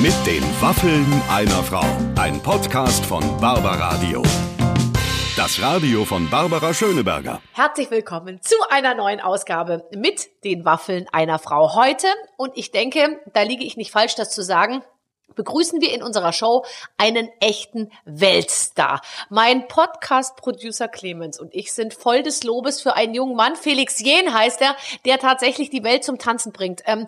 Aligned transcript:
Mit 0.00 0.14
den 0.24 0.44
Waffeln 0.60 1.04
einer 1.28 1.60
Frau. 1.64 1.84
Ein 2.20 2.40
Podcast 2.40 3.04
von 3.04 3.20
Barbaradio. 3.40 4.22
Das 5.36 5.60
Radio 5.60 6.04
von 6.04 6.30
Barbara 6.30 6.72
Schöneberger. 6.72 7.42
Herzlich 7.52 7.90
willkommen 7.90 8.40
zu 8.40 8.54
einer 8.70 8.94
neuen 8.94 9.20
Ausgabe 9.20 9.88
mit 9.92 10.28
den 10.44 10.64
Waffeln 10.64 11.08
einer 11.10 11.40
Frau 11.40 11.74
heute. 11.74 12.06
Und 12.36 12.56
ich 12.56 12.70
denke, 12.70 13.20
da 13.34 13.42
liege 13.42 13.64
ich 13.64 13.76
nicht 13.76 13.90
falsch, 13.90 14.14
das 14.14 14.30
zu 14.30 14.44
sagen, 14.44 14.84
begrüßen 15.34 15.80
wir 15.80 15.92
in 15.92 16.02
unserer 16.02 16.32
Show 16.32 16.64
einen 16.96 17.28
echten 17.40 17.90
Weltstar. 18.04 19.00
Mein 19.30 19.66
Podcast-Producer 19.66 20.86
Clemens 20.86 21.40
und 21.40 21.54
ich 21.54 21.72
sind 21.72 21.94
voll 21.94 22.22
des 22.22 22.44
Lobes 22.44 22.82
für 22.82 22.94
einen 22.94 23.14
jungen 23.14 23.36
Mann. 23.36 23.56
Felix 23.56 24.00
Jen 24.00 24.32
heißt 24.32 24.60
er, 24.60 24.76
der 25.04 25.18
tatsächlich 25.18 25.70
die 25.70 25.82
Welt 25.82 26.04
zum 26.04 26.18
Tanzen 26.18 26.52
bringt. 26.52 26.82
Ähm, 26.86 27.06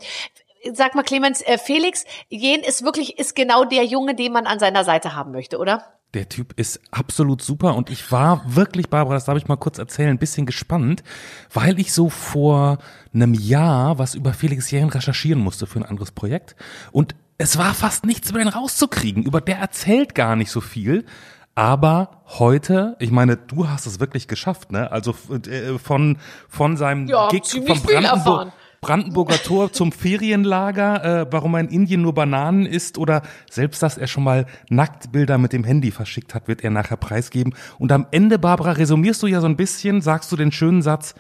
sag 0.73 0.95
mal, 0.95 1.03
Clemens, 1.03 1.43
äh, 1.43 1.59
Felix 1.59 2.05
Jen 2.29 2.61
ist 2.61 2.85
wirklich, 2.85 3.19
ist 3.19 3.35
genau 3.35 3.65
der 3.65 3.85
Junge, 3.85 4.15
den 4.15 4.33
man 4.33 4.47
an 4.47 4.59
seiner 4.59 4.85
Seite 4.85 5.15
haben 5.15 5.33
möchte, 5.33 5.59
oder? 5.59 5.85
Der 6.15 6.29
Typ 6.29 6.59
ist 6.59 6.81
absolut 6.91 7.41
super 7.41 7.77
und 7.77 7.89
ich 7.89 8.11
war 8.11 8.43
wirklich, 8.47 8.91
Barbara, 8.91 9.15
das 9.15 9.27
darf 9.27 9.39
ich 9.39 9.47
mal 9.47 9.57
kurz 9.57 9.79
erzählen, 9.79 10.11
ein 10.11 10.19
bisschen 10.19 10.45
gespannt, 10.45 11.05
weil 11.53 11.79
ich 11.79 11.93
so 11.93 12.09
vor 12.09 12.79
einem 13.15 13.33
Jahr 13.35 13.99
was 13.99 14.17
über 14.17 14.33
Felix 14.33 14.71
Jähren 14.73 14.91
recherchieren 14.91 15.41
musste 15.41 15.67
für 15.67 15.79
ein 15.79 15.85
anderes 15.85 16.11
Projekt 16.11 16.57
und 16.91 17.15
es 17.39 17.57
war 17.57 17.73
fast 17.73 18.05
nichts 18.05 18.29
über 18.29 18.41
den 18.41 18.49
rauszukriegen. 18.49 19.23
Über 19.23 19.41
der 19.41 19.57
erzählt 19.57 20.15
gar 20.15 20.37
nicht 20.37 20.51
so 20.51 20.61
viel. 20.61 21.07
Aber 21.55 22.23
heute, 22.39 22.97
ich 23.01 23.11
meine, 23.11 23.37
du 23.39 23.69
hast 23.69 23.87
es 23.87 23.99
wirklich 23.99 24.29
geschafft, 24.29 24.71
ne? 24.73 24.93
Also 24.93 25.15
äh, 25.47 25.79
von 25.79 26.19
von 26.49 26.77
seinem 26.77 27.07
ja, 27.09 27.29
Gig 27.29 27.45
vom 27.67 27.83
Brandenburg, 27.83 28.53
Brandenburger 28.81 29.37
Tor 29.43 29.73
zum 29.73 29.93
Ferienlager, 29.93 31.05
äh, 31.05 31.27
warum 31.31 31.55
er 31.55 31.61
in 31.61 31.69
Indien 31.69 32.01
nur 32.01 32.15
Bananen 32.15 32.65
isst 32.65 32.97
oder 32.97 33.21
selbst, 33.51 33.83
dass 33.83 33.99
er 33.99 34.07
schon 34.07 34.25
mal 34.25 34.47
Nacktbilder 34.71 35.37
mit 35.37 35.53
dem 35.53 35.65
Handy 35.65 35.91
verschickt 35.91 36.35
hat, 36.35 36.49
wird 36.49 36.65
er 36.65 36.71
nachher 36.71 36.97
preisgeben. 36.97 37.55
Und 37.79 37.93
am 37.93 38.07
Ende, 38.11 38.39
Barbara, 38.39 38.73
resumierst 38.73 39.23
du 39.23 39.27
ja 39.27 39.43
so 39.43 39.47
ein 39.47 39.57
bisschen, 39.57 40.01
sagst 40.01 40.33
du 40.33 40.37
den 40.37 40.51
schönen 40.51 40.81
Satz, 40.81 41.15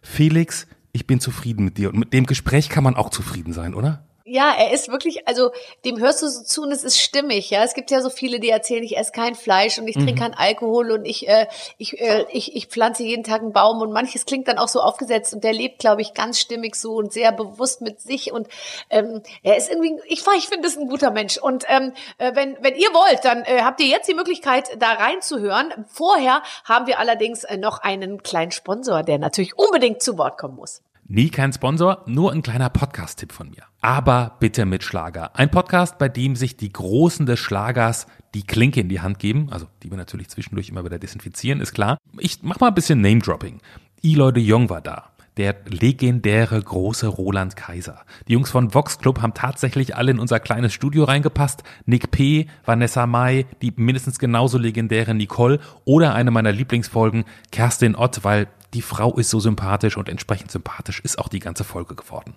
Felix, 0.00 0.66
ich 0.92 1.06
bin 1.06 1.20
zufrieden 1.20 1.66
mit 1.66 1.76
dir. 1.76 1.90
Und 1.90 1.98
mit 1.98 2.14
dem 2.14 2.24
Gespräch 2.24 2.70
kann 2.70 2.84
man 2.84 2.96
auch 2.96 3.10
zufrieden 3.10 3.52
sein, 3.52 3.74
oder? 3.74 4.06
Ja, 4.32 4.54
er 4.56 4.72
ist 4.72 4.88
wirklich, 4.88 5.28
also 5.28 5.50
dem 5.84 6.00
hörst 6.00 6.22
du 6.22 6.26
so 6.26 6.42
zu 6.42 6.62
und 6.62 6.72
es 6.72 6.84
ist 6.84 6.98
stimmig, 6.98 7.50
ja. 7.50 7.64
Es 7.64 7.74
gibt 7.74 7.90
ja 7.90 8.00
so 8.00 8.08
viele, 8.08 8.40
die 8.40 8.48
erzählen, 8.48 8.82
ich 8.82 8.96
esse 8.96 9.12
kein 9.12 9.34
Fleisch 9.34 9.78
und 9.78 9.86
ich 9.86 9.94
trinke 9.94 10.12
mhm. 10.12 10.18
keinen 10.18 10.32
Alkohol 10.34 10.90
und 10.90 11.04
ich, 11.04 11.28
äh, 11.28 11.48
ich, 11.76 12.00
äh, 12.00 12.24
ich, 12.30 12.56
ich 12.56 12.68
pflanze 12.68 13.02
jeden 13.02 13.24
Tag 13.24 13.42
einen 13.42 13.52
Baum 13.52 13.82
und 13.82 13.92
manches 13.92 14.24
klingt 14.24 14.48
dann 14.48 14.56
auch 14.56 14.68
so 14.68 14.80
aufgesetzt 14.80 15.34
und 15.34 15.44
der 15.44 15.52
lebt, 15.52 15.80
glaube 15.80 16.00
ich, 16.00 16.14
ganz 16.14 16.40
stimmig 16.40 16.76
so 16.76 16.94
und 16.94 17.12
sehr 17.12 17.30
bewusst 17.30 17.82
mit 17.82 18.00
sich 18.00 18.32
und 18.32 18.48
ähm, 18.88 19.20
er 19.42 19.58
ist 19.58 19.70
irgendwie, 19.70 20.00
ich, 20.06 20.24
ich 20.38 20.48
finde 20.48 20.66
es 20.66 20.78
ein 20.78 20.88
guter 20.88 21.10
Mensch. 21.10 21.36
Und 21.36 21.66
ähm, 21.68 21.92
äh, 22.16 22.34
wenn, 22.34 22.56
wenn 22.62 22.74
ihr 22.74 22.88
wollt, 22.94 23.26
dann 23.26 23.44
äh, 23.44 23.60
habt 23.60 23.82
ihr 23.82 23.86
jetzt 23.88 24.08
die 24.08 24.14
Möglichkeit, 24.14 24.80
da 24.80 24.92
reinzuhören. 24.92 25.84
Vorher 25.88 26.42
haben 26.64 26.86
wir 26.86 26.98
allerdings 26.98 27.44
äh, 27.44 27.58
noch 27.58 27.80
einen 27.80 28.22
kleinen 28.22 28.50
Sponsor, 28.50 29.02
der 29.02 29.18
natürlich 29.18 29.58
unbedingt 29.58 30.02
zu 30.02 30.16
Wort 30.16 30.38
kommen 30.38 30.56
muss. 30.56 30.80
Nie 31.14 31.28
kein 31.28 31.52
Sponsor, 31.52 32.04
nur 32.06 32.32
ein 32.32 32.40
kleiner 32.40 32.70
Podcast-Tipp 32.70 33.32
von 33.32 33.50
mir. 33.50 33.64
Aber 33.82 34.38
bitte 34.40 34.64
mit 34.64 34.82
Schlager. 34.82 35.36
Ein 35.36 35.50
Podcast, 35.50 35.98
bei 35.98 36.08
dem 36.08 36.36
sich 36.36 36.56
die 36.56 36.72
Großen 36.72 37.26
des 37.26 37.38
Schlagers 37.38 38.06
die 38.32 38.44
Klinke 38.44 38.80
in 38.80 38.88
die 38.88 39.02
Hand 39.02 39.18
geben, 39.18 39.48
also 39.50 39.66
die 39.82 39.90
wir 39.90 39.98
natürlich 39.98 40.30
zwischendurch 40.30 40.70
immer 40.70 40.86
wieder 40.86 40.98
desinfizieren, 40.98 41.60
ist 41.60 41.74
klar. 41.74 41.98
Ich 42.16 42.38
mach 42.40 42.60
mal 42.60 42.68
ein 42.68 42.74
bisschen 42.74 43.02
Name-Dropping. 43.02 43.60
Eloy 44.02 44.32
de 44.32 44.42
Jong 44.42 44.70
war 44.70 44.80
da. 44.80 45.10
Der 45.36 45.54
legendäre 45.68 46.62
große 46.62 47.08
Roland 47.08 47.56
Kaiser. 47.56 48.06
Die 48.26 48.32
Jungs 48.32 48.50
von 48.50 48.72
Vox 48.72 48.98
Club 48.98 49.20
haben 49.20 49.34
tatsächlich 49.34 49.94
alle 49.94 50.12
in 50.12 50.18
unser 50.18 50.40
kleines 50.40 50.72
Studio 50.72 51.04
reingepasst. 51.04 51.62
Nick 51.84 52.10
P., 52.10 52.46
Vanessa 52.64 53.06
Mai, 53.06 53.44
die 53.60 53.74
mindestens 53.76 54.18
genauso 54.18 54.56
legendäre 54.56 55.14
Nicole 55.14 55.60
oder 55.84 56.14
eine 56.14 56.30
meiner 56.30 56.52
Lieblingsfolgen, 56.52 57.24
Kerstin 57.50 57.96
Ott, 57.96 58.24
weil 58.24 58.48
die 58.74 58.82
Frau 58.82 59.16
ist 59.16 59.30
so 59.30 59.38
sympathisch 59.40 59.96
und 59.96 60.08
entsprechend 60.08 60.50
sympathisch 60.50 61.00
ist 61.00 61.18
auch 61.18 61.28
die 61.28 61.40
ganze 61.40 61.64
Folge 61.64 61.94
geworden. 61.94 62.34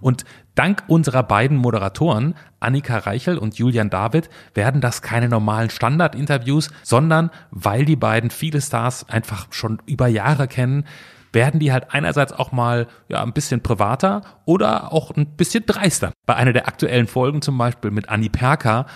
Und 0.00 0.24
dank 0.54 0.82
unserer 0.88 1.22
beiden 1.22 1.56
Moderatoren, 1.56 2.34
Annika 2.60 2.98
Reichel 2.98 3.38
und 3.38 3.58
Julian 3.58 3.90
David, 3.90 4.28
werden 4.54 4.80
das 4.80 5.02
keine 5.02 5.28
normalen 5.28 5.70
Standardinterviews, 5.70 6.70
sondern 6.82 7.30
weil 7.50 7.84
die 7.84 7.96
beiden 7.96 8.30
viele 8.30 8.60
Stars 8.60 9.08
einfach 9.08 9.46
schon 9.50 9.80
über 9.86 10.08
Jahre 10.08 10.48
kennen, 10.48 10.84
werden 11.32 11.60
die 11.60 11.72
halt 11.72 11.92
einerseits 11.92 12.32
auch 12.32 12.52
mal 12.52 12.86
ja 13.08 13.22
ein 13.22 13.32
bisschen 13.32 13.62
privater 13.62 14.22
oder 14.44 14.92
auch 14.92 15.14
ein 15.14 15.26
bisschen 15.36 15.64
dreister. 15.66 16.12
Bei 16.26 16.34
einer 16.34 16.52
der 16.52 16.68
aktuellen 16.68 17.06
Folgen 17.06 17.42
zum 17.42 17.58
Beispiel 17.58 17.90
mit 17.90 18.08
Annie 18.08 18.30
Perker 18.30 18.86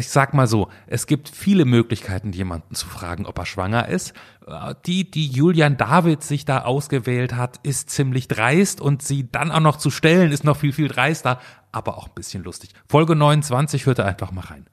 ich 0.00 0.08
sag 0.08 0.34
mal 0.34 0.46
so, 0.46 0.68
es 0.86 1.06
gibt 1.06 1.28
viele 1.28 1.64
Möglichkeiten, 1.64 2.32
jemanden 2.32 2.74
zu 2.74 2.86
fragen, 2.86 3.26
ob 3.26 3.38
er 3.38 3.46
schwanger 3.46 3.88
ist. 3.88 4.14
Die, 4.86 5.08
die 5.08 5.28
Julian 5.28 5.76
David 5.76 6.22
sich 6.24 6.44
da 6.44 6.62
ausgewählt 6.62 7.34
hat, 7.34 7.60
ist 7.62 7.90
ziemlich 7.90 8.26
dreist 8.26 8.80
und 8.80 9.02
sie 9.02 9.30
dann 9.30 9.52
auch 9.52 9.60
noch 9.60 9.76
zu 9.76 9.90
stellen, 9.90 10.32
ist 10.32 10.42
noch 10.42 10.56
viel, 10.56 10.72
viel 10.72 10.88
dreister, 10.88 11.38
aber 11.70 11.98
auch 11.98 12.08
ein 12.08 12.14
bisschen 12.14 12.42
lustig. 12.42 12.70
Folge 12.88 13.14
29 13.14 13.86
hört 13.86 14.00
er 14.00 14.06
einfach 14.06 14.32
mal 14.32 14.44
rein. 14.46 14.66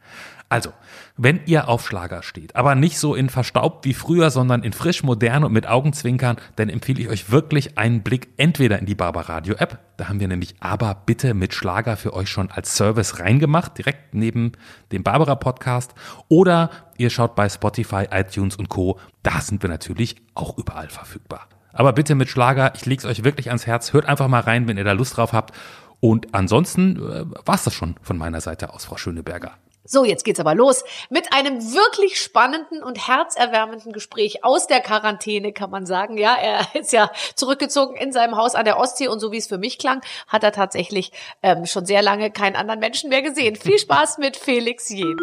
Also, 0.49 0.71
wenn 1.17 1.41
ihr 1.45 1.67
auf 1.67 1.85
Schlager 1.85 2.23
steht, 2.23 2.55
aber 2.55 2.75
nicht 2.75 2.99
so 2.99 3.15
in 3.15 3.29
verstaubt 3.29 3.85
wie 3.85 3.93
früher, 3.93 4.29
sondern 4.29 4.63
in 4.63 4.73
frisch, 4.73 5.03
modern 5.03 5.43
und 5.43 5.51
mit 5.51 5.67
Augenzwinkern, 5.67 6.37
dann 6.55 6.69
empfehle 6.69 7.01
ich 7.01 7.09
euch 7.09 7.31
wirklich 7.31 7.77
einen 7.77 8.03
Blick 8.03 8.29
entweder 8.37 8.79
in 8.79 8.85
die 8.85 8.95
Barbaradio 8.95 9.55
App, 9.55 9.79
da 9.97 10.09
haben 10.09 10.19
wir 10.19 10.27
nämlich 10.27 10.55
aber 10.59 10.95
bitte 11.05 11.33
mit 11.33 11.53
Schlager 11.53 11.97
für 11.97 12.13
euch 12.13 12.29
schon 12.29 12.51
als 12.51 12.75
Service 12.75 13.19
reingemacht, 13.19 13.77
direkt 13.77 14.13
neben 14.13 14.51
dem 14.91 15.03
Barbara 15.03 15.35
Podcast, 15.35 15.93
oder 16.27 16.69
ihr 16.97 17.09
schaut 17.09 17.35
bei 17.35 17.49
Spotify, 17.49 18.05
iTunes 18.11 18.55
und 18.55 18.69
Co. 18.69 18.99
Da 19.23 19.41
sind 19.41 19.63
wir 19.63 19.69
natürlich 19.69 20.17
auch 20.35 20.57
überall 20.57 20.89
verfügbar. 20.89 21.47
Aber 21.73 21.93
bitte 21.93 22.15
mit 22.15 22.29
Schlager, 22.29 22.73
ich 22.75 22.85
leg's 22.85 23.05
euch 23.05 23.23
wirklich 23.23 23.49
ans 23.49 23.67
Herz, 23.67 23.93
hört 23.93 24.05
einfach 24.05 24.27
mal 24.27 24.39
rein, 24.41 24.67
wenn 24.67 24.77
ihr 24.77 24.83
da 24.83 24.93
Lust 24.93 25.17
drauf 25.17 25.33
habt. 25.33 25.55
Und 25.99 26.33
ansonsten 26.33 26.97
äh, 26.97 27.25
war's 27.45 27.63
das 27.63 27.73
schon 27.73 27.95
von 28.01 28.17
meiner 28.17 28.41
Seite 28.41 28.73
aus, 28.73 28.85
Frau 28.85 28.97
Schöneberger. 28.97 29.53
So, 29.87 30.03
jetzt 30.03 30.25
geht's 30.25 30.39
aber 30.39 30.53
los 30.53 30.83
mit 31.09 31.33
einem 31.33 31.73
wirklich 31.73 32.21
spannenden 32.21 32.83
und 32.83 33.07
herzerwärmenden 33.07 33.93
Gespräch 33.93 34.43
aus 34.43 34.67
der 34.67 34.81
Quarantäne, 34.81 35.53
kann 35.53 35.69
man 35.69 35.85
sagen. 35.85 36.17
Ja, 36.17 36.35
er 36.35 36.67
ist 36.79 36.91
ja 36.91 37.09
zurückgezogen 37.35 37.95
in 37.95 38.11
seinem 38.11 38.35
Haus 38.35 38.53
an 38.53 38.65
der 38.65 38.77
Ostsee 38.77 39.07
und 39.07 39.19
so 39.19 39.31
wie 39.31 39.37
es 39.37 39.47
für 39.47 39.57
mich 39.57 39.77
klang, 39.77 40.01
hat 40.27 40.43
er 40.43 40.51
tatsächlich 40.51 41.11
ähm, 41.41 41.65
schon 41.65 41.85
sehr 41.85 42.01
lange 42.01 42.31
keinen 42.31 42.55
anderen 42.55 42.79
Menschen 42.79 43.09
mehr 43.09 43.21
gesehen. 43.21 43.55
Viel 43.55 43.79
Spaß 43.79 44.17
mit 44.17 44.35
Felix 44.35 44.89
Jen. 44.89 45.17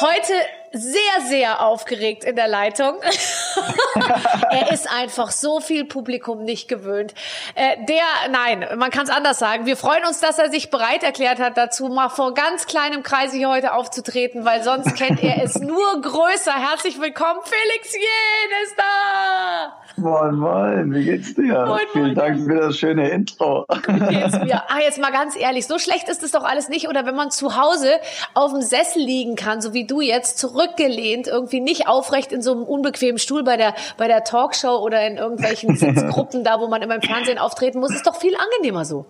Heute 0.00 0.32
sehr, 0.72 1.26
sehr 1.28 1.60
aufgeregt 1.60 2.24
in 2.24 2.36
der 2.36 2.48
Leitung. 2.48 2.96
er 4.50 4.72
ist 4.72 4.90
einfach 4.90 5.30
so 5.30 5.60
viel 5.60 5.84
Publikum 5.84 6.44
nicht 6.44 6.68
gewöhnt. 6.68 7.14
Äh, 7.54 7.84
der, 7.86 8.04
nein, 8.30 8.66
man 8.76 8.90
kann 8.90 9.04
es 9.04 9.10
anders 9.10 9.38
sagen. 9.38 9.66
Wir 9.66 9.76
freuen 9.76 10.04
uns, 10.04 10.20
dass 10.20 10.38
er 10.38 10.50
sich 10.50 10.70
bereit 10.70 11.02
erklärt 11.02 11.38
hat, 11.38 11.56
dazu 11.56 11.88
mal 11.88 12.08
vor 12.08 12.34
ganz 12.34 12.66
kleinem 12.66 13.02
Kreise 13.02 13.36
hier 13.36 13.50
heute 13.50 13.74
aufzutreten, 13.74 14.44
weil 14.44 14.62
sonst 14.62 14.96
kennt 14.96 15.22
er 15.22 15.42
es 15.42 15.54
nur 15.60 16.00
größer. 16.00 16.54
Herzlich 16.54 17.00
willkommen, 17.00 17.40
Felix 17.44 17.92
Jen 17.94 18.62
ist 18.64 18.74
da! 18.78 19.78
Moin, 19.96 20.34
moin, 20.36 20.94
wie 20.94 21.04
geht's 21.04 21.34
dir? 21.34 21.66
Moin, 21.66 21.80
Vielen 21.92 22.04
moin. 22.06 22.14
Dank 22.14 22.44
für 22.44 22.56
das 22.56 22.78
schöne 22.78 23.10
Intro. 23.10 23.66
Geht's 23.68 24.38
mir? 24.38 24.62
Ah, 24.68 24.80
jetzt 24.80 24.98
mal 24.98 25.12
ganz 25.12 25.36
ehrlich, 25.36 25.66
so 25.66 25.78
schlecht 25.78 26.08
ist 26.08 26.22
es 26.22 26.32
doch 26.32 26.44
alles 26.44 26.68
nicht. 26.68 26.88
Oder 26.88 27.04
wenn 27.06 27.14
man 27.14 27.30
zu 27.30 27.56
Hause 27.56 27.88
auf 28.34 28.52
dem 28.52 28.62
Sessel 28.62 29.02
liegen 29.02 29.36
kann, 29.36 29.60
so 29.60 29.74
wie 29.74 29.86
du 29.86 30.00
jetzt, 30.00 30.38
zurückgelehnt, 30.38 31.26
irgendwie 31.26 31.60
nicht 31.60 31.88
aufrecht 31.88 32.32
in 32.32 32.42
so 32.42 32.52
einem 32.52 32.62
unbequemen 32.62 33.18
Stuhl 33.18 33.42
bei 33.44 33.56
der, 33.56 33.74
bei 33.96 34.08
der 34.08 34.24
Talkshow 34.24 34.78
oder 34.78 35.06
in 35.06 35.16
irgendwelchen 35.16 35.76
Sitzgruppen 35.76 36.44
da, 36.44 36.60
wo 36.60 36.68
man 36.68 36.82
immer 36.82 36.94
im 36.94 37.02
Fernsehen 37.02 37.38
auftreten 37.38 37.80
muss, 37.80 37.94
ist 37.94 38.06
doch 38.06 38.16
viel 38.16 38.34
angenehmer 38.36 38.84
so. 38.84 39.06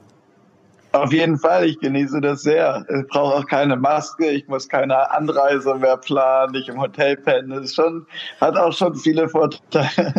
Auf 0.92 1.12
jeden 1.12 1.38
Fall, 1.38 1.66
ich 1.66 1.80
genieße 1.80 2.20
das 2.20 2.42
sehr. 2.42 2.84
Ich 2.88 3.08
brauche 3.08 3.36
auch 3.36 3.46
keine 3.46 3.76
Maske, 3.76 4.30
ich 4.30 4.46
muss 4.46 4.68
keine 4.68 5.10
Anreise 5.10 5.74
mehr 5.76 5.96
planen, 5.96 6.52
nicht 6.52 6.68
im 6.68 6.80
Hotel 6.80 7.16
pennen. 7.16 7.50
Das 7.50 7.74
schon, 7.74 8.06
hat 8.40 8.56
auch 8.56 8.72
schon 8.72 8.94
viele 8.94 9.28
Vorteile. 9.28 10.14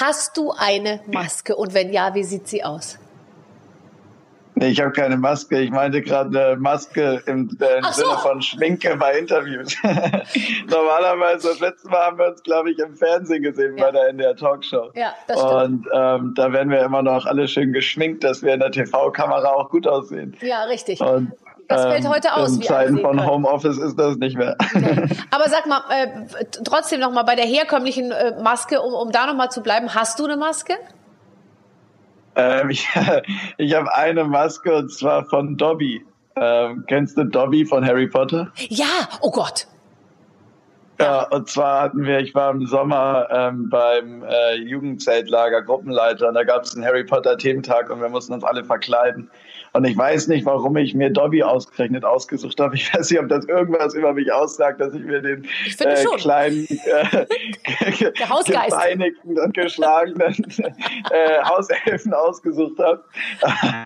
Hast 0.00 0.36
du 0.36 0.52
eine 0.52 1.00
Maske 1.06 1.56
und 1.56 1.72
wenn 1.72 1.92
ja, 1.92 2.14
wie 2.14 2.24
sieht 2.24 2.46
sie 2.46 2.62
aus? 2.62 2.98
Nee, 4.58 4.70
ich 4.70 4.80
habe 4.80 4.90
keine 4.90 5.16
Maske. 5.16 5.60
Ich 5.60 5.70
meinte 5.70 6.02
gerade 6.02 6.36
eine 6.36 6.56
Maske 6.60 7.22
im, 7.26 7.48
äh, 7.60 7.80
so. 7.92 8.02
Sinne 8.02 8.18
von 8.18 8.42
Schminke 8.42 8.96
bei 8.96 9.16
Interviews. 9.16 9.76
Normalerweise, 10.68 11.50
das 11.50 11.60
letzte 11.60 11.88
Mal 11.88 12.06
haben 12.06 12.18
wir 12.18 12.26
uns, 12.26 12.42
glaube 12.42 12.72
ich, 12.72 12.78
im 12.80 12.96
Fernsehen 12.96 13.44
gesehen 13.44 13.78
ja. 13.78 13.84
bei 13.84 13.92
der 13.92 14.08
NDR 14.08 14.34
Talkshow. 14.34 14.90
Ja, 14.96 15.14
das 15.28 15.38
stimmt. 15.38 15.52
Und 15.52 15.88
ähm, 15.94 16.32
da 16.34 16.52
werden 16.52 16.70
wir 16.70 16.80
immer 16.80 17.02
noch 17.02 17.24
alle 17.26 17.46
schön 17.46 17.72
geschminkt, 17.72 18.24
dass 18.24 18.42
wir 18.42 18.54
in 18.54 18.58
der 18.58 18.72
TV-Kamera 18.72 19.48
auch 19.48 19.70
gut 19.70 19.86
aussehen. 19.86 20.36
Ja, 20.40 20.64
richtig. 20.64 21.00
Und 21.00 21.32
das 21.68 21.82
fällt 21.82 22.04
ähm, 22.04 22.10
heute 22.10 22.34
aus. 22.34 22.56
In 22.56 22.62
Zeiten 22.62 22.98
von 22.98 23.24
Homeoffice 23.24 23.78
ist 23.78 23.96
das 23.96 24.16
nicht 24.16 24.36
mehr. 24.36 24.56
Okay. 24.58 25.06
Aber 25.30 25.48
sag 25.48 25.66
mal, 25.66 25.82
äh, 25.90 26.44
trotzdem 26.64 26.98
noch 26.98 27.12
mal 27.12 27.22
bei 27.22 27.36
der 27.36 27.44
herkömmlichen 27.44 28.10
äh, 28.10 28.42
Maske, 28.42 28.80
um, 28.80 28.92
um 28.92 29.12
da 29.12 29.26
noch 29.26 29.34
mal 29.34 29.50
zu 29.50 29.62
bleiben, 29.62 29.94
hast 29.94 30.18
du 30.18 30.24
eine 30.24 30.36
Maske? 30.36 30.74
Ähm, 32.38 32.70
ich 32.70 32.88
ich 33.58 33.74
habe 33.74 33.94
eine 33.94 34.24
Maske 34.24 34.74
und 34.74 34.92
zwar 34.92 35.26
von 35.26 35.56
Dobby. 35.58 36.02
Ähm, 36.36 36.84
kennst 36.86 37.18
du 37.18 37.24
Dobby 37.24 37.66
von 37.66 37.84
Harry 37.84 38.06
Potter? 38.06 38.50
Ja, 38.56 39.08
oh 39.20 39.30
Gott. 39.30 39.66
Ja, 41.00 41.28
und 41.28 41.48
zwar 41.48 41.82
hatten 41.82 42.04
wir, 42.04 42.18
ich 42.18 42.34
war 42.34 42.50
im 42.50 42.66
Sommer 42.66 43.28
ähm, 43.30 43.68
beim 43.70 44.24
äh, 44.24 44.54
Jugendzeltlager 44.56 45.62
Gruppenleiter 45.62 46.28
und 46.28 46.34
da 46.34 46.42
gab 46.42 46.62
es 46.62 46.74
einen 46.74 46.84
Harry 46.84 47.04
Potter 47.04 47.38
Thementag 47.38 47.90
und 47.90 48.00
wir 48.00 48.08
mussten 48.08 48.32
uns 48.32 48.42
alle 48.42 48.64
verkleiden. 48.64 49.30
Und 49.72 49.84
ich 49.84 49.96
weiß 49.96 50.28
nicht, 50.28 50.46
warum 50.46 50.76
ich 50.76 50.94
mir 50.94 51.10
Dobby 51.10 51.42
ausgerechnet 51.42 52.04
ausgesucht 52.04 52.60
habe. 52.60 52.76
Ich 52.76 52.94
weiß 52.94 53.10
nicht, 53.10 53.20
ob 53.20 53.28
das 53.28 53.44
irgendwas 53.46 53.94
über 53.94 54.12
mich 54.12 54.32
aussagt, 54.32 54.80
dass 54.80 54.94
ich 54.94 55.02
mir 55.02 55.20
den 55.20 55.46
Ich 55.66 55.80
äh, 55.80 56.04
kleinen, 56.16 56.66
äh, 56.68 57.24
gepeinigten 57.94 59.38
und 59.38 59.54
geschlagenen 59.54 60.34
äh, 61.10 61.42
Hauselfen 61.44 62.14
ausgesucht 62.14 62.78
habe. 62.78 63.04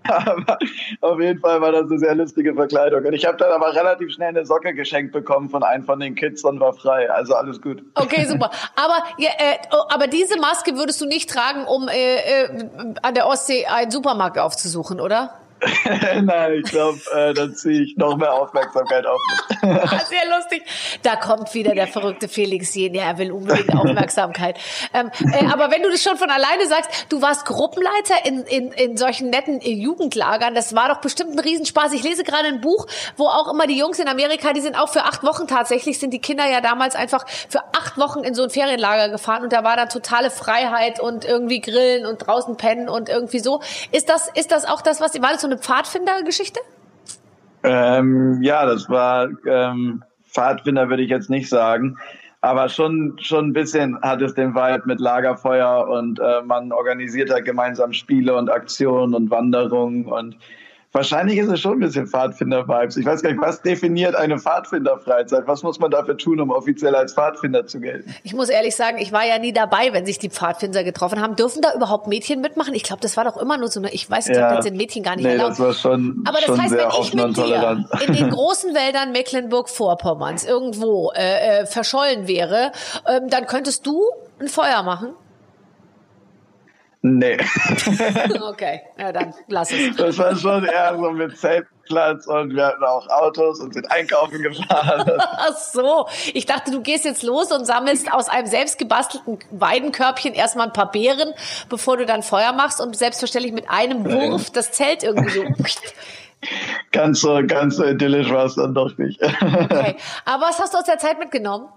aber 0.04 0.58
auf 1.00 1.20
jeden 1.20 1.40
Fall 1.40 1.60
war 1.60 1.72
das 1.72 1.90
eine 1.90 1.98
sehr 1.98 2.14
lustige 2.14 2.54
Verkleidung. 2.54 3.04
Und 3.04 3.12
ich 3.12 3.24
habe 3.24 3.36
dann 3.38 3.50
aber 3.50 3.74
relativ 3.74 4.12
schnell 4.12 4.28
eine 4.28 4.44
Socke 4.44 4.74
geschenkt 4.74 5.12
bekommen 5.12 5.48
von 5.48 5.62
einem 5.62 5.84
von 5.84 6.00
den 6.00 6.14
Kids 6.14 6.44
und 6.44 6.60
war 6.60 6.72
frei. 6.72 7.10
Also 7.10 7.34
alles 7.34 7.60
gut. 7.60 7.82
Okay, 7.94 8.24
super. 8.26 8.50
Aber, 8.76 9.02
ja, 9.18 9.30
äh, 9.38 9.58
oh, 9.72 9.84
aber 9.88 10.06
diese 10.06 10.38
Maske 10.38 10.76
würdest 10.76 11.00
du 11.00 11.06
nicht 11.06 11.30
tragen, 11.30 11.64
um 11.64 11.88
äh, 11.88 12.16
äh, 12.16 12.48
an 13.02 13.14
der 13.14 13.26
Ostsee 13.26 13.66
einen 13.66 13.90
Supermarkt 13.90 14.38
aufzusuchen, 14.38 15.00
oder? 15.00 15.41
Nein, 16.22 16.54
ich 16.64 16.70
glaube, 16.70 16.98
äh, 17.14 17.34
dann 17.34 17.54
ziehe 17.54 17.82
ich 17.82 17.96
noch 17.96 18.16
mehr 18.16 18.32
Aufmerksamkeit 18.32 19.06
auf 19.06 19.20
mich. 19.30 19.62
Ah, 19.62 20.00
Sehr 20.00 20.28
lustig. 20.36 20.62
Da 21.02 21.16
kommt 21.16 21.54
wieder 21.54 21.74
der 21.74 21.86
verrückte 21.86 22.28
Felix 22.28 22.74
Jen. 22.74 22.94
Ja, 22.94 23.04
er 23.04 23.18
will 23.18 23.30
unbedingt 23.30 23.72
Aufmerksamkeit. 23.76 24.58
ähm, 24.92 25.10
äh, 25.32 25.46
aber 25.52 25.70
wenn 25.70 25.82
du 25.82 25.90
das 25.90 26.02
schon 26.02 26.16
von 26.16 26.30
alleine 26.30 26.66
sagst, 26.66 27.06
du 27.10 27.22
warst 27.22 27.46
Gruppenleiter 27.46 28.24
in, 28.24 28.42
in, 28.42 28.72
in 28.72 28.96
solchen 28.96 29.30
netten 29.30 29.60
äh, 29.60 29.70
Jugendlagern, 29.70 30.54
das 30.54 30.74
war 30.74 30.88
doch 30.88 31.00
bestimmt 31.00 31.32
ein 31.32 31.38
Riesenspaß. 31.38 31.92
Ich 31.92 32.02
lese 32.02 32.24
gerade 32.24 32.48
ein 32.48 32.60
Buch, 32.60 32.86
wo 33.16 33.26
auch 33.26 33.52
immer 33.52 33.66
die 33.66 33.78
Jungs 33.78 33.98
in 34.00 34.08
Amerika, 34.08 34.52
die 34.52 34.60
sind 34.60 34.76
auch 34.76 34.88
für 34.88 35.04
acht 35.04 35.22
Wochen 35.22 35.46
tatsächlich, 35.46 35.98
sind 35.98 36.10
die 36.10 36.20
Kinder 36.20 36.48
ja 36.50 36.60
damals 36.60 36.96
einfach 36.96 37.24
für 37.48 37.60
acht 37.72 37.98
Wochen 37.98 38.20
in 38.20 38.34
so 38.34 38.42
ein 38.42 38.50
Ferienlager 38.50 39.10
gefahren 39.10 39.44
und 39.44 39.52
da 39.52 39.62
war 39.62 39.76
dann 39.76 39.88
totale 39.88 40.30
Freiheit 40.30 40.98
und 40.98 41.24
irgendwie 41.24 41.60
grillen 41.60 42.04
und 42.06 42.18
draußen 42.26 42.56
pennen 42.56 42.88
und 42.88 43.08
irgendwie 43.08 43.38
so. 43.38 43.60
Ist 43.92 44.08
das, 44.08 44.28
ist 44.34 44.50
das 44.50 44.64
auch 44.64 44.82
das, 44.82 45.00
was, 45.00 45.14
war 45.22 45.30
das 45.32 45.42
so 45.42 45.51
eine 45.52 45.60
Pfadfindergeschichte? 45.60 46.60
Ähm, 47.62 48.42
ja, 48.42 48.66
das 48.66 48.88
war 48.88 49.28
ähm, 49.46 50.02
Pfadfinder 50.28 50.88
würde 50.88 51.02
ich 51.02 51.10
jetzt 51.10 51.30
nicht 51.30 51.48
sagen, 51.48 51.98
aber 52.40 52.68
schon 52.68 53.16
schon 53.20 53.48
ein 53.48 53.52
bisschen 53.52 54.00
hat 54.02 54.20
es 54.22 54.34
den 54.34 54.54
Vibe 54.54 54.82
mit 54.86 54.98
Lagerfeuer 54.98 55.86
und 55.88 56.18
äh, 56.18 56.42
man 56.42 56.72
organisiert 56.72 57.30
halt 57.30 57.44
gemeinsam 57.44 57.92
Spiele 57.92 58.34
und 58.34 58.50
Aktionen 58.50 59.14
und 59.14 59.30
Wanderungen 59.30 60.06
und 60.06 60.36
wahrscheinlich 60.92 61.38
ist 61.38 61.48
es 61.48 61.60
schon 61.60 61.74
ein 61.74 61.80
bisschen 61.80 62.06
Pfadfinder-Vibes. 62.06 62.96
Ich 62.96 63.06
weiß 63.06 63.22
gar 63.22 63.32
nicht, 63.32 63.42
was 63.42 63.62
definiert 63.62 64.14
eine 64.14 64.38
Pfadfinder-Freizeit? 64.38 65.46
Was 65.46 65.62
muss 65.62 65.78
man 65.78 65.90
dafür 65.90 66.16
tun, 66.16 66.40
um 66.40 66.50
offiziell 66.50 66.94
als 66.94 67.14
Pfadfinder 67.14 67.66
zu 67.66 67.80
gelten? 67.80 68.14
Ich 68.22 68.34
muss 68.34 68.48
ehrlich 68.48 68.76
sagen, 68.76 68.98
ich 68.98 69.12
war 69.12 69.26
ja 69.26 69.38
nie 69.38 69.52
dabei, 69.52 69.92
wenn 69.92 70.06
sich 70.06 70.18
die 70.18 70.30
Pfadfinder 70.30 70.84
getroffen 70.84 71.20
haben. 71.20 71.36
Dürfen 71.36 71.62
da 71.62 71.74
überhaupt 71.74 72.06
Mädchen 72.06 72.40
mitmachen? 72.40 72.74
Ich 72.74 72.82
glaube, 72.82 73.00
das 73.00 73.16
war 73.16 73.24
doch 73.24 73.36
immer 73.36 73.56
nur 73.56 73.68
so 73.68 73.80
eine, 73.80 73.92
ich 73.92 74.08
weiß, 74.08 74.28
ich 74.28 74.34
glaube, 74.34 74.56
da 74.56 74.62
sind 74.62 74.76
Mädchen 74.76 75.02
gar 75.02 75.16
nicht 75.16 75.24
nee, 75.24 75.32
erlaubt. 75.32 75.52
das 75.52 75.60
war 75.60 75.72
schon, 75.72 76.22
Aber 76.26 76.38
das 76.38 76.46
schon 76.46 76.60
heißt, 76.60 76.70
sehr 76.70 76.92
wenn 76.92 77.02
ich 77.02 77.14
mit 77.14 77.36
dir 77.36 77.84
in 78.06 78.12
den 78.12 78.30
großen 78.30 78.74
Wäldern 78.74 79.12
Mecklenburg-Vorpommerns 79.12 80.44
irgendwo 80.44 81.12
äh, 81.14 81.60
äh, 81.62 81.66
verschollen 81.66 82.28
wäre, 82.28 82.72
ähm, 83.08 83.28
dann 83.28 83.46
könntest 83.46 83.86
du 83.86 84.02
ein 84.40 84.48
Feuer 84.48 84.82
machen? 84.82 85.14
Nee. 87.02 87.36
Okay, 88.42 88.80
ja 88.96 89.10
dann 89.12 89.34
lass 89.48 89.72
es. 89.72 89.96
Das 89.96 90.18
war 90.18 90.36
schon 90.36 90.64
eher 90.64 90.96
so 90.96 91.10
mit 91.10 91.36
Zeltplatz 91.36 92.26
und 92.26 92.54
wir 92.54 92.66
hatten 92.66 92.84
auch 92.84 93.08
Autos 93.08 93.60
und 93.60 93.74
sind 93.74 93.90
einkaufen 93.90 94.40
gefahren. 94.42 95.10
Ach 95.18 95.56
so, 95.56 96.06
ich 96.32 96.46
dachte, 96.46 96.70
du 96.70 96.80
gehst 96.80 97.04
jetzt 97.04 97.22
los 97.22 97.50
und 97.50 97.64
sammelst 97.64 98.12
aus 98.12 98.28
einem 98.28 98.46
selbst 98.46 98.78
gebastelten 98.78 99.38
Weidenkörbchen 99.50 100.34
erstmal 100.34 100.68
ein 100.68 100.72
paar 100.72 100.92
Beeren, 100.92 101.32
bevor 101.68 101.96
du 101.96 102.06
dann 102.06 102.22
Feuer 102.22 102.52
machst 102.52 102.80
und 102.80 102.96
selbstverständlich 102.96 103.52
mit 103.52 103.68
einem 103.68 104.04
Wurf 104.04 104.50
das 104.50 104.70
Zelt 104.72 105.02
irgendwie 105.02 105.30
so. 105.30 105.42
ganz 106.92 107.20
so, 107.20 107.40
ganz 107.46 107.76
so 107.76 107.84
idyllisch 107.84 108.30
war 108.30 108.44
es 108.44 108.54
dann 108.54 108.74
doch 108.74 108.96
nicht. 108.98 109.20
Okay. 109.22 109.96
Aber 110.24 110.46
was 110.46 110.60
hast 110.60 110.74
du 110.74 110.78
aus 110.78 110.84
der 110.84 110.98
Zeit 110.98 111.18
mitgenommen? 111.18 111.68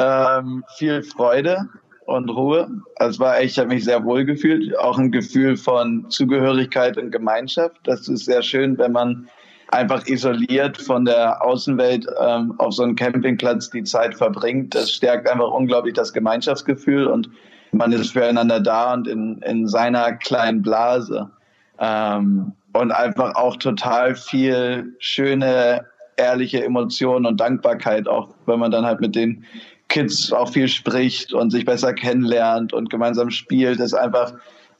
ähm, 0.00 0.64
viel 0.76 1.02
Freude 1.02 1.68
und 2.10 2.28
Ruhe. 2.28 2.68
Also 2.96 3.10
es 3.10 3.20
war 3.20 3.38
echt, 3.38 3.52
ich 3.52 3.58
habe 3.58 3.68
mich 3.68 3.84
sehr 3.84 4.04
wohl 4.04 4.24
gefühlt. 4.24 4.76
Auch 4.78 4.98
ein 4.98 5.12
Gefühl 5.12 5.56
von 5.56 6.10
Zugehörigkeit 6.10 6.98
und 6.98 7.10
Gemeinschaft. 7.10 7.76
Das 7.84 8.08
ist 8.08 8.24
sehr 8.24 8.42
schön, 8.42 8.76
wenn 8.78 8.92
man 8.92 9.28
einfach 9.68 10.06
isoliert 10.06 10.76
von 10.76 11.04
der 11.04 11.44
Außenwelt 11.44 12.06
ähm, 12.20 12.54
auf 12.58 12.74
so 12.74 12.82
einem 12.82 12.96
Campingplatz 12.96 13.70
die 13.70 13.84
Zeit 13.84 14.16
verbringt. 14.16 14.74
Das 14.74 14.90
stärkt 14.90 15.30
einfach 15.30 15.50
unglaublich 15.50 15.94
das 15.94 16.12
Gemeinschaftsgefühl 16.12 17.06
und 17.06 17.30
man 17.72 17.92
ist 17.92 18.12
füreinander 18.12 18.58
da 18.58 18.92
und 18.92 19.06
in, 19.06 19.40
in 19.42 19.68
seiner 19.68 20.12
kleinen 20.14 20.62
Blase. 20.62 21.30
Ähm, 21.78 22.52
und 22.72 22.92
einfach 22.92 23.34
auch 23.36 23.56
total 23.56 24.14
viel 24.14 24.94
schöne, 24.98 25.86
ehrliche 26.16 26.64
Emotionen 26.64 27.26
und 27.26 27.40
Dankbarkeit, 27.40 28.08
auch 28.08 28.28
wenn 28.46 28.58
man 28.58 28.70
dann 28.70 28.84
halt 28.84 29.00
mit 29.00 29.14
den 29.14 29.44
Kids 29.90 30.32
auch 30.32 30.50
viel 30.50 30.68
spricht 30.68 31.34
und 31.34 31.50
sich 31.50 31.66
besser 31.66 31.92
kennenlernt 31.92 32.72
und 32.72 32.88
gemeinsam 32.88 33.30
spielt, 33.30 33.80
ist 33.80 33.92
einfach 33.92 34.32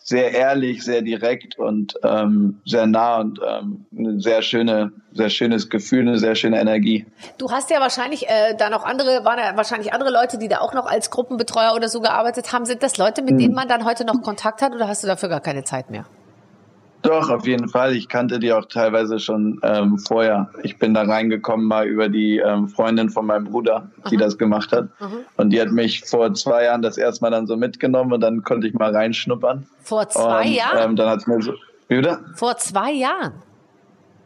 sehr 0.02 0.32
ehrlich, 0.32 0.82
sehr 0.82 1.02
direkt 1.02 1.58
und 1.58 1.94
ähm, 2.02 2.60
sehr 2.64 2.86
nah 2.86 3.18
und 3.18 3.38
ähm, 3.46 3.84
eine 3.96 4.18
sehr 4.20 4.40
schöne, 4.40 4.92
sehr 5.12 5.28
schönes 5.28 5.68
Gefühl, 5.68 6.00
eine 6.00 6.18
sehr 6.18 6.34
schöne 6.34 6.58
Energie. 6.58 7.04
Du 7.36 7.50
hast 7.50 7.70
ja 7.70 7.80
wahrscheinlich 7.80 8.26
äh, 8.28 8.54
da 8.56 8.70
noch 8.70 8.84
andere, 8.84 9.24
waren 9.26 9.38
ja 9.38 9.54
wahrscheinlich 9.56 9.92
andere 9.92 10.10
Leute, 10.10 10.38
die 10.38 10.48
da 10.48 10.60
auch 10.60 10.72
noch 10.72 10.86
als 10.86 11.10
Gruppenbetreuer 11.10 11.74
oder 11.74 11.88
so 11.88 12.00
gearbeitet 12.00 12.52
haben. 12.52 12.64
Sind 12.64 12.82
das 12.82 12.96
Leute, 12.96 13.22
mit 13.22 13.38
denen 13.38 13.54
man 13.54 13.68
dann 13.68 13.84
heute 13.84 14.06
noch 14.06 14.22
Kontakt 14.22 14.62
hat 14.62 14.74
oder 14.74 14.88
hast 14.88 15.02
du 15.02 15.06
dafür 15.06 15.28
gar 15.28 15.40
keine 15.40 15.64
Zeit 15.64 15.90
mehr? 15.90 16.06
Doch, 17.02 17.30
auf 17.30 17.46
jeden 17.46 17.68
Fall. 17.68 17.94
Ich 17.94 18.08
kannte 18.08 18.38
die 18.38 18.52
auch 18.52 18.66
teilweise 18.66 19.18
schon 19.18 19.58
ähm, 19.62 19.98
vorher. 19.98 20.50
Ich 20.62 20.78
bin 20.78 20.92
da 20.92 21.02
reingekommen 21.02 21.66
mal 21.66 21.86
über 21.86 22.08
die 22.08 22.38
ähm, 22.38 22.68
Freundin 22.68 23.08
von 23.08 23.26
meinem 23.26 23.44
Bruder, 23.44 23.88
die 24.10 24.16
Aha. 24.16 24.24
das 24.24 24.36
gemacht 24.36 24.70
hat. 24.72 24.88
Und 25.36 25.50
die 25.50 25.60
hat 25.60 25.70
mich 25.70 26.04
vor 26.04 26.32
zwei 26.34 26.64
Jahren 26.64 26.82
das 26.82 26.98
erste 26.98 27.24
Mal 27.24 27.30
dann 27.30 27.46
so 27.46 27.56
mitgenommen 27.56 28.12
und 28.12 28.20
dann 28.20 28.42
konnte 28.42 28.66
ich 28.66 28.74
mal 28.74 28.94
reinschnuppern. 28.94 29.66
Vor 29.82 30.08
zwei 30.08 30.46
und, 30.46 30.52
Jahren? 30.52 30.90
Ähm, 30.90 30.96
dann 30.96 31.08
hat's 31.08 31.26
mir 31.26 31.40
so, 31.40 31.52
wie 31.88 31.96
bitte? 31.96 32.18
Vor 32.34 32.56
zwei 32.58 32.92
Jahren. 32.92 33.32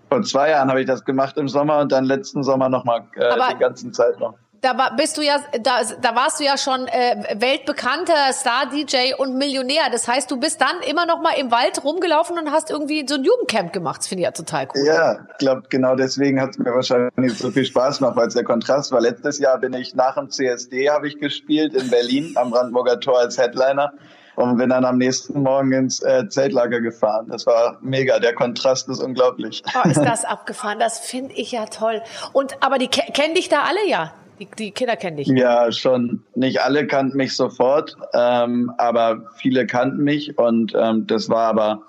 Vor 0.08 0.22
zwei 0.22 0.50
Jahren 0.50 0.68
habe 0.68 0.80
ich 0.80 0.86
das 0.86 1.04
gemacht 1.04 1.36
im 1.36 1.48
Sommer 1.48 1.78
und 1.78 1.92
dann 1.92 2.04
letzten 2.04 2.42
Sommer 2.42 2.68
nochmal 2.68 3.04
äh, 3.14 3.34
die 3.52 3.58
ganzen 3.58 3.92
Zeit 3.92 4.18
noch. 4.18 4.34
Da 4.64 4.78
war, 4.78 4.96
bist 4.96 5.18
du 5.18 5.22
ja, 5.22 5.36
da, 5.60 5.80
da 6.00 6.14
warst 6.16 6.40
du 6.40 6.44
ja 6.44 6.56
schon 6.56 6.86
äh, 6.88 7.22
weltbekannter 7.38 8.32
Star-DJ 8.32 9.14
und 9.18 9.36
Millionär. 9.36 9.82
Das 9.92 10.08
heißt, 10.08 10.30
du 10.30 10.38
bist 10.38 10.58
dann 10.60 10.80
immer 10.88 11.04
noch 11.04 11.20
mal 11.20 11.32
im 11.38 11.50
Wald 11.50 11.84
rumgelaufen 11.84 12.38
und 12.38 12.50
hast 12.50 12.70
irgendwie 12.70 13.04
so 13.06 13.16
ein 13.16 13.24
Jugendcamp 13.24 13.72
gemacht. 13.74 13.98
Das 14.00 14.06
finde 14.08 14.22
ich 14.22 14.24
ja 14.24 14.30
total 14.30 14.66
cool. 14.74 14.86
Ja, 14.86 15.18
ich 15.32 15.36
glaube, 15.38 15.64
genau 15.68 15.96
deswegen 15.96 16.40
hat 16.40 16.50
es 16.52 16.58
mir 16.58 16.72
wahrscheinlich 16.74 17.36
so 17.38 17.50
viel 17.50 17.66
Spaß 17.66 17.98
gemacht, 17.98 18.16
weil 18.16 18.28
es 18.28 18.34
der 18.34 18.44
Kontrast 18.44 18.90
war. 18.90 19.00
Letztes 19.02 19.38
Jahr 19.38 19.58
bin 19.58 19.74
ich 19.74 19.94
nach 19.94 20.14
dem 20.14 20.30
CSD, 20.30 20.88
habe 20.88 21.08
ich 21.08 21.18
gespielt 21.18 21.74
in 21.74 21.90
Berlin 21.90 22.32
am 22.36 22.50
Brandenburger 22.50 23.00
Tor 23.00 23.18
als 23.18 23.36
Headliner 23.36 23.92
und 24.36 24.56
bin 24.56 24.70
dann 24.70 24.84
am 24.86 24.96
nächsten 24.96 25.42
Morgen 25.42 25.72
ins 25.72 26.02
äh, 26.02 26.26
Zeltlager 26.28 26.80
gefahren. 26.80 27.26
Das 27.28 27.44
war 27.46 27.76
mega, 27.82 28.18
der 28.18 28.34
Kontrast 28.34 28.88
ist 28.88 29.00
unglaublich. 29.00 29.62
Oh, 29.84 29.88
ist 29.88 30.00
das 30.02 30.24
abgefahren? 30.24 30.78
Das 30.78 30.98
finde 31.00 31.34
ich 31.34 31.52
ja 31.52 31.66
toll. 31.66 32.02
Und 32.32 32.56
aber 32.62 32.78
die 32.78 32.88
ke- 32.88 33.12
kennen 33.12 33.34
dich 33.34 33.48
da 33.50 33.62
alle 33.62 33.86
ja. 33.86 34.12
Die, 34.38 34.48
die 34.58 34.70
Kinder 34.72 34.96
kennen 34.96 35.16
dich. 35.16 35.28
Ja, 35.28 35.70
schon. 35.70 36.24
Nicht 36.34 36.60
alle 36.60 36.86
kannten 36.86 37.16
mich 37.16 37.36
sofort, 37.36 37.96
ähm, 38.12 38.72
aber 38.78 39.30
viele 39.36 39.66
kannten 39.66 40.02
mich 40.02 40.36
und 40.38 40.72
ähm, 40.74 41.06
das 41.06 41.28
war 41.28 41.48
aber 41.48 41.82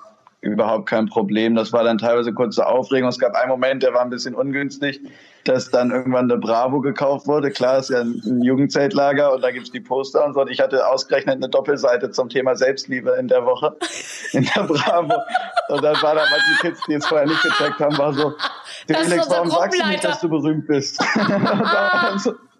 überhaupt 0.45 0.87
kein 0.87 1.07
Problem. 1.07 1.55
Das 1.55 1.73
war 1.73 1.83
dann 1.83 1.97
teilweise 1.97 2.31
kurze 2.31 2.67
Aufregung. 2.67 3.09
Es 3.09 3.17
gab 3.17 3.33
einen 3.33 3.49
Moment, 3.49 3.81
der 3.81 3.95
war 3.95 4.01
ein 4.01 4.11
bisschen 4.11 4.35
ungünstig, 4.35 5.01
dass 5.43 5.71
dann 5.71 5.89
irgendwann 5.89 6.29
eine 6.29 6.39
Bravo 6.39 6.81
gekauft 6.81 7.25
wurde. 7.25 7.49
Klar, 7.49 7.79
ist 7.79 7.89
ja 7.89 8.01
ein 8.01 8.41
Jugendzeltlager 8.43 9.33
und 9.33 9.41
da 9.41 9.49
gibt's 9.49 9.71
die 9.71 9.79
Poster 9.79 10.23
und 10.23 10.35
so. 10.35 10.41
Und 10.41 10.51
ich 10.51 10.59
hatte 10.59 10.87
ausgerechnet 10.87 11.37
eine 11.37 11.49
Doppelseite 11.49 12.11
zum 12.11 12.29
Thema 12.29 12.55
Selbstliebe 12.55 13.15
in 13.19 13.27
der 13.27 13.43
Woche 13.43 13.75
in 14.33 14.47
der 14.55 14.63
Bravo. 14.63 15.15
Und 15.69 15.83
dann 15.83 15.95
war 16.03 16.13
da 16.13 16.21
mal 16.21 16.39
die 16.51 16.67
Kids, 16.67 16.79
die 16.87 16.93
es 16.93 17.07
vorher 17.07 17.25
nicht 17.25 17.41
gecheckt 17.41 17.79
haben, 17.79 17.97
war 17.97 18.13
so, 18.13 18.33
Das 18.87 19.01
ist 19.01 19.07
Felix, 19.07 19.25
unser 19.25 19.37
warum 19.37 19.49
sagst 19.49 19.81
du 19.81 19.87
nicht, 19.87 20.03
dass 20.03 20.19
du 20.21 20.29
berühmt 20.29 20.67
bist? 20.67 20.99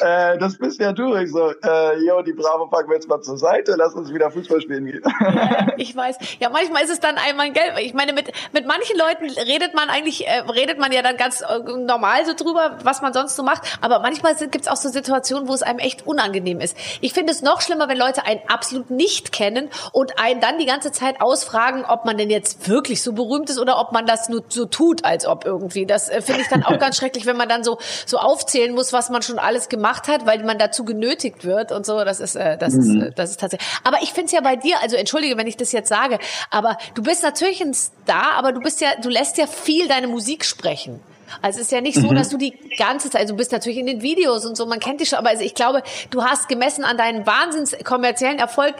Äh, 0.00 0.38
das 0.38 0.58
bist 0.58 0.80
ja 0.80 0.92
du. 0.92 1.14
Ich 1.16 1.32
so, 1.32 1.50
äh, 1.50 1.98
jo, 2.04 2.22
die 2.22 2.32
Bravo 2.32 2.66
packen 2.66 2.88
wir 2.90 2.96
jetzt 2.96 3.08
mal 3.08 3.20
zur 3.20 3.38
Seite, 3.38 3.74
lass 3.76 3.94
uns 3.94 4.12
wieder 4.12 4.30
Fußball 4.30 4.60
spielen 4.60 4.84
gehen. 4.84 5.02
Ja, 5.20 5.68
ich 5.76 5.94
weiß. 5.96 6.18
Ja, 6.40 6.50
manchmal 6.50 6.84
ist 6.84 6.90
es 6.90 7.00
dann 7.00 7.16
einmal 7.16 7.50
Geld. 7.52 7.72
Ich 7.80 7.94
meine, 7.94 8.12
mit, 8.12 8.30
mit 8.52 8.66
manchen 8.66 8.96
Leuten 8.98 9.30
redet 9.30 9.74
man 9.74 9.88
eigentlich, 9.88 10.26
äh, 10.26 10.40
redet 10.40 10.78
man 10.78 10.92
ja 10.92 11.02
dann 11.02 11.16
ganz 11.16 11.40
äh, 11.40 11.58
normal 11.58 12.26
so 12.26 12.34
drüber, 12.34 12.78
was 12.82 13.00
man 13.00 13.12
sonst 13.12 13.36
so 13.36 13.42
macht. 13.42 13.62
Aber 13.80 14.00
manchmal 14.00 14.34
gibt 14.34 14.62
es 14.62 14.68
auch 14.68 14.76
so 14.76 14.88
Situationen, 14.88 15.48
wo 15.48 15.54
es 15.54 15.62
einem 15.62 15.78
echt 15.78 16.06
unangenehm 16.06 16.60
ist. 16.60 16.76
Ich 17.00 17.12
finde 17.12 17.32
es 17.32 17.42
noch 17.42 17.60
schlimmer, 17.60 17.88
wenn 17.88 17.98
Leute 17.98 18.24
einen 18.26 18.40
absolut 18.46 18.90
nicht 18.90 19.32
kennen 19.32 19.70
und 19.92 20.18
einen 20.18 20.40
dann 20.40 20.58
die 20.58 20.66
ganze 20.66 20.92
Zeit 20.92 21.20
ausfragen, 21.20 21.84
ob 21.86 22.04
man 22.04 22.18
denn 22.18 22.30
jetzt 22.30 22.68
wirklich 22.68 23.02
so 23.02 23.12
berühmt 23.12 23.50
ist 23.50 23.58
oder 23.58 23.80
ob 23.80 23.92
man 23.92 24.06
das 24.06 24.28
nur 24.28 24.44
so 24.48 24.66
tut, 24.66 25.04
als 25.04 25.26
ob 25.26 25.44
irgendwie. 25.44 25.86
Das 25.86 26.08
äh, 26.08 26.20
finde 26.20 26.42
ich 26.42 26.48
dann 26.48 26.62
auch 26.62 26.78
ganz 26.78 26.96
schrecklich, 26.96 27.26
wenn 27.26 27.36
man 27.36 27.48
dann 27.48 27.64
so, 27.64 27.78
so 28.06 28.18
aufzählen 28.18 28.74
muss, 28.74 28.92
was 28.98 29.10
man 29.10 29.22
schon 29.22 29.38
alles 29.38 29.68
gemacht 29.68 30.08
hat, 30.08 30.26
weil 30.26 30.42
man 30.44 30.58
dazu 30.58 30.84
genötigt 30.84 31.44
wird 31.44 31.70
und 31.70 31.86
so. 31.86 32.04
Das 32.04 32.18
ist, 32.18 32.34
äh, 32.34 32.58
das 32.58 32.74
mhm. 32.74 32.80
ist, 32.80 33.06
äh, 33.06 33.12
das 33.14 33.30
ist 33.30 33.40
tatsächlich. 33.40 33.68
Aber 33.84 33.98
ich 34.02 34.12
finde 34.12 34.26
es 34.26 34.32
ja 34.32 34.40
bei 34.40 34.56
dir, 34.56 34.74
also 34.82 34.96
entschuldige, 34.96 35.36
wenn 35.36 35.46
ich 35.46 35.56
das 35.56 35.70
jetzt 35.70 35.88
sage, 35.88 36.18
aber 36.50 36.76
du 36.94 37.02
bist 37.02 37.22
natürlich 37.22 37.62
ein 37.62 37.74
Star, 37.74 38.32
aber 38.36 38.52
du 38.52 38.60
bist 38.60 38.80
ja, 38.80 38.88
du 39.00 39.08
lässt 39.08 39.38
ja 39.38 39.46
viel 39.46 39.86
deine 39.86 40.08
Musik 40.08 40.44
sprechen. 40.44 41.00
Also 41.42 41.60
es 41.60 41.66
ist 41.66 41.72
ja 41.72 41.82
nicht 41.82 42.00
so, 42.00 42.08
mhm. 42.08 42.16
dass 42.16 42.30
du 42.30 42.38
die 42.38 42.54
ganze 42.78 43.10
Zeit, 43.10 43.20
also 43.20 43.34
du 43.34 43.38
bist 43.38 43.52
natürlich 43.52 43.78
in 43.78 43.86
den 43.86 44.02
Videos 44.02 44.46
und 44.46 44.56
so, 44.56 44.66
man 44.66 44.80
kennt 44.80 45.00
dich 45.00 45.10
schon, 45.10 45.18
aber 45.18 45.28
also 45.28 45.44
ich 45.44 45.54
glaube, 45.54 45.82
du 46.10 46.24
hast 46.24 46.48
gemessen 46.48 46.84
an 46.84 46.96
deinen 46.96 47.26
wahnsinns 47.26 47.76
kommerziellen 47.84 48.38
Erfolg, 48.38 48.74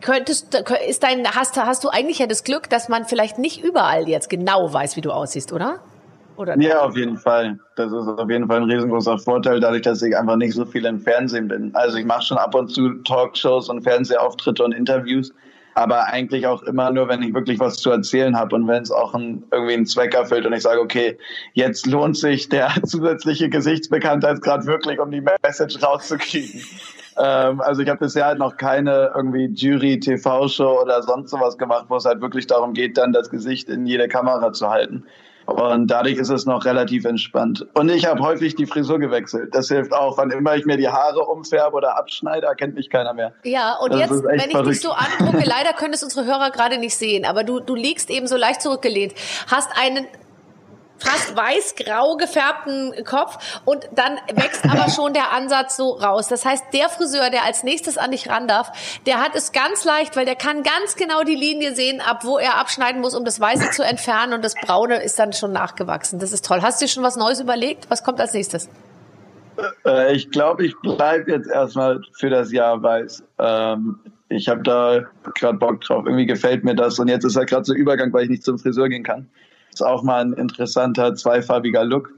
könntest, 0.00 0.54
ist 0.88 1.02
dein, 1.04 1.26
hast, 1.34 1.56
hast 1.56 1.84
du 1.84 1.88
eigentlich 1.88 2.18
ja 2.18 2.26
das 2.26 2.42
Glück, 2.42 2.68
dass 2.68 2.88
man 2.88 3.04
vielleicht 3.04 3.38
nicht 3.38 3.62
überall 3.62 4.08
jetzt 4.08 4.28
genau 4.28 4.72
weiß, 4.72 4.96
wie 4.96 5.02
du 5.02 5.12
aussiehst, 5.12 5.52
oder? 5.52 5.80
Oder 6.36 6.58
ja, 6.60 6.82
auf 6.82 6.96
jeden 6.96 7.16
Fall. 7.16 7.58
Das 7.76 7.92
ist 7.92 8.08
auf 8.08 8.28
jeden 8.28 8.48
Fall 8.48 8.62
ein 8.62 8.70
riesengroßer 8.70 9.18
Vorteil, 9.18 9.60
dadurch, 9.60 9.82
dass 9.82 10.02
ich 10.02 10.16
einfach 10.16 10.36
nicht 10.36 10.54
so 10.54 10.64
viel 10.64 10.84
im 10.84 11.00
Fernsehen 11.00 11.48
bin. 11.48 11.70
Also 11.74 11.96
ich 11.96 12.04
mache 12.04 12.22
schon 12.22 12.38
ab 12.38 12.54
und 12.54 12.68
zu 12.68 12.94
Talkshows 13.04 13.68
und 13.68 13.82
Fernsehauftritte 13.82 14.64
und 14.64 14.72
Interviews, 14.72 15.32
aber 15.74 16.06
eigentlich 16.06 16.46
auch 16.46 16.62
immer 16.64 16.90
nur, 16.90 17.08
wenn 17.08 17.22
ich 17.22 17.34
wirklich 17.34 17.60
was 17.60 17.76
zu 17.76 17.90
erzählen 17.90 18.36
habe 18.36 18.56
und 18.56 18.66
wenn 18.66 18.82
es 18.82 18.90
auch 18.90 19.14
ein, 19.14 19.44
irgendwie 19.52 19.74
einen 19.74 19.86
Zweck 19.86 20.14
erfüllt 20.14 20.46
und 20.46 20.52
ich 20.52 20.62
sage, 20.62 20.80
okay, 20.80 21.18
jetzt 21.52 21.86
lohnt 21.86 22.16
sich 22.16 22.48
der 22.48 22.70
zusätzliche 22.84 23.48
Gesichtsbekanntheitsgrad 23.48 24.66
wirklich, 24.66 24.98
um 24.98 25.10
die 25.10 25.22
Message 25.42 25.80
rauszukriegen. 25.82 26.62
ähm, 27.18 27.60
also 27.60 27.82
ich 27.82 27.88
habe 27.88 28.00
bisher 28.00 28.26
halt 28.26 28.38
noch 28.38 28.56
keine 28.56 29.12
irgendwie 29.14 29.46
Jury-TV-Show 29.46 30.80
oder 30.82 31.02
sonst 31.02 31.30
sowas 31.30 31.58
gemacht, 31.58 31.86
wo 31.88 31.96
es 31.96 32.04
halt 32.04 32.20
wirklich 32.20 32.48
darum 32.48 32.72
geht, 32.72 32.98
dann 32.98 33.12
das 33.12 33.30
Gesicht 33.30 33.68
in 33.68 33.86
jede 33.86 34.08
Kamera 34.08 34.52
zu 34.52 34.68
halten. 34.68 35.04
Und 35.46 35.88
dadurch 35.88 36.16
ist 36.16 36.30
es 36.30 36.46
noch 36.46 36.64
relativ 36.64 37.04
entspannt. 37.04 37.66
Und 37.74 37.90
ich 37.90 38.06
habe 38.06 38.22
häufig 38.22 38.54
die 38.54 38.66
Frisur 38.66 38.98
gewechselt. 38.98 39.54
Das 39.54 39.68
hilft 39.68 39.92
auch. 39.92 40.16
Wann 40.16 40.30
immer 40.30 40.56
ich 40.56 40.64
mir 40.64 40.76
die 40.76 40.88
Haare 40.88 41.20
umfärbe 41.20 41.76
oder 41.76 41.98
abschneide, 41.98 42.46
erkennt 42.46 42.74
mich 42.74 42.88
keiner 42.88 43.12
mehr. 43.12 43.32
Ja, 43.44 43.76
und 43.76 43.92
das 43.92 44.00
jetzt, 44.00 44.24
wenn 44.24 44.40
ich 44.40 44.50
verrückt. 44.50 44.70
dich 44.70 44.80
so 44.80 44.92
angucke, 44.92 45.44
leider 45.44 45.72
können 45.76 45.94
es 45.94 46.02
unsere 46.02 46.26
Hörer 46.26 46.50
gerade 46.50 46.78
nicht 46.78 46.96
sehen, 46.96 47.24
aber 47.24 47.44
du, 47.44 47.60
du 47.60 47.74
liegst 47.74 48.10
eben 48.10 48.26
so 48.26 48.36
leicht 48.36 48.62
zurückgelehnt, 48.62 49.14
hast 49.46 49.70
einen 49.78 50.06
fast 51.04 51.36
weiß-grau 51.36 52.16
gefärbten 52.16 52.92
Kopf 53.04 53.60
und 53.64 53.88
dann 53.94 54.18
wächst 54.34 54.64
aber 54.64 54.90
schon 54.90 55.12
der 55.12 55.32
Ansatz 55.32 55.76
so 55.76 55.90
raus. 55.90 56.28
Das 56.28 56.44
heißt, 56.44 56.64
der 56.72 56.88
Friseur, 56.88 57.30
der 57.30 57.44
als 57.44 57.62
nächstes 57.62 57.98
an 57.98 58.10
dich 58.10 58.28
ran 58.28 58.48
darf, 58.48 58.72
der 59.06 59.20
hat 59.20 59.34
es 59.34 59.52
ganz 59.52 59.84
leicht, 59.84 60.16
weil 60.16 60.24
der 60.24 60.36
kann 60.36 60.62
ganz 60.62 60.96
genau 60.96 61.22
die 61.22 61.34
Linie 61.34 61.74
sehen, 61.74 62.00
ab 62.00 62.24
wo 62.24 62.38
er 62.38 62.58
abschneiden 62.58 63.00
muss, 63.00 63.14
um 63.14 63.24
das 63.24 63.40
Weiße 63.40 63.70
zu 63.70 63.82
entfernen 63.82 64.32
und 64.32 64.44
das 64.44 64.54
Braune 64.54 65.02
ist 65.02 65.18
dann 65.18 65.32
schon 65.32 65.52
nachgewachsen. 65.52 66.18
Das 66.18 66.32
ist 66.32 66.44
toll. 66.44 66.62
Hast 66.62 66.80
du 66.80 66.86
dir 66.86 66.90
schon 66.90 67.02
was 67.02 67.16
Neues 67.16 67.40
überlegt? 67.40 67.90
Was 67.90 68.02
kommt 68.02 68.20
als 68.20 68.32
nächstes? 68.32 68.68
Äh, 69.84 70.14
ich 70.14 70.30
glaube, 70.30 70.64
ich 70.64 70.74
bleibe 70.80 71.30
jetzt 71.30 71.48
erstmal 71.48 72.00
für 72.12 72.30
das 72.30 72.52
Jahr 72.52 72.82
weiß. 72.82 73.22
Ähm, 73.38 74.00
ich 74.28 74.48
habe 74.48 74.62
da 74.62 75.04
gerade 75.34 75.58
Bock 75.58 75.80
drauf. 75.82 76.04
Irgendwie 76.06 76.26
gefällt 76.26 76.64
mir 76.64 76.74
das. 76.74 76.98
Und 76.98 77.08
jetzt 77.08 77.24
ist 77.24 77.36
ja 77.36 77.44
gerade 77.44 77.64
so 77.64 77.74
Übergang, 77.74 78.12
weil 78.12 78.24
ich 78.24 78.30
nicht 78.30 78.44
zum 78.44 78.58
Friseur 78.58 78.88
gehen 78.88 79.04
kann. 79.04 79.28
Ist 79.74 79.82
auch 79.82 80.04
mal 80.04 80.20
ein 80.20 80.32
interessanter 80.34 81.16
zweifarbiger 81.16 81.84
Look. 81.84 82.10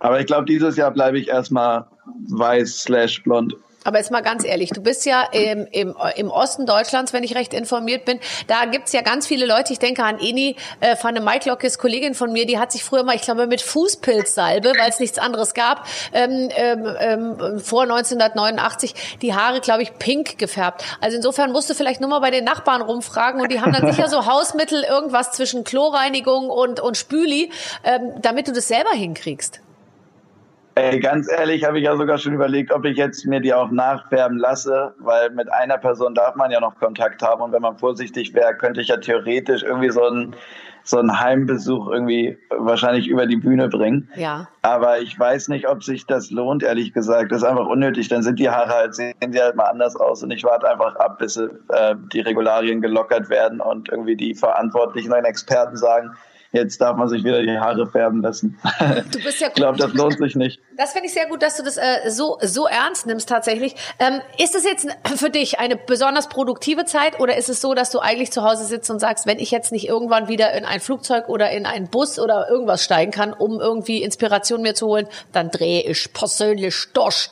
Aber 0.00 0.18
ich 0.18 0.26
glaube, 0.26 0.46
dieses 0.46 0.76
Jahr 0.76 0.90
bleibe 0.90 1.16
ich 1.18 1.28
erstmal 1.28 1.86
weiß 2.28 2.80
slash 2.82 3.22
blond. 3.22 3.56
Aber 3.84 3.98
jetzt 3.98 4.10
mal 4.10 4.22
ganz 4.22 4.44
ehrlich, 4.44 4.70
du 4.70 4.80
bist 4.80 5.04
ja 5.04 5.22
im, 5.30 5.66
im, 5.70 5.94
im 6.16 6.30
Osten 6.30 6.66
Deutschlands, 6.66 7.12
wenn 7.12 7.22
ich 7.22 7.34
recht 7.34 7.52
informiert 7.52 8.06
bin. 8.06 8.18
Da 8.46 8.64
gibt's 8.64 8.92
ja 8.92 9.02
ganz 9.02 9.26
viele 9.26 9.44
Leute, 9.46 9.72
ich 9.72 9.78
denke 9.78 10.02
an 10.02 10.18
Eni 10.18 10.56
äh, 10.80 10.96
van 11.00 11.14
de 11.14 11.22
Maiklockes, 11.22 11.78
Kollegin 11.78 12.14
von 12.14 12.32
mir, 12.32 12.46
die 12.46 12.58
hat 12.58 12.72
sich 12.72 12.82
früher 12.82 13.04
mal, 13.04 13.14
ich 13.14 13.22
glaube, 13.22 13.46
mit 13.46 13.60
Fußpilzsalbe, 13.60 14.72
weil 14.78 14.88
es 14.88 15.00
nichts 15.00 15.18
anderes 15.18 15.52
gab, 15.52 15.86
ähm, 16.12 16.48
ähm, 16.56 16.96
ähm, 16.98 17.60
vor 17.60 17.82
1989 17.82 19.18
die 19.20 19.34
Haare, 19.34 19.60
glaube 19.60 19.82
ich, 19.82 19.98
pink 19.98 20.38
gefärbt. 20.38 20.82
Also 21.00 21.16
insofern 21.16 21.52
musst 21.52 21.68
du 21.68 21.74
vielleicht 21.74 22.00
nur 22.00 22.08
mal 22.08 22.20
bei 22.20 22.30
den 22.30 22.44
Nachbarn 22.44 22.80
rumfragen 22.80 23.40
und 23.42 23.52
die 23.52 23.60
haben 23.60 23.72
dann 23.72 23.92
sicher 23.92 24.08
so 24.08 24.26
Hausmittel, 24.34 24.82
irgendwas 24.82 25.32
zwischen 25.32 25.64
Chlorreinigung 25.64 26.48
und, 26.48 26.80
und 26.80 26.96
Spüli, 26.96 27.50
ähm, 27.84 28.14
damit 28.22 28.48
du 28.48 28.52
das 28.52 28.68
selber 28.68 28.92
hinkriegst. 28.92 29.60
Ey, 30.76 30.98
ganz 30.98 31.30
ehrlich, 31.30 31.64
habe 31.64 31.78
ich 31.78 31.84
ja 31.84 31.96
sogar 31.96 32.18
schon 32.18 32.32
überlegt, 32.32 32.72
ob 32.72 32.84
ich 32.84 32.96
jetzt 32.96 33.24
mir 33.26 33.40
die 33.40 33.54
auch 33.54 33.70
nachfärben 33.70 34.38
lasse, 34.38 34.94
weil 34.98 35.30
mit 35.30 35.52
einer 35.52 35.78
Person 35.78 36.14
darf 36.14 36.34
man 36.34 36.50
ja 36.50 36.58
noch 36.60 36.78
Kontakt 36.80 37.22
haben 37.22 37.42
und 37.42 37.52
wenn 37.52 37.62
man 37.62 37.78
vorsichtig 37.78 38.34
wäre, 38.34 38.56
könnte 38.56 38.80
ich 38.80 38.88
ja 38.88 38.96
theoretisch 38.96 39.62
irgendwie 39.62 39.90
so 39.90 40.04
einen 40.04 40.34
so 40.86 40.98
einen 40.98 41.18
Heimbesuch 41.18 41.88
irgendwie 41.88 42.38
wahrscheinlich 42.50 43.08
über 43.08 43.26
die 43.26 43.36
Bühne 43.36 43.68
bringen. 43.68 44.10
Ja. 44.16 44.48
Aber 44.60 45.00
ich 45.00 45.18
weiß 45.18 45.48
nicht, 45.48 45.66
ob 45.66 45.82
sich 45.82 46.06
das 46.06 46.30
lohnt, 46.30 46.62
ehrlich 46.62 46.92
gesagt. 46.92 47.32
Das 47.32 47.38
ist 47.38 47.48
einfach 47.48 47.66
unnötig. 47.66 48.08
Dann 48.08 48.22
sind 48.22 48.38
die 48.38 48.50
Haare 48.50 48.68
halt, 48.68 48.94
sehen 48.94 49.14
sie 49.30 49.40
halt 49.40 49.56
mal 49.56 49.64
anders 49.64 49.96
aus 49.96 50.22
und 50.22 50.30
ich 50.30 50.44
warte 50.44 50.70
einfach 50.70 50.94
ab, 50.96 51.18
bis 51.18 51.38
äh, 51.38 51.48
die 52.12 52.20
Regularien 52.20 52.82
gelockert 52.82 53.30
werden 53.30 53.62
und 53.62 53.88
irgendwie 53.88 54.16
die 54.16 54.34
Verantwortlichen 54.34 55.12
und 55.12 55.24
Experten 55.24 55.78
sagen, 55.78 56.14
jetzt 56.54 56.80
darf 56.80 56.96
man 56.96 57.08
sich 57.08 57.24
wieder 57.24 57.42
die 57.42 57.58
Haare 57.58 57.86
färben 57.86 58.22
lassen. 58.22 58.58
Du 59.12 59.22
bist 59.22 59.40
ja 59.40 59.48
ich 59.48 59.54
glaube, 59.54 59.78
das 59.78 59.92
lohnt 59.92 60.18
sich 60.18 60.36
nicht. 60.36 60.60
Das 60.76 60.92
finde 60.92 61.06
ich 61.06 61.14
sehr 61.14 61.26
gut, 61.26 61.42
dass 61.42 61.56
du 61.56 61.62
das 61.62 61.76
äh, 61.76 62.10
so, 62.10 62.38
so 62.42 62.66
ernst 62.66 63.06
nimmst 63.06 63.28
tatsächlich. 63.28 63.74
Ähm, 63.98 64.20
ist 64.42 64.54
es 64.54 64.64
jetzt 64.64 64.86
für 65.16 65.30
dich 65.30 65.58
eine 65.58 65.76
besonders 65.76 66.28
produktive 66.28 66.84
Zeit 66.84 67.20
oder 67.20 67.36
ist 67.36 67.48
es 67.48 67.60
so, 67.60 67.74
dass 67.74 67.90
du 67.90 67.98
eigentlich 67.98 68.32
zu 68.32 68.42
Hause 68.42 68.64
sitzt 68.64 68.90
und 68.90 69.00
sagst, 69.00 69.26
wenn 69.26 69.38
ich 69.38 69.50
jetzt 69.50 69.72
nicht 69.72 69.88
irgendwann 69.88 70.28
wieder 70.28 70.52
in 70.52 70.64
ein 70.64 70.80
Flugzeug 70.80 71.28
oder 71.28 71.50
in 71.50 71.66
einen 71.66 71.88
Bus 71.88 72.18
oder 72.18 72.48
irgendwas 72.48 72.84
steigen 72.84 73.12
kann, 73.12 73.32
um 73.32 73.60
irgendwie 73.60 74.02
Inspiration 74.02 74.62
mir 74.62 74.74
zu 74.74 74.86
holen, 74.86 75.06
dann 75.32 75.50
drehe 75.50 75.82
ich 75.82 76.12
persönlich 76.12 76.86
durch. 76.92 77.30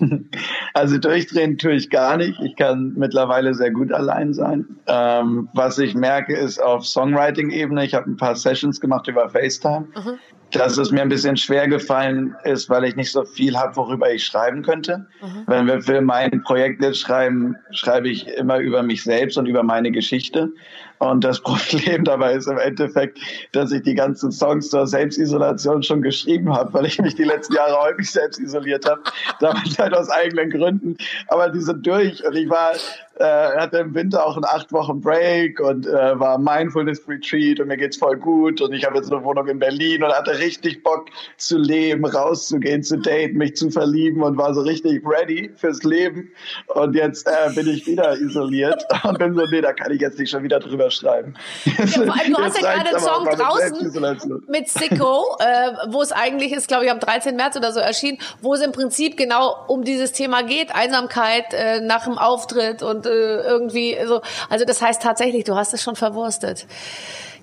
Also 0.72 0.98
durchdrehen 0.98 1.58
tue 1.58 1.72
ich 1.72 1.90
gar 1.90 2.16
nicht. 2.16 2.38
Ich 2.40 2.54
kann 2.54 2.94
mittlerweile 2.96 3.54
sehr 3.54 3.72
gut 3.72 3.92
allein 3.92 4.32
sein. 4.32 4.64
Ähm, 4.86 5.48
was 5.52 5.78
ich 5.78 5.94
merke, 5.94 6.36
ist 6.36 6.62
auf 6.62 6.86
Songwriting-Ebene, 6.86 7.84
ich 7.84 7.94
habe 7.94 8.08
ein 8.08 8.16
paar 8.16 8.36
Sessions 8.36 8.80
gemacht 8.80 9.08
über 9.08 9.28
FaceTime. 9.28 9.88
Mhm 9.96 10.18
dass 10.52 10.78
es 10.78 10.90
mir 10.90 11.02
ein 11.02 11.08
bisschen 11.08 11.36
schwer 11.36 11.68
gefallen 11.68 12.34
ist, 12.44 12.68
weil 12.68 12.84
ich 12.84 12.96
nicht 12.96 13.12
so 13.12 13.24
viel 13.24 13.56
habe, 13.56 13.76
worüber 13.76 14.12
ich 14.12 14.24
schreiben 14.24 14.62
könnte. 14.62 15.06
Mhm. 15.20 15.44
Wenn 15.46 15.66
wir 15.66 15.80
für 15.80 16.00
mein 16.00 16.42
Projekt 16.42 16.82
jetzt 16.82 16.98
schreiben, 16.98 17.56
schreibe 17.72 18.08
ich 18.08 18.26
immer 18.26 18.58
über 18.58 18.82
mich 18.82 19.02
selbst 19.02 19.38
und 19.38 19.46
über 19.46 19.62
meine 19.62 19.90
Geschichte. 19.90 20.52
Und 21.00 21.24
das 21.24 21.40
Problem 21.42 22.04
dabei 22.04 22.34
ist 22.34 22.46
im 22.46 22.58
Endeffekt, 22.58 23.18
dass 23.52 23.72
ich 23.72 23.82
die 23.82 23.94
ganzen 23.94 24.30
Songs 24.30 24.68
zur 24.68 24.86
Selbstisolation 24.86 25.82
schon 25.82 26.02
geschrieben 26.02 26.54
habe, 26.54 26.72
weil 26.74 26.86
ich 26.86 27.00
mich 27.00 27.14
die 27.14 27.24
letzten 27.24 27.54
Jahre 27.54 27.80
häufig 27.80 28.10
selbst 28.10 28.38
isoliert 28.38 28.86
habe. 28.88 29.02
Damals 29.40 29.78
halt 29.78 29.94
aus 29.94 30.10
eigenen 30.10 30.50
Gründen. 30.50 30.96
Aber 31.28 31.48
die 31.48 31.60
sind 31.60 31.86
durch 31.86 32.24
und 32.24 32.36
ich 32.36 32.48
war 32.48 32.72
äh, 33.20 33.58
hatte 33.58 33.78
im 33.78 33.94
Winter 33.94 34.26
auch 34.26 34.36
einen 34.36 34.44
acht 34.44 34.72
Wochen 34.72 35.00
Break 35.00 35.60
und 35.60 35.86
äh, 35.86 36.18
war 36.18 36.38
Mindfulness 36.38 37.06
Retreat 37.06 37.60
und 37.60 37.68
mir 37.68 37.76
geht's 37.76 37.98
voll 37.98 38.16
gut 38.16 38.60
und 38.60 38.72
ich 38.72 38.84
habe 38.84 38.96
jetzt 38.96 39.12
eine 39.12 39.22
Wohnung 39.22 39.46
in 39.48 39.58
Berlin 39.58 40.02
und 40.02 40.12
hatte 40.12 40.38
richtig 40.38 40.82
Bock 40.82 41.06
zu 41.36 41.58
leben, 41.58 42.04
rauszugehen, 42.04 42.82
zu 42.82 42.98
daten, 42.98 43.36
mich 43.36 43.56
zu 43.56 43.70
verlieben 43.70 44.22
und 44.22 44.38
war 44.38 44.54
so 44.54 44.62
richtig 44.62 45.02
ready 45.04 45.50
fürs 45.54 45.82
Leben 45.82 46.30
und 46.68 46.94
jetzt 46.94 47.26
äh, 47.26 47.52
bin 47.54 47.68
ich 47.68 47.86
wieder 47.86 48.16
isoliert 48.18 48.84
und 49.04 49.18
bin 49.18 49.34
so, 49.34 49.44
nee, 49.46 49.60
da 49.60 49.72
kann 49.72 49.92
ich 49.92 50.00
jetzt 50.00 50.18
nicht 50.18 50.30
schon 50.30 50.42
wieder 50.42 50.58
drüber 50.58 50.90
schreiben. 50.90 51.34
Ja, 51.64 51.86
vor 51.86 52.14
allem, 52.18 52.32
du 52.32 52.42
hast 52.42 52.60
ja 52.60 52.74
gerade 52.74 52.90
einen 52.90 53.00
Song 53.00 53.24
draußen 53.24 54.44
mit 54.48 54.68
Sicko, 54.68 55.36
äh, 55.40 55.72
wo 55.90 56.00
es 56.00 56.12
eigentlich 56.12 56.52
ist, 56.52 56.68
glaube 56.68 56.86
ich, 56.86 56.90
am 56.90 57.00
13. 57.00 57.36
März 57.36 57.56
oder 57.56 57.72
so 57.72 57.80
erschienen, 57.80 58.18
wo 58.40 58.54
es 58.54 58.62
im 58.62 58.72
Prinzip 58.72 59.16
genau 59.16 59.54
um 59.68 59.84
dieses 59.84 60.12
Thema 60.12 60.42
geht, 60.42 60.74
Einsamkeit 60.74 61.52
äh, 61.52 61.80
nach 61.80 62.04
dem 62.04 62.16
Auftritt 62.16 62.82
und 62.82 63.09
äh, 63.10 63.42
irgendwie 63.42 63.98
so. 64.06 64.22
Also 64.48 64.64
das 64.64 64.80
heißt 64.80 65.02
tatsächlich, 65.02 65.44
du 65.44 65.56
hast 65.56 65.74
es 65.74 65.82
schon 65.82 65.96
verwurstet. 65.96 66.66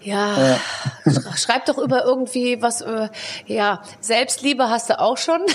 Ja, 0.01 0.37
ja. 0.37 0.59
schreib 1.35 1.65
doch 1.65 1.77
über 1.77 2.05
irgendwie 2.05 2.61
was, 2.61 2.81
äh, 2.81 3.09
ja, 3.45 3.81
Selbstliebe 3.99 4.69
hast 4.69 4.89
du 4.89 4.99
auch 4.99 5.17
schon. 5.17 5.41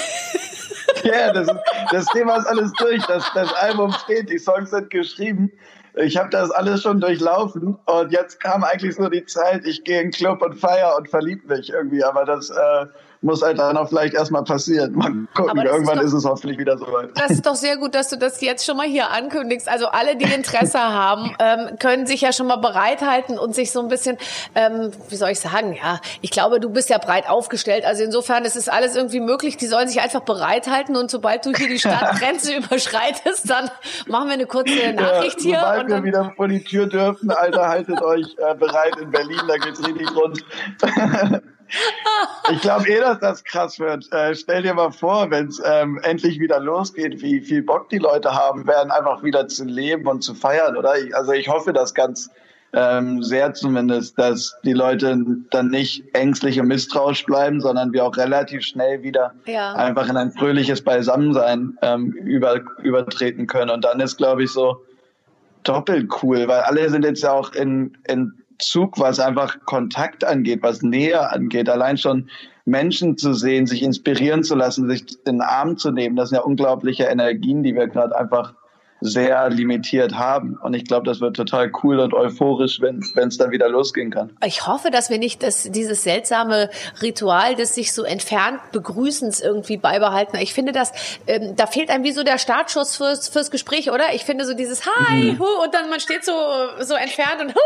Ja, 1.04 1.32
das, 1.32 1.48
das 1.90 2.06
Thema 2.06 2.36
ist 2.36 2.46
alles 2.46 2.72
durch. 2.74 3.04
Das, 3.06 3.24
das 3.34 3.52
Album 3.54 3.92
steht, 4.04 4.30
die 4.30 4.38
Songs 4.38 4.70
sind 4.70 4.90
geschrieben. 4.90 5.50
Ich 5.94 6.16
habe 6.16 6.30
das 6.30 6.50
alles 6.50 6.82
schon 6.82 7.00
durchlaufen 7.00 7.76
und 7.84 8.12
jetzt 8.12 8.40
kam 8.40 8.64
eigentlich 8.64 8.94
so 8.94 9.08
die 9.08 9.24
Zeit, 9.26 9.66
ich 9.66 9.84
gehe 9.84 10.00
in 10.00 10.06
den 10.06 10.12
Club 10.12 10.40
und 10.42 10.54
feier 10.54 10.96
und 10.96 11.08
verlieb 11.08 11.48
mich 11.48 11.70
irgendwie. 11.70 12.02
Aber 12.02 12.24
das 12.24 12.50
äh, 12.50 12.86
muss 13.22 13.40
halt 13.42 13.58
dann 13.58 13.76
auch 13.76 13.88
vielleicht 13.88 14.14
erstmal 14.14 14.42
passieren. 14.42 14.92
Mal 14.94 15.12
gucken, 15.34 15.64
irgendwann 15.64 15.98
ist, 15.98 16.12
doch, 16.12 16.18
ist, 16.18 16.24
es 16.24 16.24
hoffentlich 16.24 16.58
wieder 16.58 16.76
soweit. 16.76 17.10
Das 17.14 17.30
ist 17.30 17.46
doch 17.46 17.54
sehr 17.54 17.76
gut, 17.76 17.94
dass 17.94 18.08
du 18.08 18.16
das 18.16 18.40
jetzt 18.40 18.66
schon 18.66 18.76
mal 18.76 18.86
hier 18.86 19.10
ankündigst. 19.10 19.68
Also 19.68 19.86
alle, 19.86 20.16
die 20.16 20.32
Interesse 20.32 20.78
haben, 20.80 21.34
ähm, 21.38 21.78
können 21.78 22.06
sich 22.06 22.20
ja 22.20 22.32
schon 22.32 22.48
mal 22.48 22.56
bereithalten 22.56 23.38
und 23.38 23.54
sich 23.54 23.70
so 23.70 23.80
ein 23.80 23.88
bisschen, 23.88 24.18
ähm, 24.54 24.90
wie 25.08 25.16
soll 25.16 25.30
ich 25.30 25.40
sagen, 25.40 25.72
ja, 25.72 26.00
ich 26.20 26.32
glaube, 26.32 26.58
du 26.58 26.68
bist 26.68 26.90
ja 26.90 26.98
breit 26.98 27.28
aufgestellt. 27.28 27.84
Also 27.84 28.02
insofern 28.02 28.44
ist 28.44 28.56
es 28.56 28.68
alles 28.68 28.96
irgendwie 28.96 29.20
möglich. 29.20 29.56
Die 29.56 29.66
sollen 29.66 29.86
sich 29.86 30.00
einfach 30.00 30.22
bereithalten 30.22 30.96
und 30.96 31.10
sobald 31.10 31.46
du 31.46 31.52
hier 31.52 31.68
die 31.68 31.78
Stadtgrenze 31.78 32.54
überschreitest, 32.56 33.48
dann 33.48 33.70
machen 34.08 34.26
wir 34.26 34.34
eine 34.34 34.46
kurze 34.46 34.92
Nachricht 34.94 35.40
ja, 35.42 35.44
hier. 35.44 35.60
Sobald 35.60 35.88
wir 35.88 36.04
wieder 36.04 36.32
vor 36.36 36.48
die 36.48 36.64
Tür 36.64 36.86
dürfen, 36.86 37.30
Alter, 37.30 37.68
haltet 37.68 38.02
euch 38.02 38.36
äh, 38.38 38.54
bereit 38.56 38.96
in 39.00 39.10
Berlin, 39.12 39.40
da 39.46 39.56
geht's 39.58 39.80
richtig 39.86 40.08
rund. 40.16 40.44
ich 42.52 42.60
glaube 42.60 42.88
eh, 42.88 43.00
dass 43.00 43.18
das 43.20 43.44
krass 43.44 43.78
wird. 43.78 44.10
Äh, 44.12 44.34
stell 44.34 44.62
dir 44.62 44.74
mal 44.74 44.90
vor, 44.90 45.30
wenn 45.30 45.48
es 45.48 45.60
ähm, 45.64 46.00
endlich 46.02 46.38
wieder 46.38 46.60
losgeht, 46.60 47.22
wie 47.22 47.40
viel 47.40 47.62
Bock 47.62 47.88
die 47.88 47.98
Leute 47.98 48.32
haben 48.32 48.66
werden, 48.66 48.90
einfach 48.90 49.22
wieder 49.22 49.48
zu 49.48 49.64
leben 49.64 50.06
und 50.06 50.22
zu 50.22 50.34
feiern, 50.34 50.76
oder? 50.76 50.98
Ich, 50.98 51.14
also 51.16 51.32
ich 51.32 51.48
hoffe 51.48 51.72
das 51.72 51.94
ganz 51.94 52.30
ähm, 52.74 53.22
sehr 53.22 53.52
zumindest, 53.52 54.18
dass 54.18 54.56
die 54.64 54.72
Leute 54.72 55.18
dann 55.50 55.68
nicht 55.68 56.04
ängstlich 56.14 56.58
und 56.58 56.68
misstrauisch 56.68 57.24
bleiben, 57.26 57.60
sondern 57.60 57.92
wir 57.92 58.04
auch 58.04 58.16
relativ 58.16 58.62
schnell 58.62 59.02
wieder 59.02 59.34
ja. 59.46 59.74
einfach 59.74 60.08
in 60.08 60.16
ein 60.16 60.32
fröhliches 60.32 60.82
Beisammensein 60.82 61.76
ähm, 61.82 62.12
über, 62.12 62.60
übertreten 62.82 63.46
können. 63.46 63.70
Und 63.70 63.84
dann 63.84 64.00
ist, 64.00 64.16
glaube 64.16 64.44
ich, 64.44 64.50
so 64.50 64.82
doppelt 65.64 66.10
cool, 66.22 66.48
weil 66.48 66.60
alle 66.60 66.88
sind 66.90 67.04
jetzt 67.04 67.22
ja 67.22 67.32
auch 67.32 67.52
in, 67.52 67.96
in 68.08 68.41
Zug, 68.62 68.98
was 68.98 69.20
einfach 69.20 69.58
Kontakt 69.64 70.24
angeht, 70.24 70.62
was 70.62 70.82
Nähe 70.82 71.30
angeht. 71.30 71.68
Allein 71.68 71.98
schon 71.98 72.28
Menschen 72.64 73.16
zu 73.16 73.34
sehen, 73.34 73.66
sich 73.66 73.82
inspirieren 73.82 74.44
zu 74.44 74.54
lassen, 74.54 74.88
sich 74.88 75.02
in 75.26 75.38
den 75.38 75.40
Arm 75.40 75.76
zu 75.76 75.90
nehmen, 75.90 76.16
das 76.16 76.28
sind 76.28 76.36
ja 76.36 76.42
unglaubliche 76.42 77.04
Energien, 77.04 77.62
die 77.62 77.74
wir 77.74 77.88
gerade 77.88 78.16
einfach 78.16 78.54
sehr 79.02 79.50
limitiert 79.50 80.14
haben. 80.14 80.58
Und 80.62 80.74
ich 80.74 80.84
glaube, 80.84 81.04
das 81.04 81.20
wird 81.20 81.36
total 81.36 81.70
cool 81.82 81.98
und 81.98 82.14
euphorisch, 82.14 82.80
wenn 82.80 83.00
es 83.00 83.36
dann 83.36 83.50
wieder 83.50 83.68
losgehen 83.68 84.10
kann. 84.10 84.36
Ich 84.44 84.66
hoffe, 84.66 84.90
dass 84.90 85.10
wir 85.10 85.18
nicht 85.18 85.42
das, 85.42 85.64
dieses 85.64 86.02
seltsame 86.04 86.70
Ritual 87.02 87.54
des 87.56 87.74
sich 87.74 87.92
so 87.92 88.04
entfernt 88.04 88.60
Begrüßens 88.72 89.40
irgendwie 89.40 89.76
beibehalten. 89.76 90.38
Ich 90.38 90.54
finde, 90.54 90.72
dass 90.72 90.92
ähm, 91.26 91.56
da 91.56 91.66
fehlt 91.66 91.90
einem 91.90 92.04
wie 92.04 92.12
so 92.12 92.22
der 92.22 92.38
Startschuss 92.38 92.96
fürs, 92.96 93.28
fürs 93.28 93.50
Gespräch, 93.50 93.90
oder? 93.90 94.14
Ich 94.14 94.24
finde 94.24 94.44
so 94.44 94.54
dieses 94.54 94.86
Hi, 94.86 95.32
mhm. 95.32 95.38
hu, 95.38 95.44
und 95.64 95.74
dann 95.74 95.90
man 95.90 96.00
steht 96.00 96.24
so, 96.24 96.32
so 96.80 96.94
entfernt 96.94 97.40
und 97.40 97.54
hu, 97.54 97.60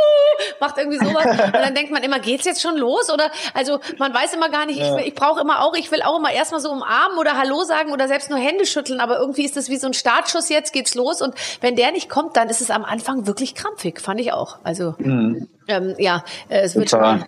macht 0.60 0.78
irgendwie 0.78 0.98
sowas. 0.98 1.26
und 1.46 1.54
dann 1.54 1.74
denkt 1.74 1.90
man 1.90 2.02
immer, 2.02 2.18
geht's 2.18 2.44
jetzt 2.44 2.62
schon 2.62 2.76
los? 2.76 3.12
Oder 3.12 3.30
also 3.54 3.78
man 3.98 4.14
weiß 4.14 4.34
immer 4.34 4.48
gar 4.48 4.66
nicht, 4.66 4.78
ja. 4.78 4.96
ich, 4.96 5.08
ich 5.08 5.14
brauche 5.14 5.40
immer 5.40 5.62
auch, 5.62 5.74
ich 5.74 5.90
will 5.90 6.02
auch 6.02 6.18
immer 6.18 6.32
erstmal 6.32 6.60
so 6.60 6.70
umarmen 6.70 7.18
oder 7.18 7.36
Hallo 7.36 7.64
sagen 7.64 7.92
oder 7.92 8.08
selbst 8.08 8.30
nur 8.30 8.38
Hände 8.38 8.64
schütteln, 8.64 9.00
aber 9.00 9.18
irgendwie 9.18 9.44
ist 9.44 9.56
das 9.56 9.68
wie 9.68 9.76
so 9.76 9.86
ein 9.86 9.94
Startschuss, 9.94 10.48
jetzt 10.48 10.72
geht's 10.72 10.94
los 10.94 11.20
und 11.26 11.34
wenn 11.60 11.76
der 11.76 11.92
nicht 11.92 12.08
kommt, 12.08 12.36
dann 12.36 12.48
ist 12.48 12.60
es 12.60 12.70
am 12.70 12.84
Anfang 12.84 13.26
wirklich 13.26 13.54
krampfig, 13.54 14.00
fand 14.00 14.20
ich 14.20 14.32
auch. 14.32 14.58
Also 14.62 14.94
mhm. 14.98 15.48
ähm, 15.68 15.94
ja, 15.98 16.24
äh, 16.48 16.60
es 16.60 16.76
wird 16.76 16.90
schon, 16.90 17.24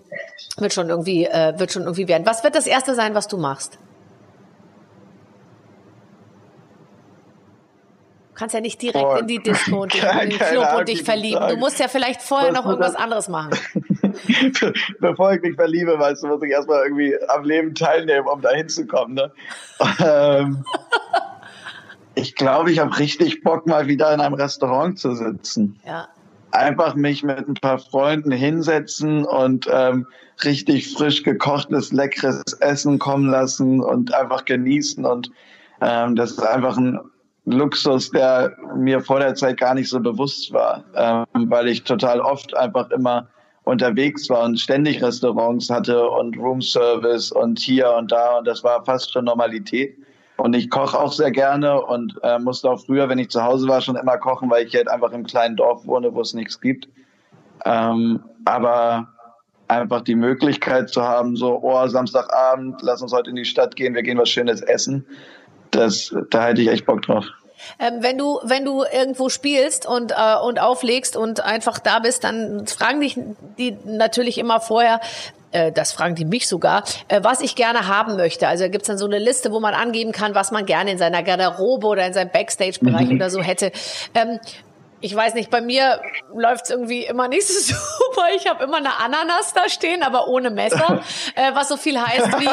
wird 0.56 0.72
schon 0.72 0.88
irgendwie, 0.88 1.24
äh, 1.24 1.58
wird 1.58 1.72
schon 1.72 1.82
irgendwie 1.82 2.08
werden. 2.08 2.26
Was 2.26 2.44
wird 2.44 2.54
das 2.54 2.66
erste 2.66 2.94
sein, 2.94 3.14
was 3.14 3.28
du 3.28 3.36
machst? 3.36 3.78
Du 8.28 8.40
kannst 8.40 8.54
ja 8.54 8.60
nicht 8.60 8.80
direkt 8.80 9.04
oh, 9.04 9.16
in 9.16 9.26
die 9.26 9.42
Disco 9.42 9.82
und 9.82 9.94
in 10.22 10.30
den 10.30 10.38
Club 10.38 10.68
und 10.78 10.88
dich 10.88 11.02
verlieben. 11.02 11.48
Du 11.48 11.56
musst 11.56 11.80
ja 11.80 11.88
vielleicht 11.88 12.22
vorher 12.22 12.52
noch 12.52 12.66
irgendwas 12.66 12.94
anderes 12.94 13.28
machen. 13.28 13.50
Bevor 15.00 15.32
ich 15.32 15.42
mich 15.42 15.56
verliebe, 15.56 15.98
weißt 15.98 16.22
du, 16.22 16.28
muss 16.28 16.42
ich 16.44 16.50
erstmal 16.50 16.84
irgendwie 16.84 17.16
am 17.28 17.42
Leben 17.42 17.74
teilnehmen, 17.74 18.28
um 18.28 18.40
da 18.40 18.50
hinzukommen. 18.50 19.14
Ne? 19.14 19.32
ähm, 19.98 20.64
ich 22.18 22.34
glaube, 22.34 22.72
ich 22.72 22.80
habe 22.80 22.98
richtig 22.98 23.42
Bock, 23.42 23.66
mal 23.66 23.87
wieder 23.87 24.12
in 24.12 24.20
einem 24.20 24.34
Restaurant 24.34 24.98
zu 24.98 25.14
sitzen. 25.14 25.78
Ja. 25.87 26.08
Einfach 26.50 26.94
mich 26.94 27.22
mit 27.22 27.46
ein 27.46 27.54
paar 27.54 27.78
Freunden 27.78 28.32
hinsetzen 28.32 29.25
und 29.25 29.68
ähm, 29.72 30.06
richtig 30.44 30.92
frisch 30.92 31.22
gekochtes, 31.22 31.92
leckeres 31.92 32.42
Essen 32.60 32.98
kommen 32.98 33.30
lassen 33.30 33.80
und 33.80 34.12
einfach 34.14 34.44
genießen. 34.44 35.04
Und 35.04 35.30
ähm, 35.80 36.16
das 36.16 36.32
ist 36.32 36.42
einfach 36.42 36.76
ein 36.76 36.98
Luxus, 37.44 38.10
der 38.10 38.56
mir 38.76 39.00
vor 39.00 39.20
der 39.20 39.34
Zeit 39.34 39.58
gar 39.58 39.75
nicht 39.75 39.88
so 39.88 40.00
bewusst 40.00 40.52
war, 40.52 40.84
ähm, 40.94 41.50
weil 41.50 41.68
ich 41.68 41.84
total 41.84 42.20
oft 42.20 42.56
einfach 42.56 42.90
immer 42.90 43.28
unterwegs 43.64 44.28
war 44.28 44.44
und 44.44 44.58
ständig 44.58 45.02
Restaurants 45.02 45.70
hatte 45.70 46.08
und 46.08 46.37
Roomservice 46.38 47.30
und 47.30 47.58
hier 47.58 47.92
und 47.92 48.10
da 48.10 48.38
und 48.38 48.46
das 48.46 48.64
war 48.64 48.85
fast 48.85 49.12
schon 49.12 49.26
Normalität. 49.26 49.96
Und 50.38 50.55
ich 50.55 50.70
koche 50.70 50.98
auch 50.98 51.12
sehr 51.12 51.33
gerne 51.33 51.83
und 51.83 52.14
äh, 52.22 52.38
musste 52.38 52.70
auch 52.70 52.81
früher, 52.81 53.09
wenn 53.09 53.18
ich 53.18 53.29
zu 53.29 53.42
Hause 53.42 53.66
war, 53.66 53.81
schon 53.81 53.96
immer 53.96 54.18
kochen, 54.18 54.48
weil 54.48 54.66
ich 54.66 54.74
halt 54.74 54.88
einfach 54.88 55.11
im 55.11 55.27
kleinen 55.27 55.57
Dorf 55.57 55.85
wohne, 55.85 56.14
wo 56.14 56.20
es 56.20 56.33
nichts 56.33 56.61
gibt. 56.61 56.88
Ähm, 57.64 58.22
aber 58.44 59.09
einfach 59.66 60.03
die 60.03 60.14
Möglichkeit 60.14 60.90
zu 60.90 61.03
haben, 61.03 61.37
so, 61.37 61.59
oh, 61.61 61.87
Samstagabend, 61.88 62.81
lass 62.83 63.03
uns 63.03 63.12
heute 63.12 63.31
in 63.31 63.37
die 63.37 63.44
Stadt 63.44 63.74
gehen, 63.74 63.94
wir 63.94 64.05
gehen 64.05 64.16
was 64.16 64.31
Schönes 64.31 64.62
essen, 64.62 65.05
das, 65.72 66.14
da 66.31 66.46
hätte 66.46 66.62
ich 66.62 66.68
echt 66.68 66.87
Bock 66.87 67.03
drauf. 67.03 67.27
Ähm, 67.81 67.94
wenn 68.01 68.16
du 68.16 68.38
wenn 68.44 68.64
du 68.64 68.85
irgendwo 68.85 69.29
spielst 69.29 69.85
und 69.85 70.12
äh, 70.12 70.37
und 70.42 70.61
auflegst 70.61 71.16
und 71.16 71.44
einfach 71.44 71.81
da 71.81 71.98
bist, 71.98 72.22
dann 72.22 72.68
fragen 72.68 73.01
dich 73.01 73.18
die 73.59 73.77
natürlich 73.85 74.38
immer 74.38 74.61
vorher, 74.61 75.01
äh, 75.52 75.72
das 75.72 75.92
fragen 75.92 76.14
die 76.14 76.24
mich 76.24 76.48
sogar, 76.48 76.84
äh, 77.08 77.20
was 77.22 77.40
ich 77.40 77.54
gerne 77.54 77.87
haben 77.87 78.16
möchte. 78.16 78.48
Also 78.48 78.68
gibt's 78.68 78.88
dann 78.88 78.98
so 78.98 79.06
eine 79.06 79.18
Liste, 79.18 79.52
wo 79.52 79.61
man 79.61 79.74
angeben 79.74 80.12
kann, 80.12 80.34
was 80.34 80.50
man 80.50 80.66
gerne 80.66 80.90
in 80.90 80.98
seiner 80.98 81.22
Garderobe 81.22 81.87
oder 81.87 82.06
in 82.06 82.12
seinem 82.12 82.30
Backstage-Bereich 82.30 83.08
mhm. 83.08 83.16
oder 83.16 83.30
so 83.30 83.40
hätte. 83.40 83.72
Ähm, 84.14 84.38
ich 85.00 85.14
weiß 85.14 85.34
nicht, 85.34 85.50
bei 85.50 85.61
mir 85.61 86.00
läuft's 86.34 86.70
irgendwie 86.70 87.04
immer 87.04 87.28
nicht 87.28 87.46
so 87.46 87.74
super. 87.98 88.28
Ich 88.34 88.46
habe 88.46 88.64
immer 88.64 88.78
eine 88.78 88.98
Ananas 88.98 89.52
da 89.52 89.68
stehen, 89.68 90.02
aber 90.02 90.28
ohne 90.28 90.50
Messer, 90.50 91.00
äh, 91.34 91.54
was 91.54 91.68
so 91.68 91.76
viel 91.76 92.00
heißt 92.00 92.40
wie, 92.40 92.48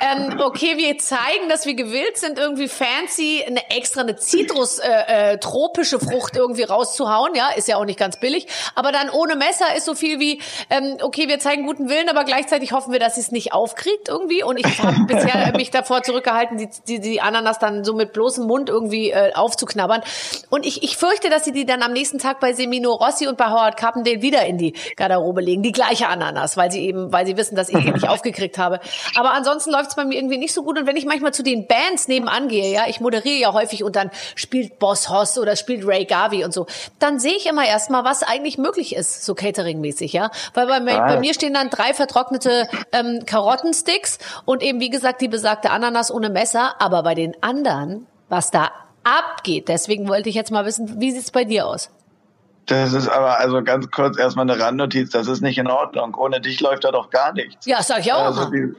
ähm, 0.00 0.40
okay, 0.40 0.76
wir 0.76 0.96
zeigen, 0.98 1.48
dass 1.48 1.66
wir 1.66 1.74
gewillt 1.74 2.16
sind, 2.16 2.38
irgendwie 2.38 2.68
fancy 2.68 3.44
eine 3.46 3.70
extra 3.70 4.00
eine 4.00 4.16
Zitrus 4.16 4.78
äh, 4.78 5.32
äh, 5.32 5.38
tropische 5.38 6.00
Frucht 6.00 6.36
irgendwie 6.36 6.62
rauszuhauen, 6.62 7.34
ja, 7.34 7.50
ist 7.50 7.68
ja 7.68 7.76
auch 7.76 7.84
nicht 7.84 7.98
ganz 7.98 8.18
billig, 8.18 8.46
aber 8.74 8.92
dann 8.92 9.10
ohne 9.10 9.36
Messer 9.36 9.74
ist 9.76 9.84
so 9.84 9.94
viel 9.94 10.18
wie, 10.20 10.40
ähm, 10.70 10.96
okay, 11.02 11.28
wir 11.28 11.38
zeigen 11.38 11.66
guten 11.66 11.88
Willen, 11.88 12.08
aber 12.08 12.24
gleichzeitig 12.24 12.72
hoffen 12.72 12.92
wir, 12.92 13.00
dass 13.00 13.16
sie 13.16 13.20
es 13.20 13.30
nicht 13.30 13.52
aufkriegt 13.52 14.08
irgendwie. 14.08 14.42
Und 14.42 14.58
ich 14.58 14.82
habe 14.82 14.96
bisher 15.06 15.52
mich 15.56 15.70
davor 15.70 16.02
zurückgehalten, 16.02 16.58
die, 16.58 16.68
die, 16.86 17.00
die 17.00 17.20
Ananas 17.20 17.58
dann 17.58 17.84
so 17.84 17.94
mit 17.94 18.12
bloßem 18.12 18.46
Mund 18.46 18.68
irgendwie 18.68 19.10
äh, 19.10 19.32
aufzuknabbern. 19.34 20.02
Und 20.48 20.66
ich, 20.66 20.82
ich 20.82 20.96
fürchte, 20.96 21.30
dass 21.30 21.44
sie 21.44 21.52
die 21.52 21.66
dann 21.66 21.82
am 21.82 21.89
am 21.90 21.94
nächsten 21.94 22.18
Tag 22.18 22.38
bei 22.38 22.52
Semino 22.52 22.92
Rossi 22.92 23.26
und 23.26 23.36
bei 23.36 23.46
Howard 23.46 23.76
Carpendale 23.76 24.22
wieder 24.22 24.46
in 24.46 24.58
die 24.58 24.74
Garderobe 24.94 25.40
legen. 25.40 25.62
Die 25.62 25.72
gleiche 25.72 26.06
Ananas, 26.06 26.56
weil 26.56 26.70
sie 26.70 26.86
eben, 26.86 27.12
weil 27.12 27.26
sie 27.26 27.36
wissen, 27.36 27.56
dass 27.56 27.68
ich 27.68 27.78
die 27.78 27.90
nicht 27.90 28.08
aufgekriegt 28.08 28.58
habe. 28.58 28.78
Aber 29.16 29.32
ansonsten 29.32 29.72
läuft 29.72 29.90
es 29.90 29.96
bei 29.96 30.04
mir 30.04 30.14
irgendwie 30.14 30.38
nicht 30.38 30.54
so 30.54 30.62
gut. 30.62 30.78
Und 30.78 30.86
wenn 30.86 30.96
ich 30.96 31.04
manchmal 31.04 31.34
zu 31.34 31.42
den 31.42 31.66
Bands 31.66 32.06
nebenan 32.06 32.46
gehe, 32.46 32.72
ja, 32.72 32.84
ich 32.86 33.00
moderiere 33.00 33.40
ja 33.40 33.52
häufig 33.52 33.82
und 33.82 33.96
dann 33.96 34.12
spielt 34.36 34.78
Boss 34.78 35.10
Hoss 35.10 35.36
oder 35.36 35.56
spielt 35.56 35.84
Ray 35.84 36.04
Garvey 36.04 36.44
und 36.44 36.54
so, 36.54 36.66
dann 37.00 37.18
sehe 37.18 37.34
ich 37.34 37.46
immer 37.46 37.66
erstmal, 37.66 38.04
was 38.04 38.22
eigentlich 38.22 38.56
möglich 38.56 38.94
ist, 38.94 39.24
so 39.24 39.34
Catering-mäßig, 39.34 40.12
ja. 40.12 40.30
Weil 40.54 40.68
bei, 40.68 40.96
ah. 40.96 41.06
bei 41.06 41.18
mir 41.18 41.34
stehen 41.34 41.54
dann 41.54 41.70
drei 41.70 41.92
vertrocknete 41.92 42.68
ähm, 42.92 43.24
Karottensticks 43.26 44.18
und 44.44 44.62
eben, 44.62 44.78
wie 44.78 44.90
gesagt, 44.90 45.20
die 45.20 45.28
besagte 45.28 45.70
Ananas 45.70 46.12
ohne 46.12 46.30
Messer. 46.30 46.80
Aber 46.80 47.02
bei 47.02 47.16
den 47.16 47.34
anderen, 47.42 48.06
was 48.28 48.52
da 48.52 48.70
abgeht. 49.04 49.68
Deswegen 49.68 50.08
wollte 50.08 50.28
ich 50.28 50.34
jetzt 50.34 50.50
mal 50.50 50.64
wissen, 50.64 51.00
wie 51.00 51.10
sieht's 51.10 51.30
bei 51.30 51.44
dir 51.44 51.66
aus? 51.66 51.90
Das 52.70 52.92
ist 52.92 53.08
aber 53.08 53.40
also 53.40 53.64
ganz 53.64 53.90
kurz 53.90 54.16
erstmal 54.16 54.48
eine 54.48 54.62
Randnotiz, 54.62 55.10
das 55.10 55.26
ist 55.26 55.40
nicht 55.40 55.58
in 55.58 55.66
Ordnung. 55.66 56.14
Ohne 56.14 56.40
dich 56.40 56.60
läuft 56.60 56.84
da 56.84 56.92
doch 56.92 57.10
gar 57.10 57.32
nichts. 57.32 57.66
Ja, 57.66 57.82
sag 57.82 57.98
ich 57.98 58.12
auch. 58.12 58.26
Also 58.26 58.44
die, 58.48 58.72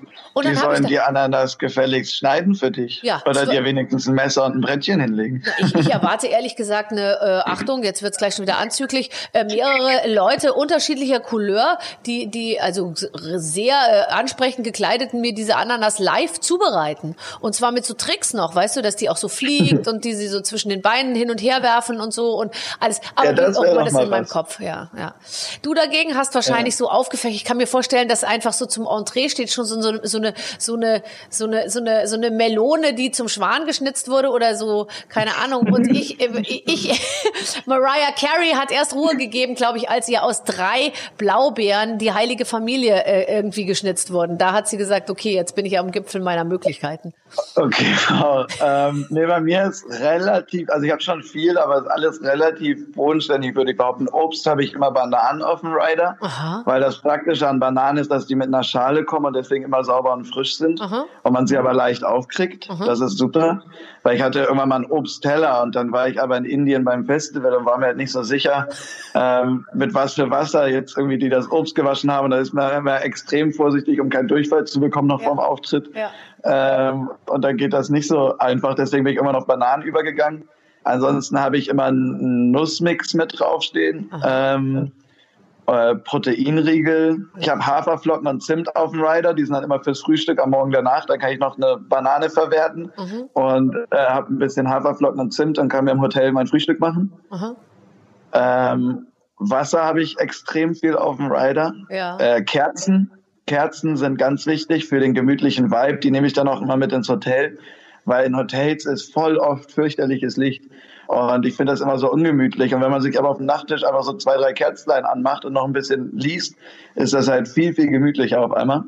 die 0.45 0.55
sollen 0.55 0.85
die 0.85 1.01
Ananas 1.01 1.57
gefälligst 1.57 2.15
schneiden 2.15 2.55
für 2.55 2.71
dich. 2.71 3.01
Ja, 3.03 3.21
Oder 3.25 3.45
dir 3.45 3.65
wenigstens 3.65 4.07
ein 4.07 4.15
Messer 4.15 4.45
und 4.45 4.55
ein 4.55 4.61
Brettchen 4.61 5.01
hinlegen. 5.01 5.43
Ich, 5.57 5.75
ich 5.75 5.91
erwarte 5.91 6.27
ehrlich 6.27 6.55
gesagt 6.55 6.93
eine 6.93 7.17
äh, 7.19 7.49
Achtung, 7.49 7.83
jetzt 7.83 8.01
wird's 8.01 8.17
gleich 8.17 8.35
schon 8.35 8.43
wieder 8.43 8.59
anzüglich, 8.59 9.11
äh, 9.33 9.43
mehrere 9.43 10.07
Leute 10.07 10.53
unterschiedlicher 10.53 11.19
Couleur, 11.19 11.77
die, 12.05 12.31
die 12.31 12.61
also 12.61 12.93
sehr 12.95 13.75
äh, 13.75 14.13
ansprechend 14.13 14.63
gekleideten 14.63 15.19
mir 15.19 15.33
diese 15.33 15.57
Ananas 15.57 15.99
live 15.99 16.39
zubereiten. 16.39 17.17
Und 17.41 17.55
zwar 17.55 17.73
mit 17.73 17.85
so 17.85 17.93
Tricks 17.93 18.33
noch, 18.33 18.55
weißt 18.55 18.77
du, 18.77 18.81
dass 18.81 18.95
die 18.95 19.09
auch 19.09 19.17
so 19.17 19.27
fliegt 19.27 19.85
und 19.89 20.05
die 20.05 20.13
sie 20.13 20.29
so 20.29 20.39
zwischen 20.39 20.69
den 20.69 20.81
Beinen 20.81 21.13
hin 21.13 21.29
und 21.29 21.41
her 21.41 21.61
werfen 21.61 21.99
und 21.99 22.13
so 22.13 22.39
und 22.39 22.53
alles. 22.79 23.01
Aber 23.15 23.25
ja, 23.25 23.33
aber 23.81 23.91
das 23.91 24.03
in 24.03 24.09
meinem 24.09 24.27
Kopf, 24.27 24.59
ja, 24.59 24.89
ja. 24.97 25.15
Du 25.61 25.73
dagegen 25.73 26.15
hast 26.15 26.35
wahrscheinlich 26.35 26.73
ja. 26.75 26.79
so 26.79 26.89
aufgefächert. 26.89 27.35
Ich 27.35 27.45
kann 27.45 27.57
mir 27.57 27.67
vorstellen, 27.67 28.07
dass 28.07 28.23
einfach 28.23 28.53
so 28.53 28.65
zum 28.65 28.87
Entree 28.87 29.29
steht 29.29 29.51
schon 29.51 29.65
so, 29.65 29.81
so, 29.81 29.93
so 30.03 30.17
eine 30.17 30.33
so 30.57 30.75
eine 30.75 31.03
so 31.29 31.45
eine 31.45 31.69
so 31.69 31.79
eine 31.79 32.07
so 32.07 32.15
eine 32.15 32.31
Melone, 32.31 32.93
die 32.93 33.11
zum 33.11 33.27
Schwan 33.27 33.65
geschnitzt 33.65 34.09
wurde 34.09 34.29
oder 34.29 34.55
so, 34.55 34.87
keine 35.09 35.35
Ahnung. 35.37 35.71
Und 35.71 35.87
ich 35.89 36.19
ich, 36.47 37.01
Mariah 37.65 38.11
Carey 38.17 38.51
hat 38.51 38.71
erst 38.71 38.95
Ruhe 38.95 39.15
gegeben, 39.15 39.55
glaube 39.55 39.77
ich, 39.77 39.89
als 39.89 40.07
ihr 40.09 40.23
aus 40.23 40.43
drei 40.43 40.93
Blaubeeren 41.17 41.97
die 41.97 42.13
heilige 42.13 42.45
Familie 42.45 43.05
äh, 43.05 43.35
irgendwie 43.35 43.65
geschnitzt 43.65 44.11
wurden. 44.11 44.37
Da 44.37 44.53
hat 44.53 44.67
sie 44.67 44.77
gesagt, 44.77 45.09
okay, 45.09 45.33
jetzt 45.33 45.55
bin 45.55 45.65
ich 45.65 45.77
am 45.79 45.91
Gipfel 45.91 46.21
meiner 46.21 46.43
Möglichkeiten. 46.43 47.13
Okay, 47.55 47.95
wow. 48.09 48.45
ähm, 48.61 49.05
nee, 49.09 49.25
bei 49.25 49.39
mir 49.39 49.65
ist 49.65 49.85
relativ, 49.89 50.69
also 50.69 50.85
ich 50.85 50.91
habe 50.91 51.01
schon 51.01 51.23
viel, 51.23 51.57
aber 51.57 51.77
es 51.77 51.81
ist 51.83 51.91
alles 51.91 52.21
relativ 52.23 52.91
bodenständig, 52.93 53.55
würde 53.55 53.70
ich 53.71 53.77
behaupten. 53.77 54.07
Obst 54.07 54.45
habe 54.47 54.63
ich 54.63 54.73
immer 54.73 54.91
Bananen 54.91 55.41
auf 55.41 55.61
dem 55.61 55.73
Rider, 55.73 56.17
Aha. 56.21 56.61
weil 56.65 56.81
das 56.81 57.01
Praktische 57.01 57.47
an 57.47 57.59
Bananen 57.59 57.97
ist, 57.97 58.11
dass 58.11 58.27
die 58.27 58.35
mit 58.35 58.47
einer 58.47 58.63
Schale 58.63 59.03
kommen 59.03 59.25
und 59.25 59.35
deswegen 59.35 59.65
immer 59.65 59.83
sauber 59.83 60.13
und 60.13 60.25
frisch 60.25 60.55
sind 60.57 60.81
Aha. 60.81 61.05
und 61.23 61.33
man 61.33 61.47
sie 61.47 61.57
aber 61.57 61.73
leicht 61.73 62.03
aufkriegt. 62.03 62.69
Aha. 62.69 62.85
Das 62.85 62.99
ist 63.01 63.17
super, 63.17 63.63
weil 64.03 64.15
ich 64.15 64.21
hatte 64.21 64.41
irgendwann 64.41 64.69
mal 64.69 64.75
einen 64.75 64.91
Obstteller 64.91 65.61
und 65.63 65.75
dann 65.75 65.91
war 65.91 66.07
ich 66.07 66.21
aber 66.21 66.37
in 66.37 66.45
Indien 66.45 66.83
beim 66.83 67.05
Festival 67.05 67.55
und 67.55 67.65
war 67.65 67.77
mir 67.77 67.87
halt 67.87 67.97
nicht 67.97 68.11
so 68.11 68.23
sicher, 68.23 68.67
ähm, 69.15 69.65
mit 69.73 69.93
was 69.93 70.13
für 70.13 70.29
Wasser 70.29 70.67
jetzt 70.67 70.97
irgendwie 70.97 71.17
die 71.17 71.29
das 71.29 71.51
Obst 71.51 71.75
gewaschen 71.75 72.11
haben. 72.11 72.31
Da 72.31 72.37
ist 72.37 72.53
man 72.53 72.71
immer 72.75 73.03
extrem 73.03 73.51
vorsichtig, 73.51 73.99
um 73.99 74.09
keinen 74.09 74.27
Durchfall 74.27 74.65
zu 74.65 74.79
bekommen 74.79 75.07
noch 75.07 75.21
ja. 75.21 75.27
vorm 75.27 75.39
Auftritt. 75.39 75.89
Ja. 75.95 76.11
Ähm, 76.43 77.09
und 77.27 77.43
dann 77.43 77.57
geht 77.57 77.73
das 77.73 77.89
nicht 77.89 78.07
so 78.07 78.37
einfach. 78.37 78.75
Deswegen 78.75 79.03
bin 79.03 79.13
ich 79.13 79.19
immer 79.19 79.33
noch 79.33 79.45
Bananen 79.45 79.83
übergegangen. 79.83 80.47
Ansonsten 80.83 81.39
habe 81.39 81.57
ich 81.57 81.67
immer 81.67 81.85
einen 81.85 82.51
Nussmix 82.51 83.13
mit 83.13 83.39
draufstehen. 83.39 84.09
Ähm, 84.25 84.91
äh, 85.67 85.95
Proteinriegel. 85.95 87.27
Ich 87.37 87.49
habe 87.49 87.65
Haferflocken 87.65 88.27
und 88.27 88.41
Zimt 88.41 88.75
auf 88.75 88.91
dem 88.91 89.01
Rider. 89.01 89.33
Die 89.33 89.43
sind 89.43 89.53
dann 89.53 89.63
immer 89.63 89.81
fürs 89.83 90.01
Frühstück 90.01 90.41
am 90.41 90.49
Morgen 90.49 90.71
danach. 90.71 91.05
Da 91.05 91.17
kann 91.17 91.31
ich 91.31 91.39
noch 91.39 91.55
eine 91.55 91.77
Banane 91.77 92.29
verwerten 92.29 92.91
mhm. 92.97 93.29
und 93.33 93.75
äh, 93.91 93.97
habe 93.97 94.33
ein 94.33 94.39
bisschen 94.39 94.69
Haferflocken 94.69 95.19
und 95.19 95.31
Zimt 95.31 95.59
und 95.59 95.69
kann 95.69 95.85
mir 95.85 95.91
im 95.91 96.01
Hotel 96.01 96.31
mein 96.31 96.47
Frühstück 96.47 96.79
machen. 96.79 97.13
Mhm. 97.31 97.55
Ähm, 98.33 99.07
Wasser 99.37 99.83
habe 99.83 100.01
ich 100.01 100.19
extrem 100.19 100.75
viel 100.75 100.95
auf 100.95 101.17
dem 101.17 101.31
Rider. 101.31 101.73
Ja. 101.89 102.17
Äh, 102.17 102.43
Kerzen. 102.43 103.11
Kerzen 103.47 103.97
sind 103.97 104.17
ganz 104.17 104.45
wichtig 104.45 104.87
für 104.87 104.99
den 104.99 105.13
gemütlichen 105.13 105.71
Vibe. 105.71 105.99
Die 105.99 106.11
nehme 106.11 106.27
ich 106.27 106.33
dann 106.33 106.47
auch 106.47 106.61
immer 106.61 106.77
mit 106.77 106.91
ins 106.91 107.09
Hotel, 107.09 107.57
weil 108.05 108.25
in 108.25 108.35
Hotels 108.35 108.85
ist 108.85 109.13
voll 109.13 109.37
oft 109.37 109.71
fürchterliches 109.71 110.37
Licht. 110.37 110.63
Und 111.07 111.45
ich 111.45 111.55
finde 111.55 111.73
das 111.73 111.81
immer 111.81 111.97
so 111.97 112.09
ungemütlich. 112.09 112.73
Und 112.73 112.81
wenn 112.81 112.91
man 112.91 113.01
sich 113.01 113.19
aber 113.19 113.29
auf 113.29 113.37
dem 113.37 113.45
Nachttisch 113.45 113.83
einfach 113.83 114.03
so 114.03 114.13
zwei, 114.13 114.37
drei 114.37 114.53
Kerzlein 114.53 115.03
anmacht 115.03 115.43
und 115.43 115.53
noch 115.53 115.65
ein 115.65 115.73
bisschen 115.73 116.17
liest, 116.17 116.55
ist 116.95 117.13
das 117.13 117.27
halt 117.27 117.49
viel, 117.49 117.73
viel 117.73 117.89
gemütlicher 117.89 118.41
auf 118.41 118.53
einmal. 118.53 118.83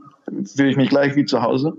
Fühle 0.56 0.70
ich 0.70 0.78
mich 0.78 0.90
gleich 0.90 1.16
wie 1.18 1.26
zu 1.26 1.42
Hause. 1.42 1.74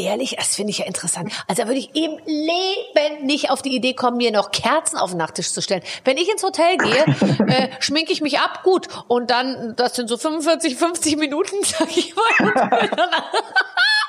Ehrlich, 0.00 0.36
das 0.38 0.56
finde 0.56 0.70
ich 0.70 0.78
ja 0.78 0.86
interessant. 0.86 1.30
Also 1.46 1.62
da 1.62 1.68
würde 1.68 1.78
ich 1.78 1.94
im 1.94 2.18
Leben 2.24 3.26
nicht 3.26 3.50
auf 3.50 3.60
die 3.60 3.74
Idee 3.74 3.92
kommen, 3.92 4.16
mir 4.16 4.32
noch 4.32 4.50
Kerzen 4.50 4.96
auf 4.96 5.10
den 5.10 5.18
Nachttisch 5.18 5.52
zu 5.52 5.60
stellen. 5.60 5.82
Wenn 6.04 6.16
ich 6.16 6.30
ins 6.30 6.42
Hotel 6.42 6.78
gehe, 6.78 7.04
äh, 7.48 7.68
schminke 7.80 8.10
ich 8.12 8.22
mich 8.22 8.38
ab, 8.38 8.62
gut. 8.62 8.88
Und 9.08 9.30
dann, 9.30 9.74
das 9.76 9.96
sind 9.96 10.08
so 10.08 10.16
45, 10.16 10.76
50 10.76 11.16
Minuten, 11.16 11.56
sag 11.62 11.94
ich 11.94 12.14
mal. 12.14 12.90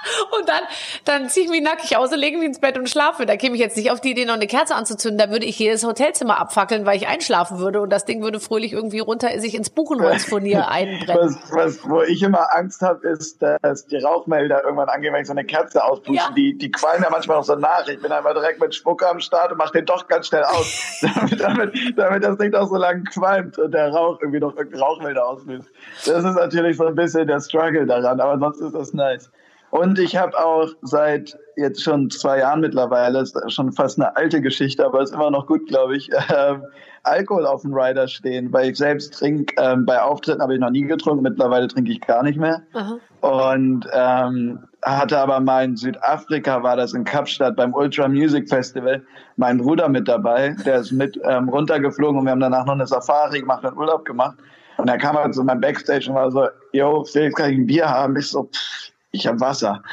Und 0.40 0.50
dann, 0.50 0.64
dann 1.06 1.30
ziehe 1.30 1.46
ich 1.46 1.52
mich 1.52 1.62
nackig 1.62 1.96
aus 1.96 2.12
und 2.12 2.20
lege 2.20 2.38
mich 2.38 2.48
ins 2.48 2.60
Bett 2.60 2.78
und 2.78 2.90
schlafe. 2.90 3.26
Da 3.26 3.38
käme 3.38 3.56
ich 3.56 3.62
jetzt 3.62 3.78
nicht 3.78 3.92
auf 3.92 4.02
die 4.02 4.12
Idee, 4.12 4.26
noch 4.26 4.34
eine 4.34 4.48
Kerze 4.48 4.76
anzuzünden. 4.76 5.18
Da 5.18 5.32
würde 5.32 5.46
ich 5.46 5.60
jedes 5.60 5.86
Hotelzimmer 5.86 6.40
abfackeln, 6.40 6.86
weil 6.86 6.98
ich 6.98 7.08
einschlafen 7.08 7.60
würde. 7.60 7.82
Und 7.82 7.92
das 7.92 8.06
Ding 8.06 8.24
würde 8.24 8.40
fröhlich 8.40 8.74
irgendwie 8.74 9.00
runter 9.00 9.40
sich 9.40 9.54
ins 9.54 9.70
Buchenholzfurnier 9.70 10.70
einbrennen. 10.70 11.38
Was, 11.52 11.78
was, 11.78 11.90
wo 11.90 12.02
ich 12.02 12.22
immer 12.24 12.54
Angst 12.56 12.82
habe, 12.82 13.08
ist, 13.08 13.42
dass 13.42 13.86
die 13.86 13.98
Rauchmelder 13.98 14.64
irgendwann 14.64 14.90
angehen, 14.90 15.14
wenn 15.14 15.22
ich 15.22 15.28
so 15.28 15.34
eine 15.34 15.46
Kerze 15.46 15.81
auspuste. 15.84 16.24
Ja. 16.24 16.34
Die, 16.36 16.58
die 16.58 16.72
qualmen 16.72 17.04
ja 17.04 17.10
manchmal 17.10 17.38
noch 17.38 17.44
so 17.44 17.56
nach. 17.56 17.88
Ich 17.88 18.02
bin 18.02 18.12
einmal 18.12 18.34
direkt 18.34 18.60
mit 18.60 18.74
Spucke 18.74 19.08
am 19.08 19.20
Start 19.20 19.52
und 19.52 19.58
mache 19.58 19.74
den 19.74 19.86
doch 19.86 20.08
ganz 20.08 20.28
schnell 20.28 20.44
aus. 20.44 21.00
damit, 21.02 21.40
damit, 21.40 21.74
damit 21.98 22.24
das 22.24 22.38
Ding 22.38 22.54
auch 22.54 22.68
so 22.68 22.78
lange 22.78 23.04
qualmt 23.04 23.58
und 23.58 23.72
der 23.74 23.92
Rauch 23.92 24.20
irgendwie 24.22 24.40
noch 24.40 24.56
irgendeinen 24.56 24.84
Rauchmelder 24.84 25.28
auslöst. 25.28 25.70
Das 26.06 26.24
ist 26.24 26.36
natürlich 26.36 26.78
so 26.78 26.86
ein 26.86 26.96
bisschen 26.96 27.28
der 27.28 27.40
Struggle 27.40 27.86
daran, 27.86 28.20
aber 28.20 28.40
sonst 28.40 28.62
ist 28.62 28.76
das 28.76 28.94
nice. 28.94 29.32
Und 29.72 30.00
ich 30.00 30.18
habe 30.18 30.38
auch 30.38 30.68
seit 30.82 31.38
jetzt 31.56 31.82
schon 31.82 32.10
zwei 32.10 32.40
Jahren 32.40 32.60
mittlerweile, 32.60 33.22
ist 33.22 33.38
schon 33.52 33.72
fast 33.72 34.00
eine 34.00 34.16
alte 34.18 34.42
Geschichte, 34.42 34.86
aber 34.86 35.02
ist 35.02 35.14
immer 35.14 35.32
noch 35.32 35.48
gut, 35.48 35.66
glaube 35.68 35.96
ich, 35.96 36.12
äh, 36.30 36.60
Alkohol 37.04 37.48
auf 37.48 37.62
dem 37.62 37.74
Rider 37.74 38.08
stehen, 38.08 38.52
weil 38.52 38.72
ich 38.72 38.78
selbst 38.78 39.14
trinke, 39.14 39.56
äh, 39.58 39.78
bei 39.78 40.02
Auftritten 40.02 40.42
habe 40.42 40.54
ich 40.54 40.60
noch 40.60 40.70
nie 40.70 40.84
getrunken, 40.84 41.24
mittlerweile 41.24 41.70
trinke 41.70 41.92
ich 41.92 42.02
gar 42.02 42.22
nicht 42.22 42.38
mehr. 42.38 42.64
Aha. 42.74 43.00
Und 43.22 43.88
ähm, 43.94 44.60
hatte 44.84 45.20
aber 45.20 45.40
mal 45.40 45.64
in 45.64 45.78
Südafrika, 45.78 46.64
war 46.64 46.76
das 46.76 46.94
in 46.94 47.04
Kapstadt 47.04 47.56
beim 47.56 47.74
Ultra 47.74 48.08
Music 48.08 48.50
Festival, 48.50 49.04
mein 49.38 49.60
Bruder 49.60 49.90
mit 49.90 50.08
dabei, 50.08 50.56
der 50.66 50.78
ist 50.78 50.92
mit 50.92 51.20
ähm, 51.24 51.50
runtergeflogen 51.50 52.20
und 52.20 52.26
wir 52.26 52.32
haben 52.32 52.40
danach 52.40 52.66
noch 52.66 52.74
eine 52.74 52.88
Safari 52.88 53.42
gemacht 53.42 53.64
und 53.64 53.78
Urlaub 53.78 54.06
gemacht. 54.06 54.38
Und 54.78 54.88
er 54.88 54.98
kam 54.98 55.16
halt 55.16 55.36
zu 55.36 55.44
meinem 55.44 55.62
Backstage 55.62 56.10
und 56.10 56.16
war 56.16 56.32
so, 56.32 56.48
yo, 56.72 57.04
Felix, 57.04 57.36
kann 57.36 57.52
ich 57.52 57.58
ein 57.60 57.68
Bier 57.68 57.88
haben? 57.88 58.16
Ich 58.16 58.30
so, 58.30 58.46
pff, 58.46 58.92
ich 59.12 59.28
habe 59.28 59.40
Wasser. 59.40 59.84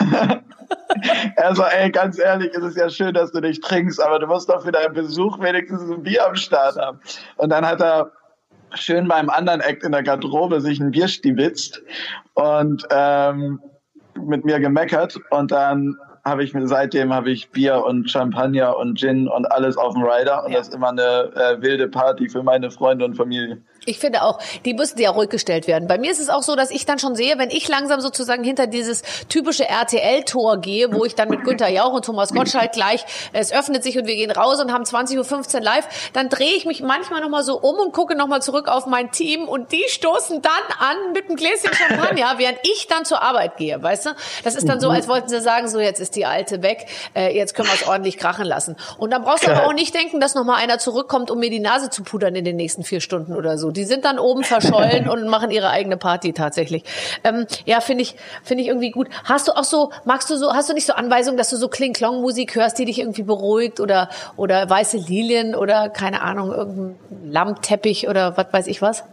er 1.36 1.54
so, 1.54 1.64
ey, 1.64 1.90
ganz 1.90 2.18
ehrlich, 2.18 2.52
es 2.54 2.64
ist 2.64 2.76
ja 2.76 2.88
schön, 2.88 3.12
dass 3.12 3.32
du 3.32 3.40
nicht 3.40 3.62
trinkst, 3.62 4.00
aber 4.00 4.18
du 4.18 4.26
musst 4.26 4.48
doch 4.48 4.62
für 4.62 4.72
deinen 4.72 4.94
Besuch 4.94 5.38
wenigstens 5.40 5.90
ein 5.90 6.02
Bier 6.02 6.26
am 6.26 6.36
Start 6.36 6.76
haben. 6.76 7.00
Und 7.36 7.50
dann 7.50 7.66
hat 7.66 7.82
er 7.82 8.12
schön 8.74 9.08
beim 9.08 9.28
anderen 9.30 9.60
Act 9.60 9.82
in 9.82 9.92
der 9.92 10.02
Garderobe 10.02 10.60
sich 10.60 10.80
ein 10.80 10.90
Bier 10.90 11.08
stibitzt 11.08 11.82
und 12.34 12.86
ähm, 12.90 13.60
mit 14.24 14.44
mir 14.44 14.60
gemeckert 14.60 15.18
und 15.30 15.50
dann 15.50 15.96
habe 16.24 16.44
ich 16.44 16.54
mir 16.54 16.66
seitdem 16.68 17.12
habe 17.12 17.30
ich 17.30 17.50
Bier 17.50 17.84
und 17.84 18.08
Champagner 18.10 18.76
und 18.76 18.98
Gin 18.98 19.28
und 19.28 19.50
alles 19.50 19.76
auf 19.76 19.94
dem 19.94 20.04
Rider 20.04 20.44
und 20.44 20.52
ja. 20.52 20.58
das 20.58 20.68
ist 20.68 20.74
immer 20.74 20.90
eine 20.90 21.32
äh, 21.34 21.60
wilde 21.60 21.88
Party 21.88 22.28
für 22.28 22.42
meine 22.42 22.70
Freunde 22.70 23.04
und 23.04 23.16
Familie. 23.16 23.60
Ich 23.84 23.98
finde 23.98 24.22
auch, 24.22 24.38
die 24.64 24.74
müssen 24.74 24.98
ja 25.00 25.10
ruhig 25.10 25.28
gestellt 25.28 25.66
werden. 25.66 25.88
Bei 25.88 25.98
mir 25.98 26.12
ist 26.12 26.20
es 26.20 26.28
auch 26.28 26.42
so, 26.42 26.54
dass 26.54 26.70
ich 26.70 26.86
dann 26.86 27.00
schon 27.00 27.16
sehe, 27.16 27.36
wenn 27.38 27.50
ich 27.50 27.66
langsam 27.68 28.00
sozusagen 28.00 28.44
hinter 28.44 28.68
dieses 28.68 29.02
typische 29.28 29.68
RTL-Tor 29.68 30.60
gehe, 30.60 30.92
wo 30.92 31.04
ich 31.04 31.16
dann 31.16 31.28
mit 31.28 31.42
Günther 31.42 31.68
Jauch 31.68 31.92
und 31.92 32.04
Thomas 32.04 32.32
Gottschalk 32.32 32.70
gleich, 32.72 33.04
es 33.32 33.52
öffnet 33.52 33.82
sich 33.82 33.98
und 33.98 34.06
wir 34.06 34.14
gehen 34.14 34.30
raus 34.30 34.60
und 34.60 34.72
haben 34.72 34.84
20.15 34.84 35.54
Uhr 35.56 35.60
live, 35.62 36.10
dann 36.12 36.28
drehe 36.28 36.54
ich 36.54 36.64
mich 36.64 36.80
manchmal 36.80 37.20
nochmal 37.20 37.42
so 37.42 37.58
um 37.58 37.80
und 37.80 37.92
gucke 37.92 38.14
nochmal 38.16 38.40
zurück 38.40 38.68
auf 38.68 38.86
mein 38.86 39.10
Team 39.10 39.48
und 39.48 39.72
die 39.72 39.84
stoßen 39.88 40.40
dann 40.42 40.52
an 40.78 41.12
mit 41.12 41.26
einem 41.26 41.36
Gläschen 41.36 41.72
Champagner, 41.72 42.34
während 42.36 42.58
ich 42.62 42.86
dann 42.86 43.04
zur 43.04 43.20
Arbeit 43.20 43.56
gehe, 43.56 43.82
weißt 43.82 44.06
du? 44.06 44.10
Das 44.44 44.54
ist 44.54 44.68
dann 44.68 44.78
so, 44.78 44.90
als 44.90 45.08
wollten 45.08 45.28
sie 45.28 45.40
sagen, 45.40 45.68
so 45.68 45.80
jetzt 45.80 46.00
ist 46.00 46.14
die 46.14 46.24
Alte 46.24 46.62
weg, 46.62 46.86
äh, 47.16 47.36
jetzt 47.36 47.54
können 47.54 47.68
wir 47.68 47.74
es 47.74 47.88
ordentlich 47.88 48.16
krachen 48.16 48.44
lassen. 48.44 48.76
Und 48.98 49.10
dann 49.10 49.22
brauchst 49.22 49.44
du 49.44 49.50
aber 49.50 49.66
auch 49.66 49.72
nicht 49.72 49.92
denken, 49.92 50.20
dass 50.20 50.36
nochmal 50.36 50.62
einer 50.62 50.78
zurückkommt, 50.78 51.32
um 51.32 51.40
mir 51.40 51.50
die 51.50 51.58
Nase 51.58 51.90
zu 51.90 52.04
pudern 52.04 52.36
in 52.36 52.44
den 52.44 52.54
nächsten 52.54 52.84
vier 52.84 53.00
Stunden 53.00 53.34
oder 53.34 53.58
so. 53.58 53.71
Die 53.72 53.84
sind 53.84 54.04
dann 54.04 54.18
oben 54.18 54.44
verschollen 54.44 55.08
und 55.08 55.26
machen 55.28 55.50
ihre 55.50 55.70
eigene 55.70 55.96
Party 55.96 56.32
tatsächlich. 56.32 56.84
Ähm, 57.24 57.46
ja, 57.64 57.80
finde 57.80 58.02
ich, 58.02 58.16
finde 58.42 58.62
ich 58.62 58.68
irgendwie 58.68 58.90
gut. 58.90 59.08
Hast 59.24 59.48
du 59.48 59.52
auch 59.52 59.64
so, 59.64 59.90
magst 60.04 60.30
du 60.30 60.36
so, 60.36 60.52
hast 60.52 60.68
du 60.68 60.74
nicht 60.74 60.86
so 60.86 60.92
Anweisungen, 60.92 61.36
dass 61.36 61.50
du 61.50 61.56
so 61.56 61.68
Kling-Klong-Musik 61.68 62.54
hörst, 62.54 62.78
die 62.78 62.84
dich 62.84 62.98
irgendwie 62.98 63.22
beruhigt 63.22 63.80
oder, 63.80 64.08
oder 64.36 64.68
weiße 64.68 64.96
Lilien 64.96 65.54
oder 65.54 65.88
keine 65.88 66.22
Ahnung, 66.22 66.52
irgendein 66.52 66.98
Lammteppich 67.24 68.08
oder 68.08 68.36
was 68.36 68.46
weiß 68.52 68.66
ich 68.66 68.82
was? 68.82 69.04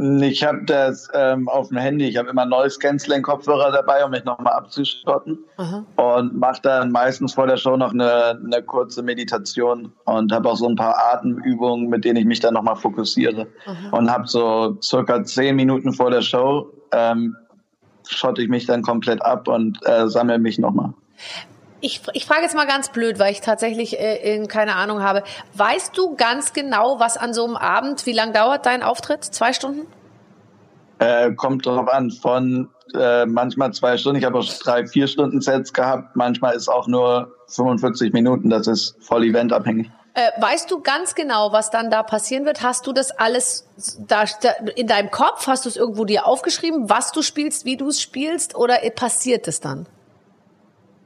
Ich 0.00 0.44
habe 0.44 0.62
das 0.64 1.08
ähm, 1.12 1.48
auf 1.48 1.68
dem 1.68 1.78
Handy. 1.78 2.06
Ich 2.06 2.16
habe 2.16 2.30
immer 2.30 2.46
neues 2.46 2.78
Canceling 2.78 3.22
Kopfhörer 3.22 3.72
dabei, 3.72 4.04
um 4.04 4.12
mich 4.12 4.24
nochmal 4.24 4.52
abzuschotten. 4.52 5.38
Aha. 5.56 5.84
Und 5.96 6.38
mache 6.38 6.62
dann 6.62 6.92
meistens 6.92 7.34
vor 7.34 7.48
der 7.48 7.56
Show 7.56 7.76
noch 7.76 7.92
eine, 7.92 8.40
eine 8.44 8.62
kurze 8.62 9.02
Meditation 9.02 9.92
und 10.04 10.30
habe 10.30 10.48
auch 10.48 10.56
so 10.56 10.68
ein 10.68 10.76
paar 10.76 10.96
Atemübungen, 11.12 11.88
mit 11.88 12.04
denen 12.04 12.16
ich 12.16 12.26
mich 12.26 12.38
dann 12.38 12.54
nochmal 12.54 12.76
fokussiere. 12.76 13.48
Aha. 13.66 13.96
Und 13.96 14.08
habe 14.08 14.28
so 14.28 14.78
circa 14.80 15.24
zehn 15.24 15.56
Minuten 15.56 15.92
vor 15.92 16.12
der 16.12 16.22
Show 16.22 16.72
ähm, 16.92 17.36
schotte 18.06 18.42
ich 18.42 18.48
mich 18.48 18.66
dann 18.66 18.82
komplett 18.82 19.20
ab 19.22 19.48
und 19.48 19.78
äh, 19.84 20.08
sammle 20.08 20.38
mich 20.38 20.58
nochmal. 20.58 20.94
Ich, 21.80 22.02
ich 22.12 22.26
frage 22.26 22.42
jetzt 22.42 22.56
mal 22.56 22.66
ganz 22.66 22.88
blöd, 22.88 23.18
weil 23.18 23.32
ich 23.32 23.40
tatsächlich 23.40 23.98
äh, 24.00 24.44
keine 24.48 24.74
Ahnung 24.74 25.02
habe. 25.02 25.22
Weißt 25.54 25.96
du 25.96 26.16
ganz 26.16 26.52
genau, 26.52 26.98
was 26.98 27.16
an 27.16 27.32
so 27.32 27.44
einem 27.44 27.56
Abend, 27.56 28.04
wie 28.06 28.12
lang 28.12 28.32
dauert 28.32 28.66
dein 28.66 28.82
Auftritt? 28.82 29.24
Zwei 29.24 29.52
Stunden? 29.52 29.86
Äh, 30.98 31.32
kommt 31.32 31.66
drauf 31.66 31.88
an, 31.88 32.10
von 32.10 32.68
äh, 32.94 33.26
manchmal 33.26 33.72
zwei 33.72 33.96
Stunden. 33.96 34.18
Ich 34.18 34.24
habe 34.24 34.38
auch 34.38 34.44
drei, 34.44 34.86
vier 34.86 35.06
Stunden 35.06 35.40
Sets 35.40 35.72
gehabt. 35.72 36.16
Manchmal 36.16 36.56
ist 36.56 36.68
auch 36.68 36.88
nur 36.88 37.32
45 37.48 38.12
Minuten. 38.12 38.50
Das 38.50 38.66
ist 38.66 38.96
voll 39.00 39.24
eventabhängig. 39.24 39.88
Äh, 40.14 40.30
weißt 40.40 40.68
du 40.72 40.80
ganz 40.80 41.14
genau, 41.14 41.52
was 41.52 41.70
dann 41.70 41.90
da 41.90 42.02
passieren 42.02 42.44
wird? 42.44 42.62
Hast 42.62 42.88
du 42.88 42.92
das 42.92 43.12
alles 43.12 43.68
da, 44.00 44.24
da 44.42 44.50
in 44.74 44.88
deinem 44.88 45.12
Kopf? 45.12 45.46
Hast 45.46 45.64
du 45.64 45.68
es 45.68 45.76
irgendwo 45.76 46.04
dir 46.04 46.26
aufgeschrieben, 46.26 46.90
was 46.90 47.12
du 47.12 47.22
spielst, 47.22 47.64
wie 47.64 47.76
du 47.76 47.88
es 47.88 48.02
spielst? 48.02 48.56
Oder 48.56 48.78
passiert 48.96 49.46
es 49.46 49.60
dann? 49.60 49.86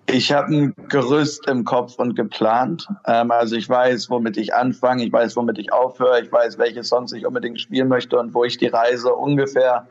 Ich 0.07 0.33
habe 0.33 0.53
ein 0.53 0.75
Gerüst 0.89 1.49
im 1.49 1.65
Kopf 1.65 1.99
und 1.99 2.17
geplant. 2.17 2.87
Ähm, 3.07 3.31
also 3.31 3.57
ich 3.57 3.69
weiß, 3.69 4.11
womit 4.11 4.37
ich 4.37 4.55
anfange, 4.55 5.05
ich 5.05 5.13
weiß, 5.13 5.37
womit 5.37 5.59
ich 5.59 5.73
aufhöre, 5.73 6.21
ich 6.21 6.31
weiß, 6.31 6.59
welche 6.59 6.83
Songs 6.83 7.13
ich 7.13 7.25
unbedingt 7.25 7.61
spielen 7.61 7.89
möchte 7.89 8.19
und 8.19 8.35
wo 8.35 8.45
ich 8.45 8.59
die 8.59 8.67
Reise 8.67 9.15
ungefähr 9.15 9.87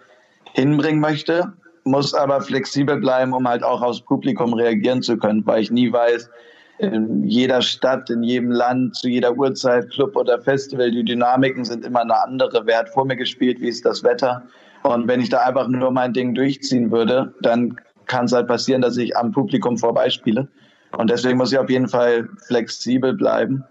hinbringen 0.54 1.00
möchte, 1.00 1.54
muss 1.84 2.13
aber 2.13 2.41
flexibel 2.41 2.97
bleiben, 3.00 3.34
um 3.34 3.47
halt 3.47 3.63
auch 3.63 3.82
aufs 3.82 4.02
Publikum 4.02 4.54
reagieren 4.54 5.02
zu 5.02 5.17
können, 5.17 5.45
weil 5.45 5.62
ich 5.62 5.71
nie 5.71 5.91
weiß, 5.91 6.30
in 6.80 7.24
jeder 7.24 7.62
Stadt, 7.62 8.10
in 8.10 8.24
jedem 8.24 8.52
Land, 8.52 8.95
zu 8.95 9.08
jeder 9.08 9.38
Uhrzeit, 9.38 9.91
Club 9.91 10.15
oder 10.15 10.41
Festival, 10.41 10.89
die 10.91 11.06
Dynamiken 11.06 11.63
sind 11.63 11.86
immer 11.86 12.02
eine 12.02 12.19
andere. 12.19 12.65
Wer 12.65 12.80
hat 12.80 12.89
vor 12.89 13.06
mir 13.06 13.15
gespielt, 13.15 13.62
wie 13.62 13.69
ist 13.69 13.86
das 13.86 14.04
Wetter? 14.04 14.43
Und 14.82 15.08
wenn 15.08 15.21
ich 15.21 15.30
da 15.30 15.41
einfach 15.41 15.67
nur 15.67 15.91
mein 15.91 16.13
Ding 16.13 16.34
durchziehen 16.34 16.91
würde, 16.91 17.34
dann 17.41 17.80
kann 18.12 18.26
es 18.26 18.34
halt 18.34 18.47
passieren, 18.47 18.82
dass 18.82 18.97
ich 18.97 19.15
am 19.15 19.32
Publikum 19.32 19.78
vorbeispiele. 19.78 20.47
Und 20.97 21.10
deswegen 21.10 21.38
muss 21.38 21.54
ich 21.54 21.58
auf 21.58 21.69
jeden 21.69 21.88
Fall 21.88 22.28
flexibel 22.45 23.13
bleiben. 23.13 23.63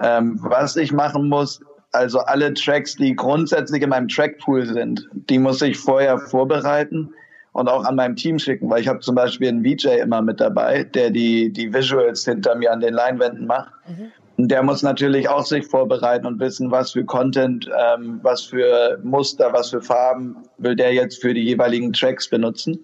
Ähm, 0.00 0.38
was 0.40 0.76
ich 0.76 0.92
machen 0.92 1.28
muss, 1.28 1.60
also 1.90 2.20
alle 2.20 2.54
Tracks, 2.54 2.94
die 2.94 3.14
grundsätzlich 3.16 3.82
in 3.82 3.90
meinem 3.90 4.06
Trackpool 4.06 4.64
sind, 4.66 5.08
die 5.12 5.38
muss 5.38 5.60
ich 5.62 5.76
vorher 5.76 6.16
vorbereiten 6.18 7.12
und 7.50 7.68
auch 7.68 7.84
an 7.84 7.96
meinem 7.96 8.14
Team 8.14 8.38
schicken, 8.38 8.70
weil 8.70 8.80
ich 8.80 8.88
habe 8.88 9.00
zum 9.00 9.16
Beispiel 9.16 9.48
einen 9.48 9.64
VJ 9.64 9.88
immer 10.00 10.22
mit 10.22 10.40
dabei, 10.40 10.84
der 10.84 11.10
die, 11.10 11.52
die 11.52 11.74
Visuals 11.74 12.24
hinter 12.24 12.54
mir 12.54 12.72
an 12.72 12.80
den 12.80 12.94
Leinwänden 12.94 13.46
macht. 13.46 13.72
Mhm. 13.88 14.12
Und 14.38 14.48
der 14.48 14.62
muss 14.62 14.82
natürlich 14.82 15.28
auch 15.28 15.44
sich 15.44 15.66
vorbereiten 15.66 16.26
und 16.26 16.38
wissen, 16.38 16.70
was 16.70 16.92
für 16.92 17.04
Content, 17.04 17.68
ähm, 17.78 18.20
was 18.22 18.44
für 18.44 18.98
Muster, 19.02 19.52
was 19.52 19.70
für 19.70 19.82
Farben 19.82 20.36
will 20.58 20.76
der 20.76 20.94
jetzt 20.94 21.20
für 21.20 21.34
die 21.34 21.42
jeweiligen 21.42 21.92
Tracks 21.92 22.30
benutzen. 22.30 22.78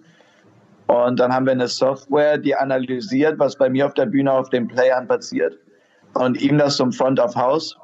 Und 0.89 1.19
dann 1.19 1.31
haben 1.31 1.45
wir 1.45 1.51
eine 1.51 1.67
Software, 1.67 2.39
die 2.39 2.55
analysiert, 2.55 3.37
was 3.37 3.55
bei 3.55 3.69
mir 3.69 3.85
auf 3.85 3.93
der 3.93 4.07
Bühne 4.07 4.31
auf 4.31 4.49
den 4.49 4.67
Playern 4.67 5.07
passiert 5.07 5.55
und 6.15 6.41
ihm 6.41 6.57
das 6.57 6.77
zum 6.77 6.91
Front 6.91 7.19
of 7.19 7.35
House 7.35 7.77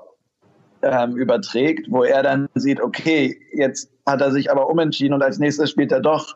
ähm, 0.82 1.16
überträgt, 1.16 1.86
wo 1.92 2.04
er 2.04 2.24
dann 2.24 2.50
sieht, 2.56 2.82
okay, 2.82 3.40
jetzt 3.54 3.92
hat 4.08 4.22
er 4.22 4.32
sich 4.32 4.52
aber 4.52 4.68
umentschieden 4.72 5.14
und 5.14 5.22
als 5.22 5.38
nächstes 5.38 5.70
spielt 5.70 5.92
er 5.92 6.00
doch 6.00 6.36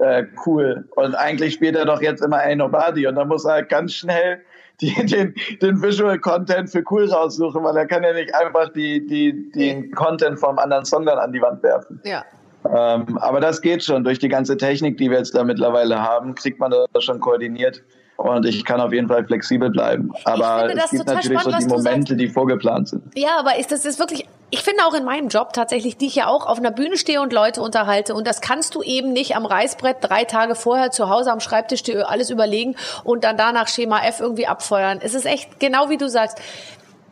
äh, 0.00 0.24
cool. 0.44 0.86
Und 0.96 1.14
eigentlich 1.14 1.54
spielt 1.54 1.76
er 1.76 1.86
doch 1.86 2.02
jetzt 2.02 2.22
immer 2.22 2.40
Ain't 2.40 2.56
Nobody 2.56 3.06
und 3.06 3.14
dann 3.14 3.28
muss 3.28 3.46
er 3.46 3.62
ganz 3.62 3.94
schnell 3.94 4.42
die, 4.82 4.92
den, 5.06 5.34
den 5.62 5.80
Visual 5.80 6.18
Content 6.18 6.68
für 6.68 6.84
cool 6.90 7.08
raussuchen, 7.08 7.64
weil 7.64 7.76
er 7.76 7.86
kann 7.86 8.02
ja 8.02 8.12
nicht 8.12 8.34
einfach 8.34 8.68
die, 8.74 9.06
die, 9.06 9.50
den 9.52 9.92
Content 9.92 10.38
vom 10.38 10.58
anderen 10.58 10.84
Song 10.84 11.06
dann 11.06 11.18
an 11.18 11.32
die 11.32 11.40
Wand 11.40 11.62
werfen. 11.62 12.02
Ja. 12.04 12.22
Ähm, 12.64 13.18
aber 13.18 13.40
das 13.40 13.60
geht 13.60 13.82
schon. 13.84 14.04
Durch 14.04 14.18
die 14.18 14.28
ganze 14.28 14.56
Technik, 14.56 14.98
die 14.98 15.10
wir 15.10 15.18
jetzt 15.18 15.34
da 15.34 15.44
mittlerweile 15.44 16.02
haben, 16.02 16.34
kriegt 16.34 16.60
man 16.60 16.70
das 16.70 17.04
schon 17.04 17.20
koordiniert. 17.20 17.82
Und 18.16 18.46
ich 18.46 18.64
kann 18.64 18.80
auf 18.80 18.92
jeden 18.92 19.08
Fall 19.08 19.24
flexibel 19.24 19.70
bleiben. 19.70 20.12
Aber 20.24 20.72
es 20.72 20.90
gibt 20.90 21.06
natürlich 21.06 21.40
spannend, 21.40 21.62
so 21.62 21.68
die 21.68 21.74
Momente, 21.74 22.16
die 22.16 22.28
vorgeplant 22.28 22.88
sind. 22.88 23.02
Ja, 23.16 23.30
aber 23.38 23.58
ist 23.58 23.72
das 23.72 23.84
ist 23.84 23.98
wirklich, 23.98 24.28
ich 24.50 24.60
finde 24.62 24.84
auch 24.84 24.94
in 24.94 25.04
meinem 25.04 25.26
Job 25.26 25.52
tatsächlich, 25.54 25.96
die 25.96 26.06
ich 26.06 26.14
ja 26.14 26.28
auch 26.28 26.46
auf 26.46 26.58
einer 26.58 26.70
Bühne 26.70 26.96
stehe 26.96 27.20
und 27.20 27.32
Leute 27.32 27.60
unterhalte. 27.62 28.14
Und 28.14 28.28
das 28.28 28.40
kannst 28.40 28.76
du 28.76 28.82
eben 28.82 29.12
nicht 29.12 29.34
am 29.34 29.44
Reißbrett 29.44 29.96
drei 30.00 30.24
Tage 30.24 30.54
vorher 30.54 30.92
zu 30.92 31.08
Hause 31.08 31.32
am 31.32 31.40
Schreibtisch 31.40 31.82
dir 31.82 32.08
alles 32.08 32.30
überlegen 32.30 32.76
und 33.02 33.24
dann 33.24 33.36
danach 33.36 33.66
Schema 33.66 34.04
F 34.04 34.20
irgendwie 34.20 34.46
abfeuern. 34.46 35.00
Es 35.02 35.14
ist 35.14 35.26
echt 35.26 35.58
genau 35.58 35.90
wie 35.90 35.96
du 35.96 36.08
sagst. 36.08 36.38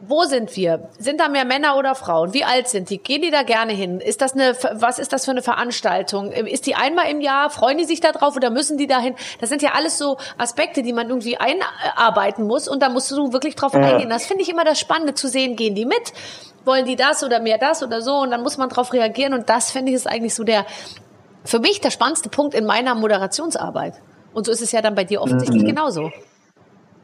Wo 0.02 0.24
sind 0.24 0.56
wir? 0.56 0.88
Sind 0.98 1.20
da 1.20 1.28
mehr 1.28 1.44
Männer 1.44 1.76
oder 1.76 1.94
Frauen? 1.94 2.32
Wie 2.32 2.44
alt 2.44 2.68
sind 2.68 2.88
die? 2.88 2.98
Gehen 2.98 3.20
die 3.20 3.30
da 3.30 3.42
gerne 3.42 3.72
hin? 3.72 4.00
Ist 4.00 4.22
das 4.22 4.32
eine, 4.32 4.54
was 4.72 4.98
ist 4.98 5.12
das 5.12 5.26
für 5.26 5.30
eine 5.30 5.42
Veranstaltung? 5.42 6.32
Ist 6.32 6.66
die 6.66 6.74
einmal 6.74 7.10
im 7.10 7.20
Jahr? 7.20 7.50
Freuen 7.50 7.76
die 7.76 7.84
sich 7.84 8.00
da 8.00 8.12
drauf 8.12 8.34
oder 8.34 8.50
müssen 8.50 8.78
die 8.78 8.86
dahin? 8.86 9.14
Das 9.40 9.50
sind 9.50 9.60
ja 9.60 9.72
alles 9.74 9.98
so 9.98 10.16
Aspekte, 10.38 10.82
die 10.82 10.94
man 10.94 11.08
irgendwie 11.08 11.36
einarbeiten 11.36 12.46
muss 12.46 12.66
und 12.66 12.82
da 12.82 12.88
musst 12.88 13.10
du 13.10 13.32
wirklich 13.32 13.56
drauf 13.56 13.74
ja. 13.74 13.80
eingehen. 13.80 14.08
Das 14.08 14.26
finde 14.26 14.42
ich 14.42 14.48
immer 14.48 14.64
das 14.64 14.80
Spannende 14.80 15.12
zu 15.12 15.28
sehen. 15.28 15.54
Gehen 15.54 15.74
die 15.74 15.84
mit? 15.84 16.14
Wollen 16.64 16.86
die 16.86 16.96
das 16.96 17.22
oder 17.22 17.40
mehr 17.40 17.58
das 17.58 17.82
oder 17.82 18.00
so? 18.00 18.16
Und 18.16 18.30
dann 18.30 18.42
muss 18.42 18.56
man 18.56 18.70
drauf 18.70 18.94
reagieren 18.94 19.34
und 19.34 19.50
das 19.50 19.70
finde 19.70 19.92
ich 19.92 19.96
ist 19.96 20.06
eigentlich 20.06 20.34
so 20.34 20.44
der, 20.44 20.64
für 21.44 21.58
mich 21.58 21.80
der 21.80 21.90
spannendste 21.90 22.30
Punkt 22.30 22.54
in 22.54 22.64
meiner 22.64 22.94
Moderationsarbeit. 22.94 23.94
Und 24.32 24.46
so 24.46 24.52
ist 24.52 24.62
es 24.62 24.72
ja 24.72 24.80
dann 24.80 24.94
bei 24.94 25.04
dir 25.04 25.20
offensichtlich 25.20 25.62
mhm. 25.62 25.68
genauso. 25.68 26.10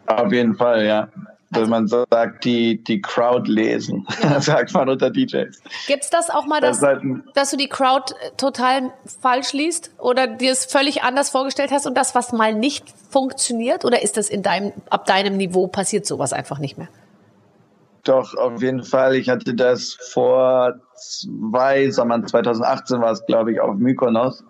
Auf 0.07 0.33
jeden 0.33 0.55
Fall, 0.55 0.87
ja. 0.87 1.09
Also, 1.53 1.71
man 1.71 1.87
sagt, 1.87 2.45
die, 2.45 2.83
die 2.83 3.01
Crowd 3.01 3.51
lesen, 3.51 4.07
ja. 4.23 4.41
sagt 4.41 4.75
man 4.75 4.89
unter 4.89 5.11
DJs. 5.11 5.61
Gibt's 5.87 6.11
das 6.11 6.29
auch 6.29 6.47
mal, 6.47 6.61
dass, 6.61 6.81
das 6.81 6.89
halt 6.89 7.03
dass 7.35 7.51
du 7.51 7.57
die 7.57 7.69
Crowd 7.69 8.13
äh, 8.15 8.31
total 8.37 8.93
falsch 9.21 9.53
liest 9.53 9.93
oder 9.99 10.27
dir 10.27 10.51
es 10.51 10.65
völlig 10.65 11.03
anders 11.03 11.31
vorgestellt 11.31 11.71
hast 11.71 11.87
und 11.87 11.97
das, 11.97 12.15
was 12.15 12.33
mal 12.33 12.53
nicht 12.53 12.87
funktioniert? 13.11 13.85
Oder 13.85 14.03
ist 14.03 14.17
das 14.17 14.29
in 14.29 14.43
deinem, 14.43 14.73
ab 14.91 15.07
deinem 15.07 15.37
Niveau 15.37 15.69
passiert 15.69 16.05
sowas 16.05 16.33
einfach 16.33 16.59
nicht 16.59 16.79
mehr? 16.79 16.89
Doch, 18.07 18.35
auf 18.35 18.63
jeden 18.63 18.85
Fall. 18.85 19.17
Ich 19.17 19.29
hatte 19.29 19.55
das 19.55 19.97
vor 20.13 20.75
zwei 20.95 21.91
Sommern, 21.91 22.27
2018 22.27 23.01
war 23.01 23.11
es, 23.11 23.27
glaube 23.27 23.53
ich, 23.53 23.61
auf 23.61 23.77
Mykonos, 23.77 24.45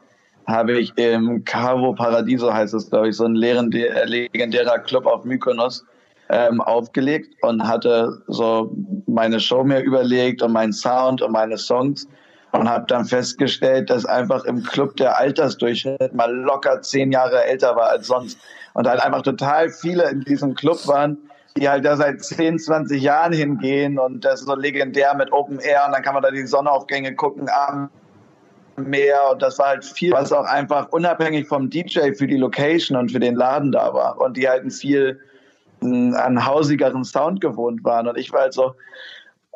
habe 0.46 0.78
ich 0.78 0.96
im 0.96 1.44
Cavo 1.44 1.94
Paradiso, 1.94 2.52
heißt 2.52 2.74
es, 2.74 2.90
glaube 2.90 3.08
ich, 3.08 3.16
so 3.16 3.24
ein 3.24 3.34
legendärer 3.34 4.78
Club 4.80 5.06
auf 5.06 5.24
Mykonos, 5.24 5.84
ähm, 6.28 6.60
aufgelegt 6.60 7.34
und 7.42 7.66
hatte 7.66 8.22
so 8.26 8.74
meine 9.06 9.40
Show 9.40 9.64
mir 9.64 9.80
überlegt 9.80 10.42
und 10.42 10.52
meinen 10.52 10.72
Sound 10.72 11.22
und 11.22 11.32
meine 11.32 11.56
Songs 11.56 12.08
und 12.52 12.68
habe 12.68 12.86
dann 12.88 13.04
festgestellt, 13.04 13.90
dass 13.90 14.06
einfach 14.06 14.44
im 14.44 14.62
Club 14.62 14.96
der 14.96 15.18
Altersdurchschnitt 15.18 16.14
mal 16.14 16.32
locker 16.34 16.80
zehn 16.82 17.12
Jahre 17.12 17.44
älter 17.44 17.76
war 17.76 17.90
als 17.90 18.06
sonst 18.06 18.38
und 18.74 18.88
halt 18.88 19.00
einfach 19.00 19.22
total 19.22 19.70
viele 19.70 20.08
in 20.10 20.20
diesem 20.22 20.54
Club 20.54 20.86
waren, 20.86 21.18
die 21.56 21.68
halt 21.68 21.84
da 21.84 21.96
seit 21.96 22.22
10, 22.22 22.58
20 22.58 23.00
Jahren 23.00 23.32
hingehen 23.32 23.98
und 23.98 24.24
das 24.24 24.40
ist 24.40 24.46
so 24.46 24.54
legendär 24.54 25.14
mit 25.14 25.32
Open 25.32 25.58
Air 25.58 25.84
und 25.86 25.92
dann 25.92 26.02
kann 26.02 26.14
man 26.14 26.22
da 26.22 26.30
die 26.30 26.46
Sonnenaufgänge 26.46 27.14
gucken 27.14 27.48
am 27.68 27.90
Meer 28.76 29.30
und 29.32 29.40
das 29.40 29.58
war 29.58 29.68
halt 29.68 29.84
viel, 29.84 30.12
was 30.12 30.32
auch 30.32 30.44
einfach 30.44 30.90
unabhängig 30.90 31.46
vom 31.46 31.70
DJ 31.70 32.12
für 32.12 32.26
die 32.26 32.36
Location 32.36 32.98
und 32.98 33.10
für 33.10 33.20
den 33.20 33.34
Laden 33.34 33.72
da 33.72 33.94
war 33.94 34.20
und 34.20 34.36
die 34.36 34.48
halt 34.48 34.64
ein 34.64 34.70
viel 34.70 35.20
einen 35.92 36.46
hausigeren 36.46 37.04
Sound 37.04 37.40
gewohnt 37.40 37.84
waren. 37.84 38.08
Und 38.08 38.18
ich 38.18 38.32
war 38.32 38.42
halt 38.42 38.54
so, 38.54 38.74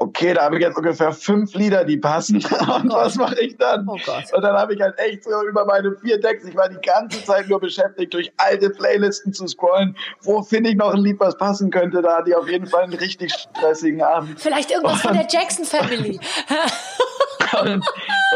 okay, 0.00 0.32
da 0.32 0.44
habe 0.44 0.56
ich 0.56 0.62
jetzt 0.62 0.76
ungefähr 0.76 1.12
fünf 1.12 1.54
Lieder, 1.54 1.84
die 1.84 1.98
passen. 1.98 2.36
Und 2.82 2.90
was 2.90 3.16
mache 3.16 3.38
ich 3.40 3.56
dann? 3.58 3.86
Oh 3.86 3.92
und 3.92 4.42
dann 4.42 4.56
habe 4.56 4.74
ich 4.74 4.80
halt 4.80 4.98
echt 4.98 5.24
so 5.24 5.46
über 5.46 5.66
meine 5.66 5.94
vier 5.96 6.18
Decks, 6.18 6.44
ich 6.44 6.56
war 6.56 6.68
die 6.68 6.80
ganze 6.80 7.22
Zeit 7.24 7.48
nur 7.48 7.60
beschäftigt, 7.60 8.14
durch 8.14 8.32
alte 8.38 8.70
Playlisten 8.70 9.32
zu 9.32 9.46
scrollen. 9.46 9.94
Wo 10.22 10.42
finde 10.42 10.70
ich 10.70 10.76
noch 10.76 10.94
ein 10.94 11.02
Lied, 11.02 11.20
was 11.20 11.36
passen 11.36 11.70
könnte? 11.70 12.00
Da 12.00 12.16
hatte 12.16 12.30
ich 12.30 12.36
auf 12.36 12.48
jeden 12.48 12.66
Fall 12.66 12.84
einen 12.84 12.94
richtig 12.94 13.32
stressigen 13.32 14.02
Abend. 14.02 14.40
Vielleicht 14.40 14.70
irgendwas 14.70 14.94
und, 14.94 15.00
von 15.00 15.12
der 15.12 15.26
Jackson 15.30 15.66
Family. 15.66 16.18
und, 17.60 17.84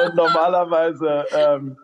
und 0.05 0.15
normalerweise 0.15 1.25
ähm, 1.35 1.79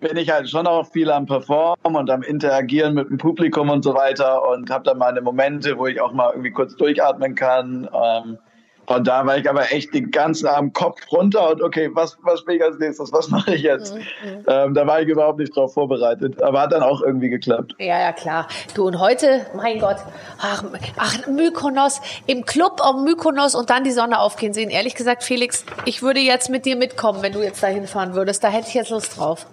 bin 0.00 0.16
ich 0.16 0.30
halt 0.30 0.48
schon 0.48 0.66
auch 0.66 0.86
viel 0.86 1.10
am 1.10 1.26
Performen 1.26 1.96
und 1.96 2.10
am 2.10 2.22
Interagieren 2.22 2.94
mit 2.94 3.08
dem 3.10 3.18
Publikum 3.18 3.70
und 3.70 3.84
so 3.84 3.94
weiter 3.94 4.48
und 4.48 4.70
habe 4.70 4.84
dann 4.84 4.98
meine 4.98 5.20
Momente, 5.20 5.78
wo 5.78 5.86
ich 5.86 6.00
auch 6.00 6.12
mal 6.12 6.30
irgendwie 6.30 6.50
kurz 6.50 6.76
durchatmen 6.76 7.34
kann. 7.34 7.88
Ähm, 7.92 8.38
und 8.86 9.06
da 9.06 9.24
war 9.24 9.36
ich 9.36 9.48
aber 9.48 9.70
echt 9.72 9.94
den 9.94 10.10
ganzen 10.10 10.48
Abend 10.48 10.74
Kopf 10.74 11.00
runter 11.12 11.50
und 11.50 11.62
okay, 11.62 11.90
was, 11.92 12.18
was 12.22 12.40
spiele 12.40 12.56
ich 12.56 12.64
als 12.64 12.76
nächstes? 12.80 13.12
Was 13.12 13.28
mache 13.28 13.54
ich 13.54 13.62
jetzt? 13.62 13.94
Mhm. 13.94 14.44
Ähm, 14.48 14.74
da 14.74 14.84
war 14.84 15.00
ich 15.00 15.06
überhaupt 15.06 15.38
nicht 15.38 15.54
drauf 15.54 15.74
vorbereitet, 15.74 16.42
aber 16.42 16.62
hat 16.62 16.72
dann 16.72 16.82
auch 16.82 17.00
irgendwie 17.00 17.28
geklappt. 17.28 17.76
Ja, 17.78 18.00
ja, 18.00 18.12
klar. 18.12 18.48
Du 18.74 18.88
und 18.88 18.98
heute, 18.98 19.46
mein 19.54 19.78
Gott, 19.78 19.98
ach, 20.40 20.64
ach 20.96 21.26
Mykonos, 21.28 22.00
im 22.26 22.44
Club 22.44 22.80
auf 22.80 22.96
Mykonos 23.04 23.54
und 23.54 23.70
dann 23.70 23.84
die 23.84 23.92
Sonne 23.92 24.18
aufgehen 24.18 24.54
sehen. 24.54 24.70
Ehrlich 24.70 24.96
gesagt, 24.96 25.22
Felix, 25.22 25.64
ich 25.84 26.02
würde 26.02 26.18
jetzt 26.18 26.50
mit 26.50 26.66
dir 26.66 26.74
mitkommen, 26.74 27.22
wenn 27.22 27.32
du 27.32 27.42
jetzt 27.42 27.62
da 27.62 27.68
hinfahren 27.68 28.14
würdest. 28.14 28.42
Da 28.42 28.48
hätte 28.48 28.66
ich 28.66 28.74
jetzt 28.74 28.90
Lust 28.90 29.16
drauf. 29.16 29.46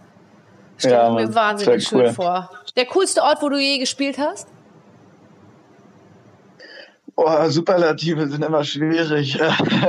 Stell 0.77 0.91
ja, 0.91 1.09
mir 1.09 1.33
wahnsinnig 1.33 1.87
schön 1.87 1.99
cool. 1.99 2.13
vor. 2.13 2.49
Der 2.75 2.85
coolste 2.85 3.21
Ort, 3.21 3.41
wo 3.41 3.49
du 3.49 3.57
je 3.57 3.79
gespielt 3.79 4.17
hast? 4.17 4.47
Oh, 7.15 7.49
Superlative 7.49 8.27
sind 8.27 8.45
immer 8.45 8.63
schwierig. 8.63 9.39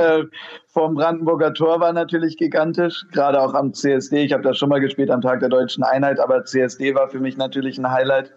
Vom 0.73 0.95
Brandenburger 0.95 1.53
Tor 1.53 1.79
war 1.79 1.93
natürlich 1.93 2.37
gigantisch, 2.37 3.05
gerade 3.11 3.39
auch 3.39 3.53
am 3.53 3.71
CSD. 3.71 4.23
Ich 4.23 4.33
habe 4.33 4.41
da 4.41 4.55
schon 4.55 4.69
mal 4.69 4.79
gespielt 4.79 5.11
am 5.11 5.21
Tag 5.21 5.39
der 5.39 5.49
deutschen 5.49 5.83
Einheit, 5.83 6.19
aber 6.19 6.43
CSD 6.45 6.95
war 6.95 7.07
für 7.09 7.19
mich 7.19 7.37
natürlich 7.37 7.77
ein 7.77 7.91
Highlight. 7.91 8.31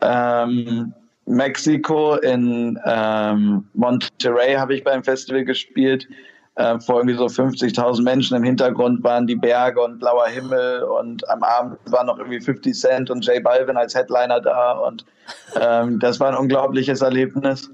Ähm, 0.00 0.92
Mexiko 1.26 2.16
in 2.16 2.78
ähm, 2.84 3.68
Monterrey 3.74 4.54
habe 4.54 4.74
ich 4.74 4.82
beim 4.82 5.04
Festival 5.04 5.44
gespielt 5.44 6.08
äh, 6.56 6.78
vor 6.78 6.96
irgendwie 6.96 7.16
so 7.16 7.26
50.000 7.26 8.02
Menschen. 8.02 8.36
Im 8.36 8.44
Hintergrund 8.44 9.02
waren 9.02 9.26
die 9.26 9.36
Berge 9.36 9.80
und 9.80 9.98
blauer 9.98 10.26
Himmel 10.26 10.84
und 10.84 11.28
am 11.28 11.42
Abend 11.42 11.78
waren 11.86 12.06
noch 12.06 12.18
irgendwie 12.18 12.40
50 12.40 12.74
Cent 12.74 13.10
und 13.10 13.26
J 13.26 13.42
Balvin 13.42 13.76
als 13.76 13.94
Headliner 13.94 14.40
da 14.40 14.72
und 14.72 15.04
ähm, 15.60 15.98
das 15.98 16.20
war 16.20 16.28
ein 16.28 16.36
unglaubliches 16.36 17.02
Erlebnis. 17.02 17.70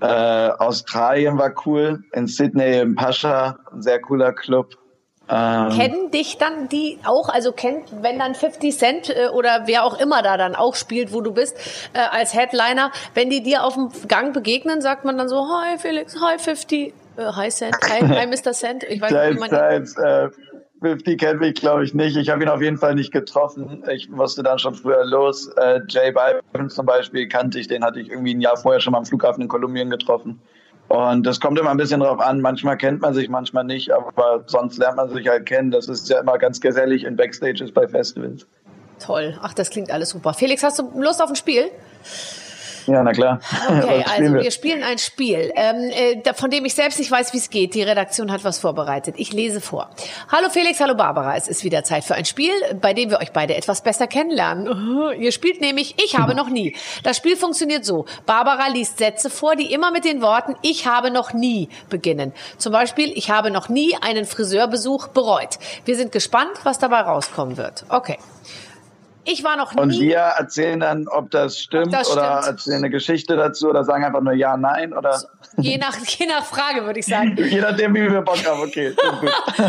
Äh, 0.00 0.06
Australien 0.06 1.36
war 1.36 1.52
cool, 1.66 2.02
in 2.12 2.26
Sydney 2.26 2.78
im 2.78 2.94
Pascha, 2.94 3.58
ein 3.72 3.82
sehr 3.82 4.00
cooler 4.00 4.32
Club. 4.32 4.76
Ähm, 5.30 5.68
Kennen 5.70 6.10
dich 6.10 6.38
dann 6.38 6.68
die 6.68 6.98
auch? 7.04 7.28
Also 7.28 7.52
kennt, 7.52 7.84
wenn 8.02 8.18
dann 8.18 8.34
50 8.34 8.76
Cent 8.76 9.10
äh, 9.10 9.28
oder 9.28 9.62
wer 9.66 9.84
auch 9.84 9.98
immer 10.00 10.22
da 10.22 10.36
dann 10.36 10.56
auch 10.56 10.74
spielt, 10.74 11.12
wo 11.12 11.20
du 11.20 11.32
bist, 11.32 11.56
äh, 11.92 12.00
als 12.00 12.34
Headliner, 12.34 12.90
wenn 13.14 13.30
die 13.30 13.42
dir 13.42 13.62
auf 13.62 13.74
dem 13.74 13.90
Gang 14.08 14.32
begegnen, 14.32 14.80
sagt 14.80 15.04
man 15.04 15.16
dann 15.18 15.28
so, 15.28 15.46
hi 15.46 15.78
Felix, 15.78 16.16
hi 16.20 16.38
50, 16.38 16.88
äh, 16.88 16.92
hi 17.20 17.50
Cent, 17.50 17.76
hi, 17.82 18.00
hi 18.00 18.26
Mr. 18.26 18.52
Cent. 18.52 18.84
Ich 18.84 19.00
weiß 19.00 19.10
nicht, 19.10 19.36
wie 19.36 19.40
man 19.40 19.50
Times, 19.50 19.96
äh, 19.96 20.28
50 20.80 21.18
kennt 21.18 21.40
mich, 21.40 21.54
glaube 21.54 21.84
ich, 21.84 21.94
nicht. 21.94 22.16
Ich 22.16 22.30
habe 22.30 22.42
ihn 22.42 22.48
auf 22.48 22.62
jeden 22.62 22.78
Fall 22.78 22.94
nicht 22.94 23.12
getroffen. 23.12 23.84
Ich 23.90 24.08
musste 24.08 24.42
dann 24.42 24.58
schon 24.58 24.74
früher 24.74 25.04
los. 25.04 25.48
Äh, 25.56 25.80
Jay 25.88 26.10
Balvin 26.10 26.70
zum 26.70 26.86
Beispiel 26.86 27.28
kannte 27.28 27.58
ich, 27.58 27.68
den 27.68 27.84
hatte 27.84 28.00
ich 28.00 28.10
irgendwie 28.10 28.34
ein 28.34 28.40
Jahr 28.40 28.56
vorher 28.56 28.80
schon 28.80 28.92
mal 28.92 28.98
am 28.98 29.04
Flughafen 29.04 29.42
in 29.42 29.48
Kolumbien 29.48 29.90
getroffen. 29.90 30.40
Und 30.88 31.24
das 31.24 31.38
kommt 31.38 31.58
immer 31.58 31.70
ein 31.70 31.76
bisschen 31.76 32.00
drauf 32.00 32.18
an. 32.18 32.40
Manchmal 32.40 32.76
kennt 32.76 33.00
man 33.00 33.14
sich, 33.14 33.28
manchmal 33.28 33.64
nicht, 33.64 33.92
aber 33.92 34.42
sonst 34.46 34.78
lernt 34.78 34.96
man 34.96 35.08
sich 35.10 35.28
halt 35.28 35.46
kennen. 35.46 35.70
Das 35.70 35.88
ist 35.88 36.08
ja 36.08 36.18
immer 36.18 36.38
ganz 36.38 36.60
gesellig 36.60 37.04
in 37.04 37.16
Backstages 37.16 37.72
bei 37.72 37.86
Festivals. 37.86 38.46
Toll. 38.98 39.38
Ach, 39.40 39.54
das 39.54 39.70
klingt 39.70 39.90
alles 39.90 40.10
super. 40.10 40.34
Felix, 40.34 40.62
hast 40.62 40.78
du 40.78 40.90
Lust 41.00 41.22
auf 41.22 41.28
ein 41.28 41.36
Spiel? 41.36 41.70
Ja, 42.90 43.04
na 43.04 43.12
klar. 43.12 43.38
Okay, 43.68 44.04
also 44.10 44.34
wir? 44.34 44.50
spielen 44.50 44.82
ein 44.82 44.98
Spiel, 44.98 45.52
ähm, 45.54 45.90
äh, 45.90 46.34
von 46.34 46.50
dem 46.50 46.64
ich 46.64 46.74
selbst 46.74 46.98
nicht 46.98 47.10
weiß, 47.10 47.32
wie 47.32 47.38
es 47.38 47.48
geht. 47.48 47.74
Die 47.74 47.82
Redaktion 47.82 48.32
hat 48.32 48.42
was 48.42 48.58
vorbereitet. 48.58 49.14
Ich 49.18 49.32
lese 49.32 49.60
vor. 49.60 49.90
Hallo 50.30 50.48
Felix, 50.50 50.80
hallo 50.80 50.96
Barbara. 50.96 51.36
Es 51.36 51.46
ist 51.46 51.62
wieder 51.62 51.84
Zeit 51.84 52.02
für 52.02 52.16
ein 52.16 52.24
Spiel, 52.24 52.52
bei 52.80 52.92
dem 52.92 53.10
wir 53.10 53.20
euch 53.20 53.30
beide 53.30 53.54
etwas 53.54 53.82
besser 53.82 54.08
kennenlernen. 54.08 55.14
Ihr 55.20 55.30
spielt 55.30 55.60
nämlich 55.60 55.94
Ich 56.04 56.18
habe 56.18 56.34
noch 56.34 56.48
nie. 56.48 56.74
Das 57.04 57.16
Spiel 57.16 57.36
funktioniert 57.36 57.84
so. 57.84 58.06
Barbara 58.26 58.68
liest 58.68 58.98
Sätze 58.98 59.30
vor, 59.30 59.54
die 59.54 59.72
immer 59.72 59.92
mit 59.92 60.04
den 60.04 60.20
Worten 60.20 60.56
Ich 60.62 60.86
habe 60.86 61.12
noch 61.12 61.32
nie 61.32 61.68
beginnen. 61.90 62.32
Zum 62.58 62.72
Beispiel, 62.72 63.12
ich 63.14 63.30
habe 63.30 63.52
noch 63.52 63.68
nie 63.68 63.96
einen 64.00 64.24
Friseurbesuch 64.24 65.08
bereut. 65.08 65.58
Wir 65.84 65.94
sind 65.96 66.10
gespannt, 66.10 66.58
was 66.64 66.78
dabei 66.78 67.02
rauskommen 67.02 67.56
wird. 67.56 67.84
Okay. 67.88 68.18
Ich 69.32 69.44
war 69.44 69.56
noch 69.56 69.74
nie. 69.74 69.80
Und 69.80 69.92
wir 69.92 70.18
erzählen 70.18 70.80
dann, 70.80 71.06
ob 71.06 71.30
das 71.30 71.58
stimmt 71.58 71.86
ob 71.86 71.92
das 71.92 72.10
oder 72.10 72.42
stimmt. 72.42 72.46
erzählen 72.46 72.76
eine 72.78 72.90
Geschichte 72.90 73.36
dazu 73.36 73.68
oder 73.68 73.84
sagen 73.84 74.04
einfach 74.04 74.22
nur 74.22 74.32
ja, 74.32 74.56
nein 74.56 74.92
oder. 74.92 75.18
So, 75.18 75.28
je 75.58 75.78
nach, 75.78 75.96
je 76.04 76.26
nach 76.26 76.44
Frage 76.44 76.84
würde 76.84 76.98
ich 76.98 77.06
sagen. 77.06 77.36
je 77.50 77.60
nachdem, 77.60 77.94
wie 77.94 78.10
wir 78.10 78.22
Bock 78.22 78.44
haben, 78.44 78.60
okay. 78.60 78.94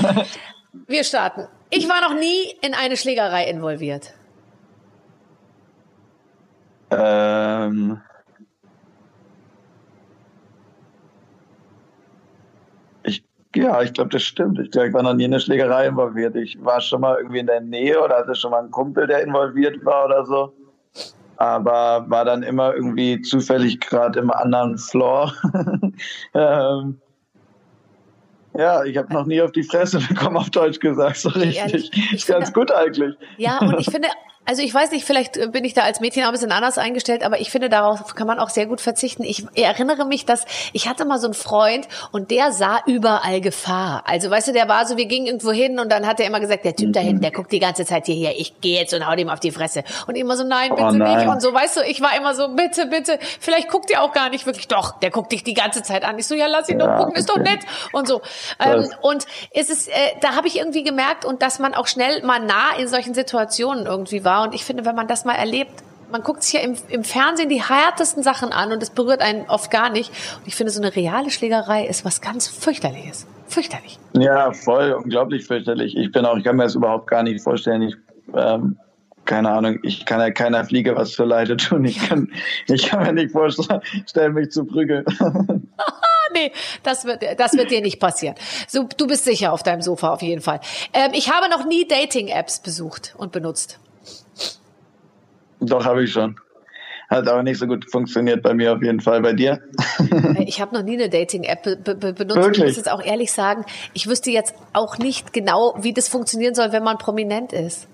wir 0.87 1.03
starten. 1.03 1.47
Ich 1.69 1.87
war 1.87 2.01
noch 2.01 2.19
nie 2.19 2.55
in 2.61 2.73
eine 2.73 2.97
Schlägerei 2.97 3.45
involviert. 3.45 4.13
Ähm. 6.89 8.01
Ja, 13.61 13.81
ich 13.83 13.93
glaube, 13.93 14.09
das 14.09 14.23
stimmt. 14.23 14.57
Ich, 14.59 14.71
glaub, 14.71 14.85
ich 14.85 14.93
war 14.93 15.03
noch 15.03 15.13
nie 15.13 15.25
in 15.25 15.33
eine 15.33 15.39
Schlägerei 15.39 15.85
involviert. 15.85 16.35
Ich 16.35 16.57
war 16.63 16.81
schon 16.81 17.01
mal 17.01 17.17
irgendwie 17.17 17.39
in 17.39 17.45
der 17.45 17.61
Nähe 17.61 18.01
oder 18.01 18.17
hatte 18.17 18.33
schon 18.33 18.49
mal 18.49 18.59
einen 18.59 18.71
Kumpel, 18.71 19.05
der 19.05 19.21
involviert 19.21 19.85
war 19.85 20.05
oder 20.05 20.25
so. 20.25 20.53
Aber 21.37 22.05
war 22.07 22.25
dann 22.25 22.41
immer 22.41 22.73
irgendwie 22.73 23.21
zufällig 23.21 23.79
gerade 23.79 24.19
im 24.19 24.31
anderen 24.31 24.79
Floor. 24.79 25.31
ähm, 26.33 26.99
ja, 28.53 28.83
ich 28.83 28.97
habe 28.97 29.13
noch 29.13 29.25
nie 29.27 29.41
auf 29.41 29.51
die 29.51 29.63
Fresse 29.63 29.99
bekommen, 29.99 30.37
auf 30.37 30.49
Deutsch 30.49 30.79
gesagt, 30.79 31.17
so 31.17 31.29
richtig. 31.29 31.57
Ehrlich, 31.57 31.91
Ganz 32.27 32.49
finde, 32.49 32.51
gut 32.51 32.71
eigentlich. 32.71 33.15
Ja, 33.37 33.59
und 33.59 33.79
ich 33.79 33.89
finde 33.91 34.07
also 34.43 34.63
ich 34.63 34.73
weiß 34.73 34.91
nicht, 34.91 35.05
vielleicht 35.05 35.37
äh, 35.37 35.47
bin 35.47 35.63
ich 35.63 35.73
da 35.73 35.83
als 35.83 35.99
Mädchen 35.99 36.23
auch 36.23 36.27
ein 36.27 36.33
bisschen 36.33 36.51
anders 36.51 36.77
eingestellt, 36.77 37.23
aber 37.23 37.39
ich 37.39 37.51
finde, 37.51 37.69
darauf 37.69 38.15
kann 38.15 38.25
man 38.25 38.39
auch 38.39 38.49
sehr 38.49 38.65
gut 38.65 38.81
verzichten. 38.81 39.23
Ich 39.23 39.45
erinnere 39.53 40.05
mich, 40.05 40.25
dass 40.25 40.45
ich 40.73 40.87
hatte 40.87 41.05
mal 41.05 41.19
so 41.19 41.27
einen 41.27 41.35
Freund 41.35 41.87
und 42.11 42.31
der 42.31 42.51
sah 42.51 42.79
überall 42.87 43.39
Gefahr. 43.39 44.03
Also 44.07 44.31
weißt 44.31 44.49
du, 44.49 44.51
der 44.51 44.67
war 44.67 44.85
so, 44.87 44.97
wir 44.97 45.05
gingen 45.05 45.27
irgendwo 45.27 45.51
hin 45.51 45.79
und 45.79 45.91
dann 45.91 46.07
hat 46.07 46.19
er 46.19 46.25
immer 46.25 46.39
gesagt, 46.39 46.65
der 46.65 46.75
Typ 46.75 46.91
da 46.93 46.99
hinten, 46.99 47.21
der 47.21 47.31
guckt 47.31 47.51
die 47.51 47.59
ganze 47.59 47.85
Zeit 47.85 48.07
hierher, 48.07 48.33
ich 48.37 48.59
gehe 48.61 48.79
jetzt 48.79 48.93
und 48.93 49.07
hau 49.07 49.15
dem 49.15 49.29
auf 49.29 49.39
die 49.39 49.51
Fresse. 49.51 49.83
Und 50.07 50.15
immer 50.15 50.35
so, 50.35 50.43
nein, 50.43 50.71
bitte 50.71 50.83
oh 50.83 50.91
nein. 50.91 51.17
nicht. 51.17 51.27
Und 51.27 51.41
so, 51.41 51.53
weißt 51.53 51.77
du, 51.77 51.81
ich 51.81 52.01
war 52.01 52.17
immer 52.17 52.33
so, 52.33 52.49
bitte, 52.49 52.87
bitte, 52.87 53.19
vielleicht 53.39 53.69
guckt 53.69 53.91
ihr 53.91 54.01
auch 54.01 54.11
gar 54.11 54.29
nicht 54.29 54.47
wirklich. 54.47 54.67
Doch, 54.67 54.99
der 54.99 55.11
guckt 55.11 55.31
dich 55.31 55.43
die 55.43 55.53
ganze 55.53 55.83
Zeit 55.83 56.03
an. 56.03 56.17
Ich 56.17 56.25
so, 56.25 56.33
ja, 56.33 56.47
lass 56.47 56.67
ihn 56.67 56.79
ja, 56.79 56.87
doch 56.87 56.97
gucken, 56.97 57.11
okay. 57.11 57.19
ist 57.19 57.29
doch 57.29 57.37
nett. 57.37 57.59
Und 57.91 58.07
so. 58.07 58.21
Ähm, 58.59 58.91
und 59.01 59.27
es 59.51 59.69
ist, 59.69 59.87
äh, 59.87 59.91
da 60.19 60.35
habe 60.35 60.47
ich 60.47 60.57
irgendwie 60.57 60.83
gemerkt 60.83 61.25
und 61.25 61.43
dass 61.43 61.59
man 61.59 61.75
auch 61.75 61.87
schnell 61.87 62.23
mal 62.23 62.39
nah 62.39 62.75
in 62.79 62.87
solchen 62.87 63.13
Situationen 63.13 63.85
irgendwie 63.85 64.23
war 64.23 64.30
war. 64.31 64.43
Und 64.43 64.55
ich 64.55 64.63
finde, 64.63 64.85
wenn 64.85 64.95
man 64.95 65.07
das 65.07 65.25
mal 65.25 65.35
erlebt, 65.35 65.83
man 66.11 66.23
guckt 66.23 66.43
sich 66.43 66.53
ja 66.53 66.61
im, 66.61 66.75
im 66.89 67.03
Fernsehen 67.03 67.49
die 67.49 67.61
härtesten 67.61 68.23
Sachen 68.23 68.51
an 68.51 68.71
und 68.71 68.81
es 68.81 68.89
berührt 68.89 69.21
einen 69.21 69.49
oft 69.49 69.69
gar 69.71 69.89
nicht. 69.89 70.09
Und 70.37 70.47
ich 70.47 70.55
finde, 70.55 70.71
so 70.71 70.81
eine 70.81 70.95
reale 70.95 71.29
Schlägerei 71.29 71.85
ist 71.85 72.05
was 72.05 72.21
ganz 72.21 72.47
fürchterliches. 72.47 73.27
Fürchterlich. 73.47 73.99
Ja, 74.13 74.53
voll, 74.53 74.93
unglaublich 74.93 75.45
fürchterlich. 75.45 75.97
Ich 75.97 76.11
bin 76.11 76.25
auch, 76.25 76.37
ich 76.37 76.43
kann 76.43 76.55
mir 76.55 76.63
das 76.63 76.75
überhaupt 76.75 77.07
gar 77.07 77.23
nicht 77.23 77.41
vorstellen. 77.41 77.81
Ich, 77.81 77.95
ähm, 78.33 78.77
keine 79.25 79.51
Ahnung, 79.51 79.79
ich 79.83 80.05
kann 80.05 80.19
ja 80.19 80.31
keiner 80.31 80.63
Fliege 80.63 80.95
was 80.95 81.13
für 81.13 81.25
Leide 81.25 81.57
tun. 81.57 81.83
Ich 81.85 81.99
kann, 82.07 82.29
ich 82.67 82.87
kann 82.87 83.03
mir 83.03 83.13
nicht 83.13 83.31
vorstellen, 83.31 84.33
mich 84.33 84.51
zu 84.51 84.65
prügeln. 84.65 85.05
nee, 86.33 86.51
das 86.83 87.05
wird, 87.05 87.21
das 87.37 87.53
wird 87.53 87.71
dir 87.71 87.81
nicht 87.81 87.99
passieren. 87.99 88.35
So, 88.67 88.87
du 88.97 89.07
bist 89.07 89.25
sicher 89.25 89.51
auf 89.51 89.63
deinem 89.63 89.81
Sofa 89.81 90.13
auf 90.13 90.21
jeden 90.21 90.41
Fall. 90.41 90.61
Ähm, 90.93 91.11
ich 91.13 91.31
habe 91.31 91.49
noch 91.49 91.65
nie 91.65 91.87
Dating-Apps 91.87 92.61
besucht 92.61 93.13
und 93.17 93.31
benutzt. 93.31 93.79
Doch, 95.61 95.85
habe 95.85 96.03
ich 96.03 96.11
schon. 96.11 96.35
Hat 97.09 97.27
aber 97.27 97.43
nicht 97.43 97.59
so 97.59 97.67
gut 97.67 97.89
funktioniert 97.91 98.41
bei 98.41 98.53
mir 98.53 98.73
auf 98.73 98.81
jeden 98.81 99.01
Fall. 99.01 99.21
Bei 99.21 99.33
dir? 99.33 99.59
ich 100.45 100.61
habe 100.61 100.73
noch 100.73 100.83
nie 100.83 100.93
eine 100.93 101.09
Dating-App 101.09 101.63
be 101.63 101.75
be 101.75 102.13
benutzt. 102.13 102.37
Wirklich? 102.37 102.57
Ich 102.59 102.63
muss 102.63 102.77
jetzt 102.77 102.91
auch 102.91 103.03
ehrlich 103.03 103.31
sagen, 103.33 103.65
ich 103.93 104.07
wüsste 104.07 104.31
jetzt 104.31 104.55
auch 104.73 104.97
nicht 104.97 105.33
genau, 105.33 105.75
wie 105.79 105.93
das 105.93 106.07
funktionieren 106.07 106.55
soll, 106.55 106.71
wenn 106.71 106.83
man 106.83 106.97
prominent 106.97 107.51
ist. 107.51 107.87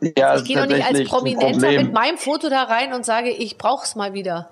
Ja, 0.00 0.36
ich 0.36 0.44
gehe 0.44 0.56
doch 0.56 0.66
nicht 0.66 0.84
als 0.84 1.04
Prominenter 1.04 1.70
mit 1.70 1.92
meinem 1.92 2.18
Foto 2.18 2.48
da 2.48 2.64
rein 2.64 2.92
und 2.92 3.04
sage, 3.04 3.30
ich 3.30 3.56
brauch's 3.56 3.96
mal 3.96 4.14
wieder. 4.14 4.50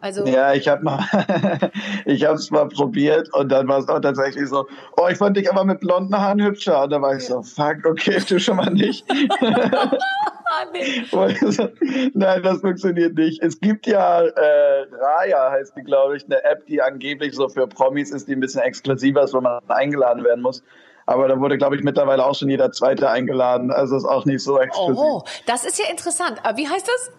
Also 0.00 0.26
ja, 0.26 0.52
ich 0.52 0.68
habe 0.68 0.82
mal, 0.82 1.02
ich 2.04 2.24
habe 2.26 2.34
es 2.34 2.50
mal 2.50 2.68
probiert 2.68 3.32
und 3.32 3.50
dann 3.50 3.66
war 3.68 3.78
es 3.78 3.88
auch 3.88 4.00
tatsächlich 4.00 4.50
so, 4.50 4.66
oh, 4.98 5.08
ich 5.10 5.16
fand 5.16 5.38
dich 5.38 5.50
aber 5.50 5.64
mit 5.64 5.80
blonden 5.80 6.14
Haaren 6.14 6.42
hübscher. 6.42 6.82
Und 6.82 6.90
da 6.90 7.00
war 7.00 7.16
ich 7.16 7.22
ja. 7.22 7.36
so, 7.36 7.42
fuck, 7.42 7.86
okay, 7.86 8.18
du 8.28 8.38
schon 8.38 8.56
mal 8.56 8.70
nicht. 8.70 9.06
Nein, 12.14 12.42
das 12.42 12.60
funktioniert 12.60 13.14
nicht. 13.14 13.42
Es 13.42 13.60
gibt 13.60 13.86
ja 13.86 14.22
äh, 14.22 14.86
Raya, 14.92 15.50
heißt 15.50 15.76
die, 15.76 15.82
glaube 15.82 16.16
ich, 16.16 16.24
eine 16.24 16.42
App, 16.44 16.66
die 16.66 16.80
angeblich 16.82 17.34
so 17.34 17.48
für 17.48 17.66
Promis 17.66 18.10
ist, 18.10 18.28
die 18.28 18.32
ein 18.32 18.40
bisschen 18.40 18.62
exklusiver 18.62 19.22
ist, 19.22 19.34
wo 19.34 19.40
man 19.40 19.60
eingeladen 19.68 20.24
werden 20.24 20.42
muss. 20.42 20.62
Aber 21.06 21.28
da 21.28 21.38
wurde, 21.38 21.58
glaube 21.58 21.76
ich, 21.76 21.82
mittlerweile 21.82 22.24
auch 22.24 22.34
schon 22.34 22.48
jeder 22.48 22.72
Zweite 22.72 23.10
eingeladen. 23.10 23.70
Also 23.70 23.96
ist 23.96 24.06
auch 24.06 24.24
nicht 24.24 24.42
so 24.42 24.58
exklusiv. 24.58 24.96
Oh, 24.96 25.22
das 25.46 25.64
ist 25.64 25.78
ja 25.78 25.90
interessant. 25.90 26.40
Aber 26.42 26.56
wie 26.56 26.68
heißt 26.68 26.88
das? 26.88 27.12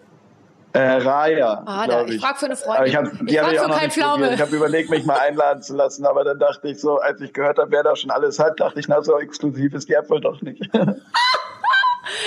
Äh, 0.72 0.98
Raya. 0.98 1.62
Ah, 1.64 1.86
da, 1.86 2.04
ich, 2.04 2.16
ich 2.16 2.20
frage 2.20 2.38
für 2.38 2.46
eine 2.46 2.56
Freundin. 2.56 2.86
ich, 2.86 2.96
hab, 2.96 3.04
ich 3.26 3.38
frage 3.38 3.58
für 3.58 3.78
keinen 3.78 3.90
Pflaume. 3.90 4.34
Ich 4.34 4.40
habe 4.40 4.54
überlegt, 4.54 4.90
mich 4.90 5.06
mal 5.06 5.18
einladen 5.18 5.62
zu 5.62 5.74
lassen, 5.74 6.04
aber 6.04 6.22
dann 6.24 6.38
dachte 6.38 6.68
ich 6.68 6.80
so, 6.80 6.98
als 6.98 7.20
ich 7.22 7.32
gehört 7.32 7.58
habe, 7.58 7.70
wer 7.70 7.82
da 7.82 7.96
schon 7.96 8.10
alles 8.10 8.38
hat, 8.38 8.60
dachte 8.60 8.78
ich, 8.80 8.86
na, 8.88 9.02
so 9.02 9.18
exklusiv 9.18 9.72
ist 9.72 9.88
die 9.88 9.94
App 9.94 10.10
wohl 10.10 10.20
doch 10.20 10.42
nicht. 10.42 10.68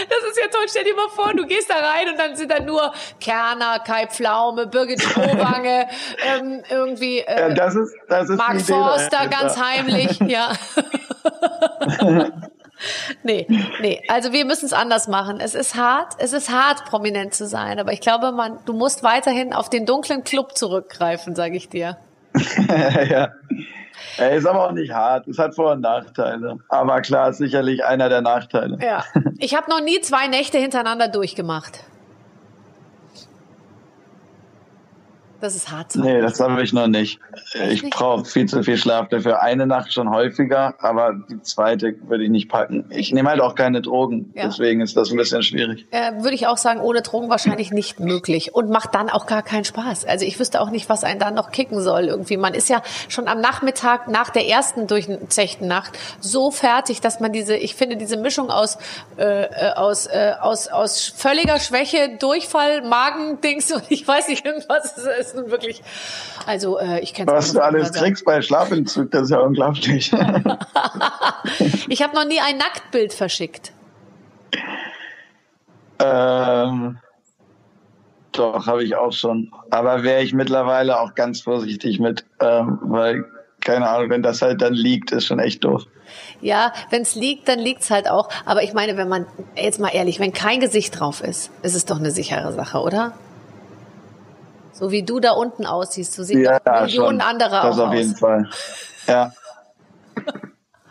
Das 0.09 0.29
ist 0.29 0.37
ja 0.39 0.47
toll. 0.51 0.65
Stell 0.69 0.83
dir 0.83 0.95
mal 0.95 1.09
vor, 1.09 1.33
du 1.33 1.45
gehst 1.45 1.69
da 1.69 1.75
rein 1.75 2.09
und 2.09 2.19
dann 2.19 2.35
sind 2.35 2.51
da 2.51 2.59
nur 2.59 2.93
Kerner, 3.19 3.79
Kai 3.79 4.07
Pflaume, 4.07 4.67
Birgit 4.67 5.01
Strohwange, 5.01 5.87
ähm, 6.25 6.63
irgendwie 6.69 7.19
äh, 7.19 7.39
ja, 7.39 7.49
das 7.49 7.75
ist, 7.75 7.95
das 8.07 8.29
ist 8.29 8.37
Mark 8.37 8.61
Forster 8.61 9.27
ganz 9.27 9.57
heimlich. 9.59 10.19
Ja. 10.29 10.51
nee, 13.23 13.47
nee. 13.81 14.01
Also 14.09 14.31
wir 14.31 14.45
müssen 14.45 14.65
es 14.65 14.73
anders 14.73 15.07
machen. 15.07 15.39
Es 15.39 15.55
ist 15.55 15.75
hart, 15.75 16.13
es 16.19 16.33
ist 16.33 16.49
hart, 16.49 16.85
prominent 16.85 17.33
zu 17.33 17.47
sein. 17.47 17.79
Aber 17.79 17.93
ich 17.93 18.01
glaube, 18.01 18.31
man, 18.31 18.59
du 18.65 18.73
musst 18.73 19.01
weiterhin 19.01 19.53
auf 19.53 19.69
den 19.69 19.85
dunklen 19.85 20.23
Club 20.23 20.55
zurückgreifen, 20.57 21.35
sage 21.35 21.55
ich 21.55 21.69
dir. 21.69 21.97
ja. 23.09 23.29
Er 24.19 24.35
ist 24.35 24.45
aber 24.45 24.67
auch 24.67 24.71
nicht 24.71 24.91
hart. 24.91 25.27
Es 25.27 25.37
hat 25.37 25.55
Vor- 25.55 25.71
und 25.71 25.81
Nachteile. 25.81 26.57
Aber 26.69 27.01
klar, 27.01 27.33
sicherlich 27.33 27.85
einer 27.85 28.09
der 28.09 28.21
Nachteile. 28.21 28.77
Ja. 28.81 29.03
Ich 29.37 29.55
habe 29.55 29.69
noch 29.69 29.81
nie 29.81 30.01
zwei 30.01 30.27
Nächte 30.27 30.57
hintereinander 30.57 31.07
durchgemacht. 31.07 31.83
Das 35.41 35.55
ist 35.55 35.71
hart. 35.71 35.95
Nee, 35.95 36.19
das 36.21 36.39
habe 36.39 36.61
ich 36.61 36.73
noch 36.73 36.87
nicht. 36.87 37.19
Ich 37.69 37.89
brauche 37.89 38.25
viel 38.25 38.47
zu 38.47 38.61
viel 38.63 38.77
Schlaf 38.77 39.07
dafür. 39.07 39.41
Eine 39.41 39.65
Nacht 39.65 39.93
schon 39.93 40.09
häufiger, 40.09 40.75
aber 40.79 41.13
die 41.29 41.41
zweite 41.41 41.95
würde 42.07 42.25
ich 42.25 42.29
nicht 42.29 42.49
packen. 42.49 42.85
Ich 42.89 43.13
nehme 43.13 43.29
halt 43.29 43.39
auch 43.39 43.55
keine 43.55 43.81
Drogen, 43.81 44.33
ja. 44.35 44.47
deswegen 44.47 44.81
ist 44.81 44.97
das 44.97 45.11
ein 45.11 45.17
bisschen 45.17 45.41
schwierig. 45.41 45.85
Äh, 45.91 46.21
würde 46.21 46.35
ich 46.35 46.47
auch 46.47 46.57
sagen, 46.57 46.81
ohne 46.81 47.01
Drogen 47.01 47.29
wahrscheinlich 47.29 47.71
nicht 47.71 47.99
möglich 47.99 48.53
und 48.53 48.69
macht 48.69 48.95
dann 48.95 49.09
auch 49.09 49.27
gar 49.27 49.41
keinen 49.41 49.63
Spaß. 49.63 50.05
Also 50.05 50.25
ich 50.25 50.39
wüsste 50.39 50.59
auch 50.59 50.71
nicht, 50.71 50.89
was 50.89 51.03
einen 51.03 51.19
dann 51.19 51.35
noch 51.35 51.51
kicken 51.51 51.81
soll 51.81 52.05
irgendwie. 52.05 52.35
Man 52.35 52.53
ist 52.53 52.67
ja 52.67 52.81
schon 53.07 53.27
am 53.27 53.39
Nachmittag 53.39 54.09
nach 54.09 54.29
der 54.29 54.47
ersten 54.47 54.87
durchzechten 54.87 55.67
Nacht 55.67 55.97
so 56.19 56.51
fertig, 56.51 56.99
dass 56.99 57.21
man 57.21 57.31
diese, 57.31 57.55
ich 57.55 57.75
finde 57.75 57.95
diese 57.95 58.17
Mischung 58.17 58.49
aus 58.49 58.77
äh, 59.17 59.43
äh 59.43 59.73
aus 59.75 60.07
äh, 60.07 60.33
aus 60.41 60.67
aus 60.67 61.07
völliger 61.07 61.59
Schwäche, 61.59 62.17
Durchfall, 62.19 62.81
Magendings 62.81 63.71
und 63.73 63.83
ich 63.89 64.05
weiß 64.07 64.27
nicht 64.27 64.45
irgendwas 64.45 64.97
ist 64.97 65.28
ist 65.29 65.35
nun 65.35 65.51
wirklich, 65.51 65.81
also 66.45 66.79
äh, 66.79 66.99
ich 67.01 67.13
kenne 67.13 67.31
Was 67.31 67.53
du 67.53 67.61
alles 67.61 67.93
kriegst 67.93 68.25
bei 68.25 68.41
Schlafentzug, 68.41 69.11
das 69.11 69.23
ist 69.23 69.31
ja 69.31 69.39
unglaublich. 69.39 70.11
ich 71.87 72.01
habe 72.01 72.15
noch 72.15 72.25
nie 72.25 72.39
ein 72.39 72.57
Nacktbild 72.57 73.13
verschickt. 73.13 73.71
Ähm, 75.99 76.97
doch, 78.31 78.67
habe 78.67 78.83
ich 78.83 78.95
auch 78.95 79.11
schon. 79.11 79.51
Aber 79.69 80.03
wäre 80.03 80.23
ich 80.23 80.33
mittlerweile 80.33 80.99
auch 80.99 81.13
ganz 81.13 81.41
vorsichtig 81.41 81.99
mit, 81.99 82.25
ähm, 82.39 82.79
weil, 82.83 83.25
keine 83.61 83.89
Ahnung, 83.89 84.09
wenn 84.09 84.23
das 84.23 84.41
halt 84.41 84.61
dann 84.61 84.73
liegt, 84.73 85.11
ist 85.11 85.25
schon 85.25 85.39
echt 85.39 85.63
doof. 85.63 85.83
Ja, 86.41 86.73
wenn 86.89 87.01
es 87.01 87.15
liegt, 87.15 87.47
dann 87.47 87.59
liegt's 87.59 87.91
halt 87.91 88.09
auch. 88.09 88.29
Aber 88.45 88.63
ich 88.63 88.73
meine, 88.73 88.97
wenn 88.97 89.09
man, 89.09 89.25
jetzt 89.55 89.79
mal 89.79 89.89
ehrlich, 89.89 90.19
wenn 90.19 90.33
kein 90.33 90.59
Gesicht 90.59 90.99
drauf 90.99 91.21
ist, 91.21 91.51
ist 91.61 91.75
es 91.75 91.85
doch 91.85 91.99
eine 91.99 92.11
sichere 92.11 92.53
Sache, 92.53 92.79
oder? 92.79 93.13
So 94.79 94.91
wie 94.91 95.03
du 95.03 95.19
da 95.19 95.31
unten 95.31 95.65
aussiehst, 95.65 96.13
so 96.13 96.23
sehen 96.23 96.41
ja, 96.41 96.59
doch 96.59 96.81
Millionen 96.81 97.19
schon. 97.19 97.29
andere 97.29 97.49
das 97.49 97.59
auch 97.59 97.69
aus. 97.69 97.77
Das 97.77 97.85
auf 97.85 97.93
jeden 97.93 98.15
Fall. 98.15 98.49
Ja. 99.07 99.31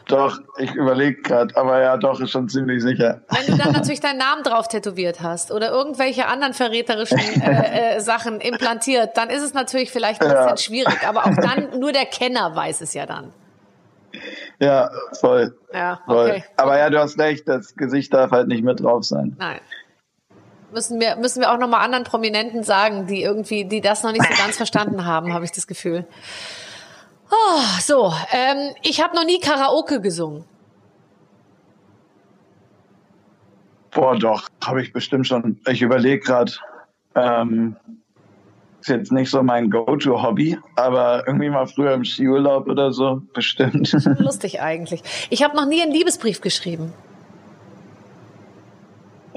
Doch, 0.09 0.39
ich 0.57 0.75
überlege 0.75 1.21
gerade, 1.21 1.55
aber 1.55 1.83
ja, 1.83 1.99
doch, 1.99 2.19
ist 2.19 2.31
schon 2.31 2.49
ziemlich 2.49 2.83
sicher. 2.83 3.21
Wenn 3.29 3.47
du 3.47 3.63
dann 3.63 3.73
natürlich 3.75 4.01
deinen 4.01 4.17
Namen 4.17 4.43
drauf 4.43 4.67
tätowiert 4.67 5.21
hast 5.21 5.53
oder 5.53 5.71
irgendwelche 5.71 6.27
anderen 6.27 6.55
verräterischen 6.55 7.19
äh, 7.43 7.97
äh, 7.97 8.01
Sachen 8.01 8.41
implantiert, 8.41 9.19
dann 9.19 9.29
ist 9.29 9.43
es 9.43 9.53
natürlich 9.53 9.91
vielleicht 9.91 10.23
ein 10.23 10.31
bisschen 10.31 10.49
ja. 10.49 10.57
schwierig. 10.57 11.07
Aber 11.07 11.27
auch 11.27 11.37
dann, 11.37 11.79
nur 11.79 11.93
der 11.93 12.07
Kenner 12.07 12.57
weiß 12.57 12.81
es 12.81 12.95
ja 12.95 13.05
dann. 13.05 13.35
Ja, 14.59 14.91
voll. 15.21 15.55
Ja, 15.75 16.01
okay. 16.07 16.31
Voll. 16.31 16.45
Aber 16.57 16.79
ja, 16.79 16.89
du 16.89 16.99
hast 16.99 17.19
recht, 17.19 17.47
das 17.47 17.77
Gesicht 17.77 18.15
darf 18.15 18.31
halt 18.31 18.49
nicht 18.49 18.65
mit 18.65 18.81
drauf 18.81 19.05
sein. 19.05 19.37
Nein. 19.39 19.61
Müssen 20.73 21.01
wir, 21.01 21.17
müssen 21.17 21.41
wir 21.41 21.51
auch 21.51 21.59
nochmal 21.59 21.81
anderen 21.81 22.05
Prominenten 22.05 22.63
sagen, 22.63 23.07
die 23.07 23.23
irgendwie, 23.23 23.65
die 23.65 23.81
das 23.81 24.03
noch 24.03 24.13
nicht 24.13 24.25
so 24.25 24.43
ganz 24.43 24.57
verstanden 24.59 25.07
haben, 25.07 25.33
habe 25.33 25.45
ich 25.45 25.53
das 25.53 25.67
Gefühl. 25.67 26.07
Oh, 27.31 27.61
so, 27.81 28.13
ähm, 28.33 28.75
ich 28.83 29.03
habe 29.03 29.15
noch 29.15 29.25
nie 29.25 29.41
Karaoke 29.41 30.01
gesungen. 30.01 30.45
Boah, 33.91 34.17
doch, 34.17 34.49
habe 34.65 34.83
ich 34.83 34.93
bestimmt 34.93 35.27
schon. 35.27 35.61
Ich 35.67 35.83
überlege 35.83 36.21
gerade, 36.21 36.53
ähm, 37.15 37.77
ist 38.81 38.89
jetzt 38.89 39.13
nicht 39.13 39.31
so 39.31 39.43
mein 39.43 39.71
Go-To-Hobby, 39.71 40.59
aber 40.77 41.25
irgendwie 41.27 41.51
mal 41.51 41.67
früher 41.67 41.95
im 41.95 42.05
Skiurlaub 42.05 42.69
oder 42.69 42.93
so, 42.93 43.23
bestimmt. 43.35 43.93
Lustig 44.19 44.61
eigentlich. 44.61 45.03
Ich 45.31 45.43
habe 45.43 45.57
noch 45.57 45.67
nie 45.67 45.83
einen 45.83 45.93
Liebesbrief 45.93 46.41
geschrieben. 46.41 46.93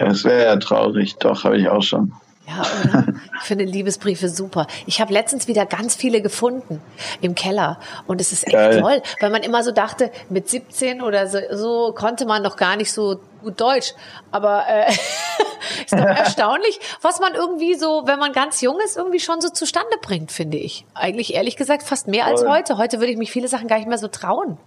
Das 0.05 0.23
wäre 0.23 0.43
ja 0.43 0.55
traurig, 0.57 1.15
doch, 1.17 1.43
habe 1.43 1.57
ich 1.57 1.69
auch 1.69 1.83
schon. 1.83 2.13
Ja, 2.47 2.63
oder? 2.83 3.05
Ich 3.39 3.47
finde 3.47 3.65
Liebesbriefe 3.65 4.27
super. 4.27 4.67
Ich 4.85 4.99
habe 4.99 5.13
letztens 5.13 5.47
wieder 5.47 5.65
ganz 5.65 5.95
viele 5.95 6.21
gefunden 6.21 6.81
im 7.21 7.35
Keller 7.35 7.79
und 8.07 8.19
es 8.19 8.31
ist 8.31 8.43
echt 8.43 8.53
Geil. 8.53 8.81
toll, 8.81 9.01
weil 9.19 9.29
man 9.29 9.43
immer 9.43 9.63
so 9.63 9.71
dachte, 9.71 10.11
mit 10.29 10.49
17 10.49 11.01
oder 11.01 11.27
so, 11.27 11.39
so 11.51 11.93
konnte 11.93 12.25
man 12.25 12.43
noch 12.43 12.57
gar 12.57 12.75
nicht 12.75 12.91
so 12.91 13.19
gut 13.41 13.59
Deutsch. 13.59 13.93
Aber 14.31 14.65
äh, 14.67 14.91
ist 15.85 15.93
doch 15.93 15.99
erstaunlich, 16.05 16.79
was 17.01 17.19
man 17.19 17.35
irgendwie 17.35 17.75
so, 17.75 18.03
wenn 18.05 18.19
man 18.19 18.33
ganz 18.33 18.61
jung 18.61 18.79
ist, 18.83 18.97
irgendwie 18.97 19.19
schon 19.19 19.39
so 19.39 19.49
zustande 19.49 19.97
bringt, 20.01 20.31
finde 20.31 20.57
ich. 20.57 20.85
Eigentlich 20.93 21.33
ehrlich 21.33 21.55
gesagt 21.55 21.83
fast 21.83 22.07
mehr 22.07 22.25
als 22.25 22.45
heute. 22.45 22.77
Heute 22.77 22.99
würde 22.99 23.11
ich 23.11 23.17
mich 23.17 23.31
viele 23.31 23.47
Sachen 23.47 23.67
gar 23.67 23.77
nicht 23.77 23.87
mehr 23.87 23.97
so 23.97 24.07
trauen. 24.07 24.57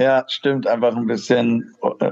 Ja, 0.00 0.24
stimmt, 0.28 0.66
einfach 0.66 0.96
ein 0.96 1.06
bisschen 1.06 1.74
äh, 1.82 2.10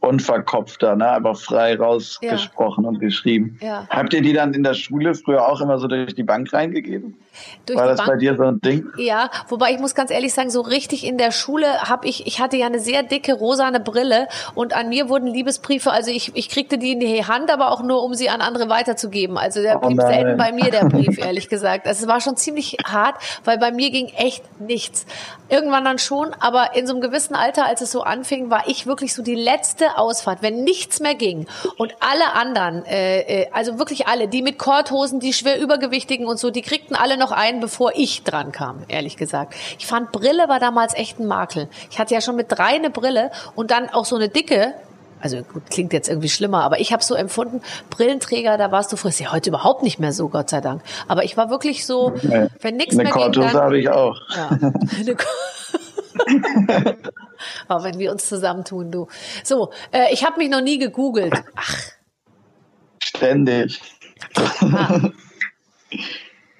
unverkopfter, 0.00 0.96
ne? 0.96 1.06
aber 1.06 1.34
frei 1.34 1.76
rausgesprochen 1.76 2.84
ja. 2.84 2.88
und 2.88 2.98
geschrieben. 2.98 3.58
Ja. 3.60 3.86
Habt 3.90 4.14
ihr 4.14 4.22
die 4.22 4.32
dann 4.32 4.54
in 4.54 4.62
der 4.62 4.72
Schule 4.72 5.14
früher 5.14 5.46
auch 5.46 5.60
immer 5.60 5.78
so 5.78 5.86
durch 5.86 6.14
die 6.14 6.22
Bank 6.22 6.50
reingegeben? 6.50 7.18
Durch 7.66 7.78
War 7.78 7.88
das 7.88 7.98
Bank? 7.98 8.08
bei 8.08 8.16
dir 8.16 8.36
so 8.36 8.44
ein 8.44 8.60
Ding? 8.62 8.86
Ja, 8.96 9.30
wobei 9.48 9.72
ich 9.72 9.78
muss 9.78 9.94
ganz 9.94 10.10
ehrlich 10.10 10.32
sagen, 10.32 10.48
so 10.48 10.62
richtig 10.62 11.06
in 11.06 11.18
der 11.18 11.30
Schule 11.30 11.66
habe 11.82 12.08
ich, 12.08 12.26
ich 12.26 12.40
hatte 12.40 12.56
ja 12.56 12.66
eine 12.66 12.80
sehr 12.80 13.02
dicke 13.02 13.34
rosane 13.34 13.80
Brille 13.80 14.26
und 14.54 14.74
an 14.74 14.88
mir 14.88 15.10
wurden 15.10 15.26
Liebesbriefe, 15.26 15.90
also 15.90 16.10
ich, 16.10 16.34
ich 16.34 16.48
kriegte 16.48 16.78
die 16.78 16.92
in 16.92 17.00
die 17.00 17.26
Hand, 17.26 17.52
aber 17.52 17.70
auch 17.70 17.82
nur, 17.82 18.02
um 18.02 18.14
sie 18.14 18.30
an 18.30 18.40
andere 18.40 18.70
weiterzugeben. 18.70 19.36
Also 19.36 19.60
der 19.60 19.76
oh 19.76 19.86
blieb 19.86 19.98
nein. 19.98 20.14
selten 20.14 20.38
bei 20.38 20.52
mir, 20.52 20.70
der 20.70 20.86
Brief, 20.86 21.18
ehrlich 21.24 21.50
gesagt. 21.50 21.86
Also 21.86 22.04
es 22.04 22.08
war 22.08 22.22
schon 22.22 22.36
ziemlich 22.36 22.78
hart, 22.82 23.16
weil 23.44 23.58
bei 23.58 23.72
mir 23.72 23.90
ging 23.90 24.06
echt 24.16 24.42
nichts. 24.58 25.04
Irgendwann 25.50 25.84
dann 25.84 25.98
schon, 25.98 26.34
aber 26.40 26.74
in 26.74 26.86
so 26.86 26.92
einem 26.92 27.02
gewissen 27.02 27.34
Alter, 27.34 27.66
als 27.66 27.80
es 27.80 27.90
so 27.90 28.02
anfing, 28.02 28.50
war 28.50 28.68
ich 28.68 28.86
wirklich 28.86 29.14
so 29.14 29.22
die 29.22 29.34
letzte 29.34 29.98
Ausfahrt, 29.98 30.42
wenn 30.42 30.64
nichts 30.64 31.00
mehr 31.00 31.14
ging 31.14 31.46
und 31.76 31.94
alle 32.00 32.32
anderen, 32.34 32.84
äh, 32.86 33.42
äh, 33.42 33.50
also 33.52 33.78
wirklich 33.78 34.06
alle, 34.06 34.28
die 34.28 34.42
mit 34.42 34.58
Korthosen, 34.58 35.20
die 35.20 35.32
schwer 35.32 35.60
übergewichtigen 35.60 36.26
und 36.26 36.38
so, 36.38 36.50
die 36.50 36.62
kriegten 36.62 36.96
alle 36.96 37.16
noch 37.16 37.32
einen, 37.32 37.60
bevor 37.60 37.92
ich 37.94 38.22
dran 38.22 38.52
kam, 38.52 38.84
ehrlich 38.88 39.16
gesagt. 39.16 39.54
Ich 39.78 39.86
fand 39.86 40.12
Brille 40.12 40.48
war 40.48 40.60
damals 40.60 40.94
echt 40.94 41.18
ein 41.18 41.26
Makel. 41.26 41.68
Ich 41.90 41.98
hatte 41.98 42.14
ja 42.14 42.20
schon 42.20 42.36
mit 42.36 42.46
drei 42.50 42.74
eine 42.74 42.90
Brille 42.90 43.30
und 43.54 43.70
dann 43.70 43.90
auch 43.90 44.04
so 44.04 44.16
eine 44.16 44.28
dicke, 44.28 44.74
also 45.20 45.42
gut, 45.42 45.70
klingt 45.70 45.92
jetzt 45.92 46.08
irgendwie 46.08 46.28
schlimmer, 46.28 46.62
aber 46.64 46.80
ich 46.80 46.92
habe 46.92 47.02
so 47.02 47.14
empfunden, 47.14 47.62
Brillenträger, 47.90 48.56
da 48.58 48.72
warst 48.72 48.92
du 48.92 48.96
früher, 48.96 49.10
ist 49.10 49.20
ja 49.20 49.32
heute 49.32 49.50
überhaupt 49.50 49.82
nicht 49.82 49.98
mehr 50.00 50.12
so, 50.12 50.28
Gott 50.28 50.50
sei 50.50 50.60
Dank. 50.60 50.82
Aber 51.08 51.24
ich 51.24 51.36
war 51.36 51.50
wirklich 51.50 51.86
so, 51.86 52.14
nee, 52.22 52.48
wenn 52.60 52.76
nichts 52.76 52.94
mehr 52.96 53.12
ging, 53.12 53.32
dann... 53.32 53.52
habe 53.52 53.78
ich 53.78 53.88
auch. 53.88 54.16
Ja, 54.34 54.50
Aber 57.68 57.84
wenn 57.84 57.98
wir 57.98 58.12
uns 58.12 58.28
zusammentun, 58.28 58.90
du. 58.90 59.08
So, 59.44 59.72
äh, 59.92 60.12
ich 60.12 60.24
habe 60.24 60.38
mich 60.38 60.50
noch 60.50 60.60
nie 60.60 60.78
gegoogelt. 60.78 61.34
Ach. 61.54 61.76
Ständig. 63.02 63.80
Ah. 64.60 65.00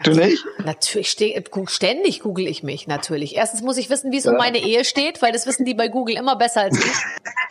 Du 0.02 0.12
nicht? 0.12 0.44
Natürlich, 0.64 1.10
ständig 1.68 2.20
google 2.20 2.46
ich 2.46 2.62
mich, 2.62 2.86
natürlich. 2.86 3.36
Erstens 3.36 3.60
muss 3.60 3.76
ich 3.76 3.90
wissen, 3.90 4.12
wie 4.12 4.16
es 4.16 4.24
ja. 4.24 4.30
um 4.30 4.38
meine 4.38 4.58
Ehe 4.58 4.84
steht, 4.84 5.20
weil 5.20 5.32
das 5.32 5.46
wissen 5.46 5.66
die 5.66 5.74
bei 5.74 5.88
Google 5.88 6.16
immer 6.16 6.36
besser 6.36 6.62
als 6.62 6.78
ich. 6.78 6.84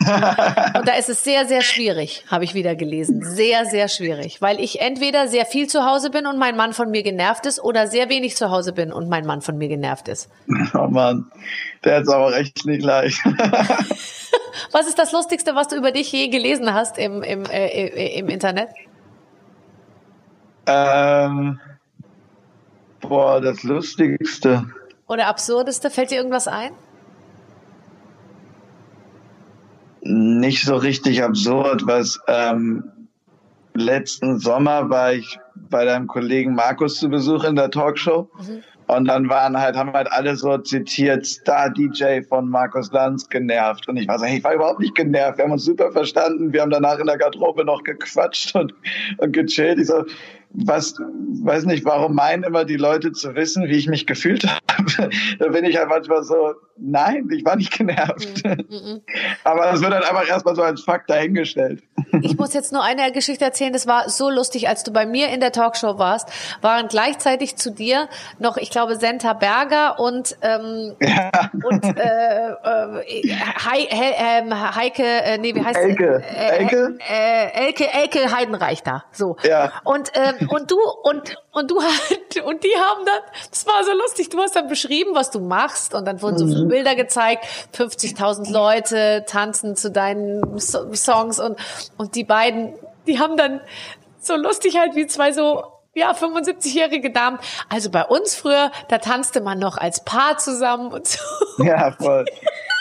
Und 0.00 0.88
da 0.88 0.94
ist 0.98 1.08
es 1.08 1.22
sehr, 1.22 1.46
sehr 1.46 1.60
schwierig, 1.60 2.24
habe 2.28 2.42
ich 2.42 2.54
wieder 2.54 2.74
gelesen. 2.74 3.22
Sehr, 3.22 3.66
sehr 3.66 3.86
schwierig, 3.88 4.42
weil 4.42 4.58
ich 4.58 4.80
entweder 4.80 5.28
sehr 5.28 5.46
viel 5.46 5.68
zu 5.68 5.84
Hause 5.84 6.10
bin 6.10 6.26
und 6.26 6.38
mein 6.38 6.56
Mann 6.56 6.72
von 6.72 6.90
mir 6.90 7.02
genervt 7.02 7.44
ist 7.46 7.62
oder 7.62 7.86
sehr 7.86 8.08
wenig 8.08 8.34
zu 8.34 8.50
Hause 8.50 8.72
bin 8.72 8.92
und 8.92 9.08
mein 9.08 9.26
Mann 9.26 9.42
von 9.42 9.58
mir 9.58 9.68
genervt 9.68 10.08
ist. 10.08 10.30
Oh 10.74 10.88
Mann, 10.88 11.30
der 11.84 11.96
hat 11.96 12.02
es 12.04 12.08
aber 12.08 12.32
recht 12.32 12.64
nicht 12.64 12.82
leicht. 12.82 13.20
was 14.72 14.88
ist 14.88 14.98
das 14.98 15.12
Lustigste, 15.12 15.54
was 15.54 15.68
du 15.68 15.76
über 15.76 15.92
dich 15.92 16.10
je 16.10 16.28
gelesen 16.28 16.72
hast 16.72 16.96
im, 16.96 17.22
im, 17.22 17.44
äh, 17.44 17.66
äh 17.66 18.18
im 18.18 18.28
Internet? 18.28 18.70
Ähm 20.66 21.60
Boah, 23.00 23.40
das 23.40 23.62
Lustigste. 23.62 24.66
Oder 25.08 25.26
Absurdeste? 25.26 25.90
Fällt 25.90 26.10
dir 26.10 26.16
irgendwas 26.16 26.48
ein? 26.48 26.72
Nicht 30.02 30.64
so 30.64 30.76
richtig 30.76 31.22
absurd, 31.22 31.86
was 31.86 32.18
ähm, 32.26 32.84
letzten 33.74 34.38
Sommer 34.38 34.88
war 34.88 35.12
ich 35.12 35.38
bei 35.54 35.84
deinem 35.84 36.06
Kollegen 36.06 36.54
Markus 36.54 36.98
zu 36.98 37.08
Besuch 37.08 37.44
in 37.44 37.56
der 37.56 37.70
Talkshow. 37.70 38.30
Mhm. 38.38 38.62
Und 38.86 39.04
dann 39.04 39.28
waren 39.28 39.56
halt, 39.56 39.76
haben 39.76 39.92
halt 39.92 40.10
alle 40.10 40.34
so 40.34 40.58
zitiert, 40.58 41.24
Star 41.24 41.70
DJ 41.70 42.22
von 42.22 42.48
Markus 42.48 42.90
Lanz 42.90 43.28
genervt. 43.28 43.88
Und 43.88 43.96
ich 43.96 44.08
war 44.08 44.18
so, 44.18 44.24
hey, 44.24 44.38
ich 44.38 44.44
war 44.44 44.54
überhaupt 44.54 44.80
nicht 44.80 44.96
genervt. 44.96 45.38
Wir 45.38 45.44
haben 45.44 45.52
uns 45.52 45.64
super 45.64 45.92
verstanden. 45.92 46.52
Wir 46.52 46.62
haben 46.62 46.70
danach 46.70 46.98
in 46.98 47.06
der 47.06 47.16
Garderobe 47.16 47.64
noch 47.64 47.84
gequatscht 47.84 48.56
und, 48.56 48.74
und 49.18 49.32
gechillt. 49.32 49.78
Ich 49.78 49.86
so, 49.86 50.04
was, 50.52 50.94
weiß 50.98 51.64
nicht, 51.66 51.84
warum 51.84 52.14
meinen 52.14 52.42
immer 52.42 52.64
die 52.64 52.76
Leute 52.76 53.12
zu 53.12 53.34
wissen, 53.34 53.68
wie 53.68 53.76
ich 53.76 53.86
mich 53.86 54.06
gefühlt 54.06 54.44
habe. 54.68 55.10
da 55.38 55.48
bin 55.48 55.64
ich 55.64 55.76
halt 55.76 55.88
manchmal 55.88 56.24
so, 56.24 56.54
nein, 56.76 57.28
ich 57.30 57.44
war 57.44 57.56
nicht 57.56 57.76
genervt. 57.76 58.42
Mm, 58.44 58.48
mm. 58.48 59.02
Aber 59.44 59.72
es 59.72 59.80
wird 59.80 59.92
dann 59.92 60.02
einfach 60.02 60.28
erstmal 60.28 60.56
so 60.56 60.62
als 60.62 60.82
Fakt 60.82 61.08
dahingestellt. 61.08 61.82
ich 62.22 62.36
muss 62.36 62.52
jetzt 62.52 62.72
nur 62.72 62.82
eine 62.82 63.12
Geschichte 63.12 63.44
erzählen, 63.44 63.72
das 63.72 63.86
war 63.86 64.08
so 64.08 64.28
lustig, 64.28 64.68
als 64.68 64.82
du 64.82 64.92
bei 64.92 65.06
mir 65.06 65.28
in 65.28 65.40
der 65.40 65.52
Talkshow 65.52 65.98
warst, 65.98 66.28
waren 66.62 66.88
gleichzeitig 66.88 67.56
zu 67.56 67.70
dir 67.70 68.08
noch, 68.38 68.56
ich 68.56 68.70
glaube, 68.70 68.96
Senta 68.96 69.34
Berger 69.34 70.00
und, 70.00 70.36
ähm, 70.42 70.96
ja. 71.00 71.30
und 71.62 71.84
äh, 71.84 72.50
äh, 72.50 73.04
He 73.06 73.86
He 73.88 74.14
ähm, 74.18 74.74
Heike, 74.76 75.02
äh, 75.04 75.38
nee, 75.38 75.54
wie 75.54 75.64
heißt 75.64 75.78
Elke. 75.78 76.22
Äh, 76.22 76.58
Elke? 76.58 76.98
Äh, 77.08 77.66
Elke, 77.66 77.92
Elke 77.92 78.36
Heidenreich 78.36 78.82
da. 78.82 79.04
So. 79.12 79.36
Ja. 79.44 79.72
Und 79.84 80.10
ähm, 80.14 80.39
und 80.48 80.70
du 80.70 80.78
und 81.02 81.36
und 81.52 81.70
du 81.70 81.80
halt 81.82 82.44
und 82.44 82.64
die 82.64 82.74
haben 82.76 83.04
dann, 83.04 83.20
das 83.50 83.66
war 83.66 83.84
so 83.84 83.92
lustig. 83.92 84.30
Du 84.30 84.38
hast 84.38 84.56
dann 84.56 84.68
beschrieben, 84.68 85.14
was 85.14 85.30
du 85.30 85.40
machst 85.40 85.94
und 85.94 86.06
dann 86.06 86.22
wurden 86.22 86.38
so 86.38 86.46
mhm. 86.46 86.68
Bilder 86.68 86.94
gezeigt, 86.94 87.44
50.000 87.74 88.52
Leute 88.52 89.24
tanzen 89.26 89.76
zu 89.76 89.90
deinen 89.90 90.58
so 90.58 90.92
Songs 90.94 91.38
und 91.40 91.58
und 91.96 92.14
die 92.14 92.24
beiden, 92.24 92.74
die 93.06 93.18
haben 93.18 93.36
dann 93.36 93.60
so 94.20 94.36
lustig 94.36 94.78
halt 94.78 94.94
wie 94.94 95.06
zwei 95.06 95.32
so 95.32 95.64
ja, 95.94 96.12
75-jährige 96.12 97.10
Damen. 97.10 97.38
Also 97.68 97.90
bei 97.90 98.04
uns 98.04 98.36
früher, 98.36 98.70
da 98.88 98.98
tanzte 98.98 99.40
man 99.40 99.58
noch 99.58 99.76
als 99.76 100.04
Paar 100.04 100.38
zusammen 100.38 100.92
und 100.92 101.06
so. 101.08 101.18
Ja, 101.64 101.90
voll. 101.92 102.24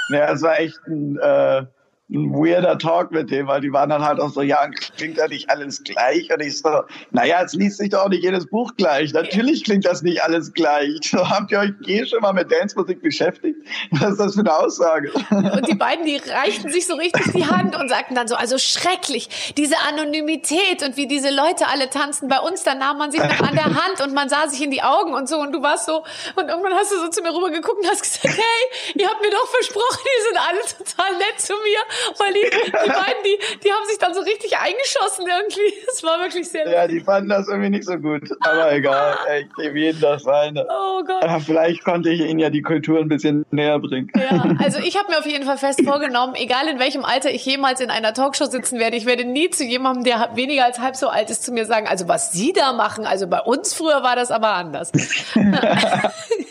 Ja, 0.10 0.32
es 0.32 0.41
war 0.41 0.60
echt 0.60 0.80
ein, 0.88 1.18
äh, 1.18 1.66
ein 2.12 2.34
weirder 2.34 2.78
Talk 2.80 3.12
mit 3.12 3.30
dem, 3.30 3.47
weil 3.47 3.62
die 3.62 3.72
waren 3.72 3.89
dann 3.89 4.03
halt 4.03 4.20
auch 4.20 4.30
so, 4.30 4.41
ja, 4.41 4.68
klingt 4.97 5.18
ja 5.18 5.28
nicht 5.28 5.49
alles 5.49 5.84
gleich? 5.84 6.32
Und 6.34 6.41
ich 6.41 6.57
so, 6.57 6.82
naja, 7.12 7.43
es 7.43 7.53
liest 7.53 7.78
sich 7.78 7.89
doch 7.89 8.05
auch 8.05 8.10
nicht 8.10 8.24
jedes 8.24 8.47
Buch 8.47 8.74
gleich. 8.78 9.14
Natürlich 9.14 9.64
klingt 9.64 9.86
das 9.86 10.01
nicht 10.01 10.24
alles 10.24 10.53
gleich. 10.53 10.99
So, 11.10 11.28
habt 11.28 11.51
ihr 11.51 11.60
euch 11.60 11.72
je 11.82 12.05
schon 12.05 12.22
mal 12.22 12.34
mit 12.34 12.51
Dancemusik 12.51 13.01
beschäftigt? 13.01 13.57
Was 13.91 14.12
ist 14.12 14.20
das 14.20 14.36
für 14.36 14.41
eine 14.41 14.55
Aussage? 14.55 15.12
Und 15.30 15.68
die 15.68 15.76
beiden, 15.76 16.05
die 16.05 16.18
reichten 16.18 16.70
sich 16.70 16.86
so 16.86 16.95
richtig 16.95 17.32
die 17.34 17.45
Hand 17.45 17.76
und 17.76 17.89
sagten 17.89 18.14
dann 18.14 18.28
so, 18.28 18.36
also 18.36 18.57
schrecklich, 18.57 19.53
diese 19.57 19.76
Anonymität 19.88 20.84
und 20.84 20.97
wie 20.97 21.07
diese 21.07 21.30
Leute 21.30 21.68
alle 21.68 21.89
tanzen. 21.89 22.28
Bei 22.28 22.39
uns, 22.39 22.64
da 22.64 22.76
nahm 22.76 22.97
man 22.97 23.12
sich 23.12 23.22
noch 23.22 23.41
an 23.41 23.55
der 23.55 23.66
Hand 23.84 24.01
und 24.03 24.14
man 24.14 24.30
sah 24.30 24.47
sich 24.47 24.64
in 24.64 24.72
die 24.72 24.84
Augen 24.84 25.14
und 25.14 25.28
so 25.28 25.39
und 25.39 25.51
du 25.51 25.62
warst 25.62 25.88
so, 25.88 26.03
und 26.36 26.47
irgendwann 26.47 26.74
hast 26.74 26.91
du 26.91 26.97
so 26.97 27.07
zu 27.10 27.22
mir 27.22 27.34
rüber 27.34 27.49
geguckt 27.49 27.80
und 27.82 27.89
hast 27.89 28.03
gesagt, 28.03 28.38
hey, 28.38 28.93
ihr 28.95 29.07
habt 29.07 29.22
mir 29.22 29.32
doch 29.32 29.47
versprochen, 29.47 29.99
die 30.03 30.24
sind 30.28 30.38
alle 30.38 30.86
total 30.86 31.18
nett 31.18 31.39
zu 31.39 31.53
mir 31.53 31.80
weil 32.18 32.34
die, 32.34 32.50
die 32.50 32.89
beiden, 32.89 33.24
die, 33.24 33.60
die 33.64 33.72
haben 33.72 33.86
sich 33.88 33.97
dann 33.97 34.14
so 34.14 34.22
richtig 34.22 34.58
eingeschossen 34.58 35.26
irgendwie. 35.28 35.74
Das 35.89 36.04
war 36.04 36.20
wirklich 36.20 36.47
sehr 36.47 36.70
Ja, 36.70 36.88
die 36.88 37.00
fanden 37.00 37.30
das 37.30 37.47
irgendwie 37.47 37.72
nicht 37.72 37.86
so 37.86 37.97
gut. 37.97 38.30
Aber 38.41 38.72
egal, 38.72 39.18
ich 39.39 39.54
gebe 39.56 39.80
jedem 39.80 40.02
das 40.02 40.24
seine. 40.24 40.66
Oh 40.70 41.04
Gott. 41.04 41.24
Aber 41.24 41.39
vielleicht 41.39 41.84
konnte 41.84 42.10
ich 42.10 42.22
ihnen 42.22 42.39
ja 42.39 42.50
die 42.50 42.62
Kultur 42.62 43.00
ein 43.00 43.08
bisschen 43.08 43.45
näher 43.52 43.80
bringen. 43.80 44.10
Ja, 44.16 44.56
also 44.64 44.80
ich 44.80 44.97
habe 44.97 45.10
mir 45.10 45.20
auf 45.20 45.26
jeden 45.26 45.45
Fall 45.45 45.58
fest 45.58 45.82
vorgenommen, 45.84 46.36
egal 46.36 46.68
in 46.68 46.80
welchem 46.80 47.04
Alter 47.04 47.32
ich 47.32 47.45
jemals 47.45 47.82
in 47.82 47.89
einer 47.89 48.14
Talkshow 48.14 48.45
sitzen 48.45 48.80
werde, 48.80 48.97
ich 48.97 49.06
werde 49.06 49.26
nie 49.26 49.50
zu 49.50 49.64
jemandem, 49.64 50.04
der 50.04 50.30
weniger 50.36 50.66
als 50.66 50.80
halb 50.80 50.95
so 50.95 51.10
alt 51.10 51.30
ist, 51.30 51.43
zu 51.43 51.52
mir 51.52 51.66
sagen, 51.66 51.88
also 51.88 52.08
was 52.08 52.32
Sie 52.32 52.54
da 52.54 52.74
machen, 52.74 53.06
also 53.06 53.28
bei 53.28 53.41
uns 53.41 53.74
früher 53.74 54.04
war 54.04 54.16
das 54.16 54.32
aber 54.32 54.54
anders. 54.54 54.91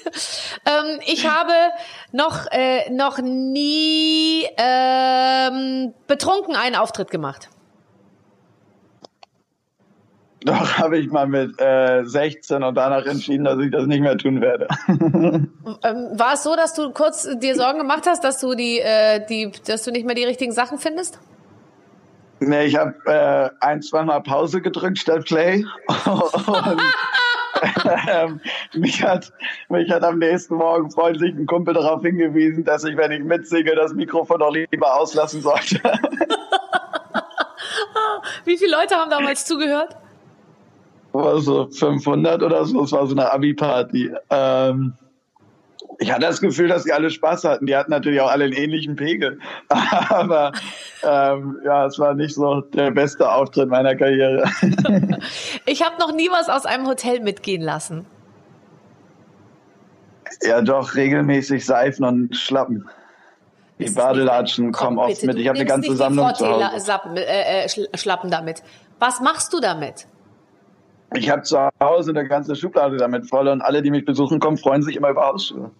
ähm, 0.66 1.00
ich 1.06 1.28
habe 1.28 1.52
noch, 2.12 2.46
äh, 2.50 2.90
noch 2.90 3.18
nie 3.18 4.46
ähm, 4.56 5.94
betrunken 6.06 6.56
einen 6.56 6.76
Auftritt 6.76 7.10
gemacht. 7.10 7.48
Doch, 10.44 10.78
habe 10.78 10.98
ich 10.98 11.10
mal 11.10 11.26
mit 11.26 11.60
äh, 11.60 12.04
16 12.04 12.62
und 12.62 12.74
danach 12.76 13.04
entschieden, 13.06 13.44
dass 13.44 13.58
ich 13.58 13.72
das 13.72 13.86
nicht 13.86 14.00
mehr 14.00 14.16
tun 14.16 14.40
werde. 14.40 14.68
ähm, 14.88 15.48
war 16.12 16.34
es 16.34 16.44
so, 16.44 16.54
dass 16.54 16.74
du 16.74 16.90
kurz 16.92 17.28
dir 17.40 17.56
Sorgen 17.56 17.78
gemacht 17.78 18.04
hast, 18.06 18.22
dass 18.22 18.38
du 18.38 18.54
die, 18.54 18.78
äh, 18.78 19.26
die, 19.26 19.50
dass 19.66 19.82
du 19.82 19.90
nicht 19.90 20.06
mehr 20.06 20.14
die 20.14 20.24
richtigen 20.24 20.52
Sachen 20.52 20.78
findest? 20.78 21.18
Nee, 22.40 22.66
ich 22.66 22.76
habe 22.76 22.94
äh, 23.06 23.50
ein, 23.60 23.82
zwei 23.82 24.04
Mal 24.04 24.20
Pause 24.20 24.60
gedrückt 24.60 24.98
statt 24.98 25.24
Play. 25.24 25.64
und 26.06 26.82
mich, 28.74 29.02
hat, 29.02 29.32
mich 29.68 29.90
hat 29.90 30.02
am 30.04 30.18
nächsten 30.18 30.56
Morgen 30.56 30.90
freundlich 30.90 31.34
ein 31.34 31.46
Kumpel 31.46 31.74
darauf 31.74 32.02
hingewiesen, 32.02 32.64
dass 32.64 32.84
ich, 32.84 32.96
wenn 32.96 33.12
ich 33.12 33.22
mitsinge, 33.22 33.74
das 33.74 33.94
Mikrofon 33.94 34.40
doch 34.40 34.52
lieber 34.52 34.94
auslassen 34.98 35.42
sollte. 35.42 35.80
Wie 38.44 38.56
viele 38.56 38.72
Leute 38.72 38.94
haben 38.96 39.10
damals 39.10 39.44
zugehört? 39.44 39.96
War 41.12 41.40
so 41.40 41.68
500 41.68 42.42
oder 42.42 42.64
so. 42.64 42.84
Es 42.84 42.92
war 42.92 43.06
so 43.06 43.14
eine 43.14 43.30
Abi-Party. 43.32 44.12
Ähm, 44.30 44.94
ich 46.00 46.12
hatte 46.12 46.22
das 46.22 46.40
Gefühl, 46.40 46.68
dass 46.68 46.84
sie 46.84 46.92
alle 46.92 47.10
Spaß 47.10 47.44
hatten. 47.44 47.66
Die 47.66 47.76
hatten 47.76 47.90
natürlich 47.90 48.20
auch 48.20 48.30
alle 48.30 48.44
einen 48.44 48.52
ähnlichen 48.52 48.94
Pegel. 48.94 49.40
Aber 49.68 50.52
ähm, 51.02 51.58
ja, 51.64 51.86
es 51.86 51.98
war 51.98 52.14
nicht 52.14 52.34
so 52.34 52.60
der 52.60 52.92
beste 52.92 53.30
Auftritt 53.30 53.68
meiner 53.68 53.96
Karriere. 53.96 54.48
ich 55.66 55.82
habe 55.82 55.96
noch 55.98 56.14
nie 56.14 56.28
was 56.30 56.48
aus 56.48 56.66
einem 56.66 56.86
Hotel 56.86 57.20
mitgehen 57.20 57.62
lassen. 57.62 58.06
Ja, 60.42 60.60
doch, 60.60 60.94
regelmäßig 60.94 61.66
Seifen 61.66 62.04
und 62.04 62.36
Schlappen. 62.36 62.88
Die 63.80 63.90
Badelatschen 63.90 64.70
kommen 64.72 64.98
oft 64.98 65.22
mit. 65.24 65.36
Ich 65.36 65.48
habe 65.48 65.58
eine 65.58 65.66
ganze 65.66 65.96
Sammlung 65.96 66.32
zu 66.34 66.46
Hause. 66.46 66.80
Schlappen, 66.84 67.16
äh, 67.16 67.64
äh 67.64 67.68
Schlappen 67.96 68.30
damit. 68.30 68.62
Was 69.00 69.20
machst 69.20 69.52
du 69.52 69.60
damit? 69.60 70.06
Ich 71.14 71.30
habe 71.30 71.42
zu 71.42 71.68
Hause 71.80 72.10
eine 72.10 72.26
ganze 72.28 72.54
Schublade 72.54 72.98
damit 72.98 73.28
voll 73.28 73.48
und 73.48 73.62
alle, 73.62 73.82
die 73.82 73.90
mich 73.90 74.04
besuchen 74.04 74.40
kommen, 74.40 74.58
freuen 74.58 74.82
sich 74.82 74.96
immer 74.96 75.10
über 75.10 75.26
Hausschuhe. 75.26 75.70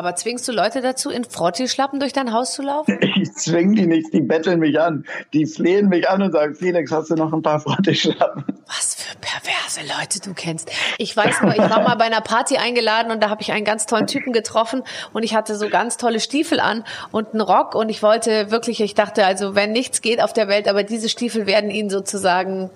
Aber 0.00 0.14
zwingst 0.14 0.48
du 0.48 0.52
Leute 0.52 0.80
dazu, 0.80 1.10
in 1.10 1.24
Frottischlappen 1.24 2.00
durch 2.00 2.14
dein 2.14 2.32
Haus 2.32 2.54
zu 2.54 2.62
laufen? 2.62 2.98
Ich 3.20 3.34
zwing 3.34 3.74
die 3.74 3.84
nicht, 3.86 4.14
die 4.14 4.22
betteln 4.22 4.60
mich 4.60 4.80
an. 4.80 5.04
Die 5.34 5.44
flehen 5.44 5.90
mich 5.90 6.08
an 6.08 6.22
und 6.22 6.32
sagen, 6.32 6.54
Felix, 6.54 6.90
hast 6.90 7.10
du 7.10 7.16
noch 7.16 7.34
ein 7.34 7.42
paar 7.42 7.60
Frottischlappen? 7.60 8.44
Was 8.66 8.94
für 8.94 9.14
perverse 9.18 9.80
Leute 9.82 10.20
du 10.20 10.32
kennst. 10.32 10.70
Ich 10.96 11.14
weiß 11.14 11.42
nur, 11.42 11.52
ich 11.52 11.58
war 11.58 11.82
mal 11.82 11.96
bei 11.96 12.06
einer 12.06 12.22
Party 12.22 12.56
eingeladen 12.56 13.12
und 13.12 13.22
da 13.22 13.28
habe 13.28 13.42
ich 13.42 13.52
einen 13.52 13.66
ganz 13.66 13.84
tollen 13.84 14.06
Typen 14.06 14.32
getroffen 14.32 14.84
und 15.12 15.22
ich 15.22 15.34
hatte 15.34 15.54
so 15.54 15.68
ganz 15.68 15.98
tolle 15.98 16.18
Stiefel 16.18 16.60
an 16.60 16.82
und 17.10 17.34
einen 17.34 17.42
Rock 17.42 17.74
und 17.74 17.90
ich 17.90 18.02
wollte 18.02 18.50
wirklich, 18.50 18.80
ich 18.80 18.94
dachte 18.94 19.26
also, 19.26 19.54
wenn 19.54 19.72
nichts 19.72 20.00
geht 20.00 20.22
auf 20.22 20.32
der 20.32 20.48
Welt, 20.48 20.66
aber 20.66 20.82
diese 20.82 21.10
Stiefel 21.10 21.44
werden 21.44 21.68
ihn 21.68 21.90
sozusagen 21.90 22.70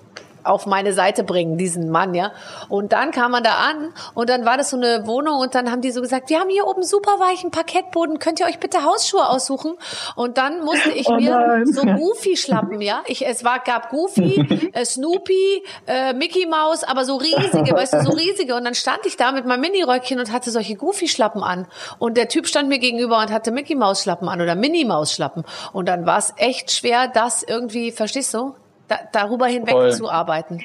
auf 0.45 0.65
meine 0.65 0.93
Seite 0.93 1.23
bringen, 1.23 1.57
diesen 1.57 1.89
Mann, 1.89 2.13
ja. 2.13 2.31
Und 2.69 2.93
dann 2.93 3.11
kam 3.11 3.31
man 3.31 3.43
da 3.43 3.55
an 3.55 3.93
und 4.13 4.29
dann 4.29 4.45
war 4.45 4.57
das 4.57 4.69
so 4.69 4.77
eine 4.77 5.07
Wohnung 5.07 5.39
und 5.39 5.55
dann 5.55 5.71
haben 5.71 5.81
die 5.81 5.91
so 5.91 6.01
gesagt, 6.01 6.29
wir 6.29 6.39
haben 6.39 6.49
hier 6.49 6.67
oben 6.67 6.83
super 6.83 7.19
weichen 7.19 7.51
Parkettboden, 7.51 8.19
könnt 8.19 8.39
ihr 8.39 8.45
euch 8.45 8.59
bitte 8.59 8.83
Hausschuhe 8.83 9.27
aussuchen? 9.27 9.73
Und 10.15 10.37
dann 10.37 10.63
musste 10.63 10.91
ich 10.91 11.07
oh 11.07 11.15
mir 11.15 11.63
so 11.65 11.81
Goofy 11.81 12.37
schlappen, 12.37 12.81
ja. 12.81 13.03
Ich, 13.07 13.25
es 13.25 13.43
war, 13.43 13.59
gab 13.59 13.89
Goofy, 13.89 14.69
äh, 14.73 14.85
Snoopy, 14.85 15.63
äh, 15.87 16.13
Mickey 16.13 16.45
Mouse, 16.45 16.83
aber 16.83 17.05
so 17.05 17.15
riesige, 17.15 17.73
weißt 17.73 17.93
du, 17.93 18.01
so 18.03 18.11
riesige. 18.11 18.55
Und 18.55 18.65
dann 18.65 18.75
stand 18.75 19.05
ich 19.05 19.17
da 19.17 19.31
mit 19.31 19.45
meinem 19.45 19.61
Miniröckchen 19.61 20.19
und 20.19 20.31
hatte 20.31 20.51
solche 20.51 20.75
Goofy-Schlappen 20.75 21.43
an. 21.43 21.67
Und 21.99 22.17
der 22.17 22.27
Typ 22.27 22.47
stand 22.47 22.69
mir 22.69 22.79
gegenüber 22.79 23.19
und 23.19 23.31
hatte 23.31 23.51
Mickey 23.51 23.75
Mouse 23.75 24.01
Schlappen 24.01 24.29
an 24.29 24.41
oder 24.41 24.55
Minnie 24.55 24.85
Maus 24.85 25.13
Schlappen. 25.13 25.43
Und 25.73 25.87
dann 25.87 26.05
war 26.05 26.17
es 26.17 26.33
echt 26.37 26.71
schwer, 26.71 27.07
das 27.07 27.43
irgendwie, 27.43 27.91
verstehst 27.91 28.33
du? 28.33 28.55
Da, 28.87 28.99
darüber 29.11 29.47
hinweg 29.47 29.71
Voll. 29.71 29.93
zu 29.93 30.09
arbeiten. 30.09 30.63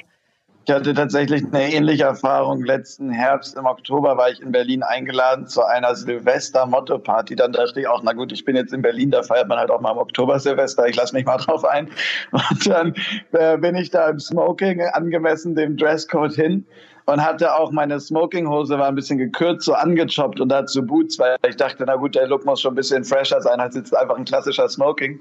Ich 0.65 0.71
hatte 0.71 0.93
tatsächlich 0.93 1.43
eine 1.43 1.73
ähnliche 1.73 2.03
Erfahrung. 2.03 2.63
Letzten 2.63 3.09
Herbst 3.09 3.57
im 3.57 3.65
Oktober 3.65 4.15
war 4.17 4.29
ich 4.29 4.39
in 4.41 4.51
Berlin 4.51 4.83
eingeladen 4.83 5.47
zu 5.47 5.63
einer 5.65 5.95
Silvester-Motto-Party. 5.95 7.35
Dann 7.35 7.51
dachte 7.51 7.81
ich 7.81 7.87
auch, 7.87 8.03
na 8.03 8.13
gut, 8.13 8.31
ich 8.31 8.45
bin 8.45 8.55
jetzt 8.55 8.71
in 8.71 8.83
Berlin, 8.83 9.09
da 9.09 9.23
feiert 9.23 9.47
man 9.47 9.57
halt 9.57 9.71
auch 9.71 9.81
mal 9.81 9.91
im 9.91 9.97
Oktober 9.97 10.39
Silvester. 10.39 10.87
Ich 10.87 10.95
lasse 10.95 11.15
mich 11.15 11.25
mal 11.25 11.37
drauf 11.39 11.65
ein. 11.65 11.89
Und 12.31 12.67
dann 12.67 12.93
äh, 13.31 13.57
bin 13.57 13.75
ich 13.75 13.89
da 13.89 14.07
im 14.07 14.19
Smoking 14.19 14.81
angemessen 14.93 15.55
dem 15.55 15.77
Dresscode 15.77 16.33
hin 16.33 16.67
und 17.05 17.25
hatte 17.25 17.55
auch 17.55 17.71
meine 17.71 17.99
Smokinghose 17.99 18.77
war 18.77 18.87
ein 18.87 18.95
bisschen 18.95 19.17
gekürzt, 19.17 19.65
so 19.65 19.73
angechoppt 19.73 20.39
und 20.39 20.49
dazu 20.49 20.85
Boots, 20.85 21.17
weil 21.17 21.37
ich 21.47 21.55
dachte, 21.55 21.83
na 21.87 21.95
gut, 21.95 22.13
der 22.13 22.27
Look 22.27 22.45
muss 22.45 22.61
schon 22.61 22.73
ein 22.73 22.75
bisschen 22.75 23.03
fresher 23.03 23.41
sein 23.41 23.59
als 23.59 23.75
jetzt 23.75 23.95
einfach 23.95 24.15
ein 24.15 24.25
klassischer 24.25 24.69
Smoking. 24.69 25.19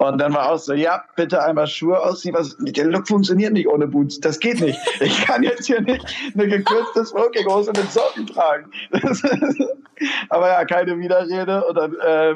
Und 0.00 0.16
dann 0.16 0.32
war 0.32 0.50
auch 0.50 0.58
so, 0.58 0.72
ja, 0.72 1.04
bitte 1.14 1.42
einmal 1.42 1.66
Schuhe 1.66 2.00
ausziehen. 2.00 2.34
Was, 2.34 2.56
der 2.58 2.86
Look 2.86 3.06
funktioniert 3.06 3.52
nicht 3.52 3.68
ohne 3.68 3.86
Boots. 3.86 4.18
Das 4.18 4.40
geht 4.40 4.58
nicht. 4.58 4.78
Ich 5.00 5.26
kann 5.26 5.42
jetzt 5.42 5.66
hier 5.66 5.82
nicht 5.82 6.02
eine 6.32 6.48
gekürzte 6.48 7.04
Smokinghose 7.04 7.70
mit 7.76 7.92
Socken 7.92 8.26
tragen. 8.26 8.70
aber 10.30 10.48
ja, 10.48 10.64
keine 10.64 10.98
Widerrede. 10.98 11.64
Und 11.66 11.74
dann 11.74 11.94
äh, 11.96 12.34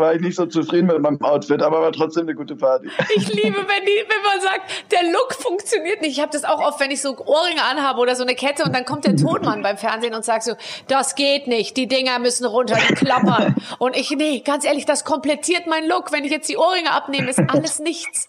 war 0.00 0.14
ich 0.14 0.20
nicht 0.20 0.36
so 0.36 0.46
zufrieden 0.46 0.86
mit 0.86 1.00
meinem 1.00 1.20
Outfit, 1.22 1.62
aber 1.62 1.80
war 1.80 1.92
trotzdem 1.92 2.22
eine 2.22 2.34
gute 2.34 2.56
Party. 2.56 2.88
Ich 3.14 3.28
liebe, 3.28 3.56
wenn, 3.56 3.84
die, 3.84 4.04
wenn 4.08 4.22
man 4.22 4.40
sagt, 4.40 4.90
der 4.90 5.02
Look 5.04 5.34
funktioniert 5.34 6.00
nicht. 6.00 6.12
Ich 6.12 6.20
habe 6.20 6.32
das 6.32 6.44
auch 6.44 6.60
oft, 6.60 6.80
wenn 6.80 6.90
ich 6.90 7.00
so 7.00 7.16
Ohrringe 7.18 7.62
anhabe 7.62 8.00
oder 8.00 8.16
so 8.16 8.22
eine 8.22 8.34
Kette 8.34 8.64
und 8.64 8.74
dann 8.74 8.84
kommt 8.84 9.04
der 9.04 9.16
Tonmann 9.16 9.62
beim 9.62 9.76
Fernsehen 9.76 10.14
und 10.14 10.24
sagt 10.24 10.44
so, 10.44 10.54
das 10.88 11.14
geht 11.14 11.46
nicht, 11.46 11.76
die 11.76 11.86
Dinger 11.86 12.18
müssen 12.18 12.46
runter, 12.46 12.76
die 12.88 12.94
klappern. 12.94 13.54
Und 13.78 13.96
ich, 13.96 14.10
nee, 14.10 14.40
ganz 14.40 14.64
ehrlich, 14.64 14.86
das 14.86 15.04
komplettiert 15.04 15.66
meinen 15.66 15.88
Look. 15.88 16.12
Wenn 16.12 16.24
ich 16.24 16.30
jetzt 16.30 16.48
die 16.48 16.56
Ohrringe 16.56 16.92
abnehme, 16.92 17.30
ist 17.30 17.40
alles 17.48 17.78
nichts. 17.78 18.28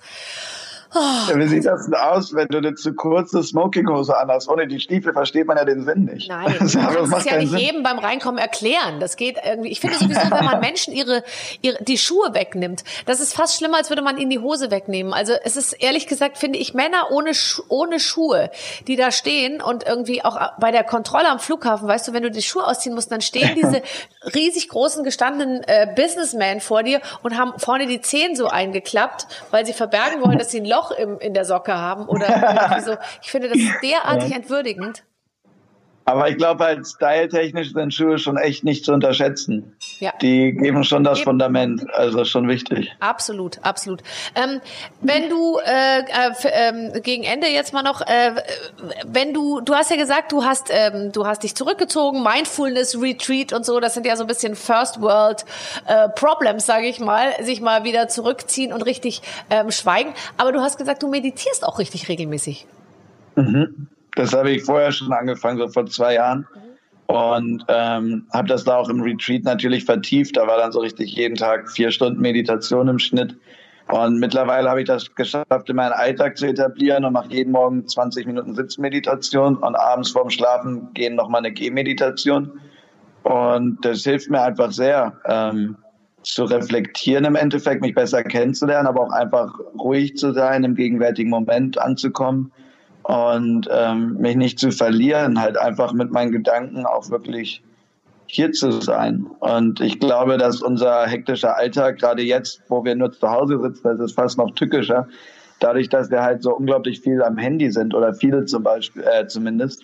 Oh. 0.93 1.35
Wie 1.35 1.47
sieht 1.47 1.65
das 1.65 1.85
denn 1.85 1.95
aus, 1.95 2.33
wenn 2.35 2.47
du 2.49 2.57
eine 2.57 2.75
zu 2.75 2.93
kurze 2.93 3.41
Smokinghose 3.43 4.17
anhast? 4.17 4.49
Ohne 4.49 4.67
die 4.67 4.79
Stiefel 4.81 5.13
versteht 5.13 5.47
man 5.47 5.55
ja 5.55 5.63
den 5.63 5.85
Sinn 5.85 6.03
nicht. 6.03 6.27
Nein, 6.27 6.53
das, 6.59 6.73
du 6.73 6.79
kannst 6.79 7.13
es 7.17 7.25
ja 7.25 7.37
nicht 7.37 7.51
Sinn. 7.51 7.59
jedem 7.59 7.83
beim 7.83 7.97
Reinkommen 7.97 8.37
erklären. 8.37 8.99
Das 8.99 9.15
geht 9.15 9.37
irgendwie. 9.41 9.69
Ich 9.69 9.79
finde 9.79 9.97
sowieso, 9.97 10.29
wenn 10.29 10.43
man 10.43 10.59
Menschen 10.61 10.93
ihre, 10.93 11.23
ihre 11.61 11.81
die 11.81 11.97
Schuhe 11.97 12.33
wegnimmt, 12.33 12.83
das 13.05 13.21
ist 13.21 13.33
fast 13.33 13.57
schlimmer, 13.57 13.77
als 13.77 13.89
würde 13.89 14.01
man 14.01 14.17
ihnen 14.17 14.29
die 14.29 14.39
Hose 14.39 14.69
wegnehmen. 14.69 15.13
Also 15.13 15.33
es 15.43 15.55
ist 15.55 15.73
ehrlich 15.73 16.07
gesagt, 16.07 16.37
finde 16.37 16.59
ich, 16.59 16.73
Männer 16.73 17.07
ohne, 17.11 17.31
ohne 17.69 17.99
Schuhe, 18.01 18.51
die 18.87 18.97
da 18.97 19.11
stehen 19.11 19.61
und 19.61 19.87
irgendwie 19.87 20.25
auch 20.25 20.37
bei 20.59 20.71
der 20.71 20.83
Kontrolle 20.83 21.29
am 21.29 21.39
Flughafen, 21.39 21.87
weißt 21.87 22.09
du, 22.09 22.13
wenn 22.13 22.23
du 22.23 22.31
die 22.31 22.41
Schuhe 22.41 22.67
ausziehen 22.67 22.95
musst, 22.95 23.11
dann 23.11 23.21
stehen 23.21 23.55
diese 23.55 23.81
riesig 24.35 24.67
großen 24.67 25.05
gestandenen 25.05 25.63
äh, 25.67 25.87
Businessmen 25.95 26.59
vor 26.59 26.83
dir 26.83 26.99
und 27.23 27.37
haben 27.37 27.53
vorne 27.57 27.87
die 27.87 28.01
Zehen 28.01 28.35
so 28.35 28.47
eingeklappt, 28.47 29.27
weil 29.51 29.65
sie 29.65 29.73
verbergen 29.73 30.21
wollen, 30.21 30.37
dass 30.37 30.51
sie 30.51 30.59
ein 30.59 30.65
Loch 30.65 30.80
Loch 30.81 30.91
im, 30.91 31.19
in 31.19 31.33
der 31.33 31.45
Socke 31.45 31.73
haben 31.73 32.07
oder 32.07 32.81
so. 32.85 32.95
Ich 33.21 33.31
finde 33.31 33.49
das 33.49 33.59
derartig 33.81 34.33
entwürdigend. 34.33 35.03
Aber 36.05 36.29
ich 36.29 36.37
glaube, 36.37 36.63
halt 36.63 36.87
styletechnisch 36.87 37.73
sind 37.73 37.93
Schuhe 37.93 38.17
schon 38.17 38.37
echt 38.37 38.63
nicht 38.63 38.85
zu 38.85 38.93
unterschätzen. 38.93 39.75
Ja. 40.01 40.13
die 40.21 40.51
geben 40.51 40.83
schon 40.83 41.03
das. 41.03 41.21
Fundament, 41.21 41.85
also 41.93 42.25
schon 42.25 42.47
wichtig. 42.47 42.91
Absolut, 42.99 43.59
absolut. 43.61 44.01
Ähm, 44.35 44.59
wenn 45.01 45.29
du 45.29 45.59
äh, 45.59 45.99
äh, 45.99 46.93
äh, 46.95 46.99
gegen 47.01 47.23
Ende 47.23 47.47
jetzt 47.47 47.73
mal 47.73 47.83
noch, 47.83 48.01
äh, 48.01 48.35
wenn 49.05 49.33
du, 49.33 49.61
du 49.61 49.75
hast 49.75 49.91
ja 49.91 49.97
gesagt, 49.97 50.31
du 50.31 50.43
hast, 50.43 50.69
ähm, 50.71 51.11
du 51.11 51.25
hast 51.25 51.43
dich 51.43 51.55
zurückgezogen, 51.55 52.23
Mindfulness 52.23 52.99
Retreat 52.99 53.53
und 53.53 53.65
so, 53.65 53.79
das 53.79 53.93
sind 53.93 54.05
ja 54.05 54.15
so 54.15 54.23
ein 54.23 54.27
bisschen 54.27 54.55
First 54.55 55.01
World 55.01 55.45
äh, 55.85 56.09
Problems, 56.09 56.65
sage 56.65 56.87
ich 56.87 56.99
mal, 56.99 57.31
sich 57.41 57.61
mal 57.61 57.83
wieder 57.83 58.07
zurückziehen 58.07 58.73
und 58.73 58.81
richtig 58.81 59.21
ähm, 59.49 59.71
schweigen. 59.71 60.13
Aber 60.37 60.51
du 60.51 60.61
hast 60.61 60.77
gesagt, 60.77 61.03
du 61.03 61.07
meditierst 61.07 61.63
auch 61.63 61.77
richtig 61.77 62.09
regelmäßig. 62.09 62.65
Mhm. 63.35 63.87
Das 64.15 64.33
habe 64.33 64.51
ich 64.51 64.63
vorher 64.63 64.91
schon 64.91 65.13
angefangen, 65.13 65.59
so 65.59 65.67
vor 65.69 65.85
zwei 65.85 66.15
Jahren. 66.15 66.47
Mhm 66.53 66.70
und 67.11 67.65
ähm, 67.67 68.25
habe 68.31 68.47
das 68.47 68.63
da 68.63 68.77
auch 68.77 68.87
im 68.87 69.01
Retreat 69.01 69.43
natürlich 69.43 69.83
vertieft. 69.83 70.37
Da 70.37 70.47
war 70.47 70.57
dann 70.57 70.71
so 70.71 70.79
richtig 70.79 71.13
jeden 71.13 71.35
Tag 71.35 71.69
vier 71.69 71.91
Stunden 71.91 72.21
Meditation 72.21 72.87
im 72.87 72.99
Schnitt. 72.99 73.35
Und 73.89 74.19
mittlerweile 74.19 74.69
habe 74.69 74.79
ich 74.79 74.87
das 74.87 75.13
geschafft, 75.13 75.67
in 75.69 75.75
meinen 75.75 75.91
Alltag 75.91 76.37
zu 76.37 76.47
etablieren 76.47 77.03
und 77.03 77.11
mache 77.11 77.33
jeden 77.33 77.51
Morgen 77.51 77.85
20 77.85 78.25
Minuten 78.27 78.55
Sitzmeditation 78.55 79.57
und 79.57 79.75
abends 79.75 80.11
vorm 80.11 80.29
Schlafen 80.29 80.93
gehen 80.93 81.15
nochmal 81.15 81.39
eine 81.39 81.51
Gehmeditation. 81.51 82.61
Und 83.23 83.83
das 83.83 84.03
hilft 84.03 84.29
mir 84.29 84.41
einfach 84.41 84.71
sehr, 84.71 85.19
ähm, 85.25 85.75
zu 86.23 86.45
reflektieren 86.45 87.25
im 87.25 87.35
Endeffekt, 87.35 87.81
mich 87.81 87.93
besser 87.93 88.23
kennenzulernen, 88.23 88.87
aber 88.87 89.01
auch 89.01 89.11
einfach 89.11 89.53
ruhig 89.77 90.15
zu 90.15 90.31
sein, 90.31 90.63
im 90.63 90.75
gegenwärtigen 90.75 91.29
Moment 91.29 91.77
anzukommen 91.77 92.53
und 93.03 93.67
ähm, 93.71 94.17
mich 94.17 94.35
nicht 94.35 94.59
zu 94.59 94.71
verlieren, 94.71 95.39
halt 95.39 95.57
einfach 95.57 95.93
mit 95.93 96.11
meinen 96.11 96.31
Gedanken 96.31 96.85
auch 96.85 97.09
wirklich 97.09 97.63
hier 98.27 98.51
zu 98.51 98.71
sein. 98.71 99.27
Und 99.39 99.81
ich 99.81 99.99
glaube, 99.99 100.37
dass 100.37 100.61
unser 100.61 101.05
hektischer 101.05 101.57
Alltag, 101.57 101.99
gerade 101.99 102.21
jetzt, 102.21 102.61
wo 102.69 102.83
wir 102.85 102.95
nur 102.95 103.11
zu 103.11 103.29
Hause 103.29 103.59
sitzen, 103.61 103.83
das 103.83 103.99
ist 103.99 104.13
fast 104.13 104.37
noch 104.37 104.51
tückischer, 104.51 105.07
dadurch, 105.59 105.89
dass 105.89 106.09
wir 106.09 106.21
halt 106.21 106.41
so 106.41 106.55
unglaublich 106.55 107.01
viel 107.01 107.21
am 107.21 107.37
Handy 107.37 107.71
sind 107.71 107.93
oder 107.93 108.13
viele 108.13 108.45
zum 108.45 108.63
Beispiel, 108.63 109.03
äh, 109.03 109.27
zumindest. 109.27 109.83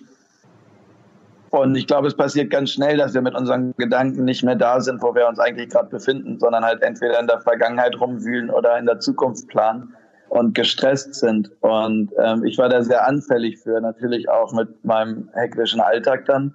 Und 1.50 1.76
ich 1.76 1.86
glaube, 1.86 2.08
es 2.08 2.16
passiert 2.16 2.50
ganz 2.50 2.70
schnell, 2.70 2.98
dass 2.98 3.14
wir 3.14 3.22
mit 3.22 3.34
unseren 3.34 3.74
Gedanken 3.76 4.24
nicht 4.24 4.42
mehr 4.42 4.56
da 4.56 4.80
sind, 4.80 5.02
wo 5.02 5.14
wir 5.14 5.26
uns 5.28 5.38
eigentlich 5.38 5.70
gerade 5.70 5.88
befinden, 5.88 6.38
sondern 6.38 6.64
halt 6.64 6.82
entweder 6.82 7.18
in 7.20 7.26
der 7.26 7.40
Vergangenheit 7.40 7.98
rumwühlen 7.98 8.50
oder 8.50 8.78
in 8.78 8.86
der 8.86 9.00
Zukunft 9.00 9.48
planen 9.48 9.94
und 10.28 10.54
gestresst 10.54 11.14
sind. 11.14 11.50
Und 11.60 12.10
ähm, 12.22 12.44
ich 12.44 12.58
war 12.58 12.68
da 12.68 12.82
sehr 12.82 13.06
anfällig 13.06 13.58
für, 13.58 13.80
natürlich 13.80 14.28
auch 14.28 14.52
mit 14.52 14.84
meinem 14.84 15.28
hektischen 15.34 15.80
Alltag 15.80 16.24
dann. 16.26 16.54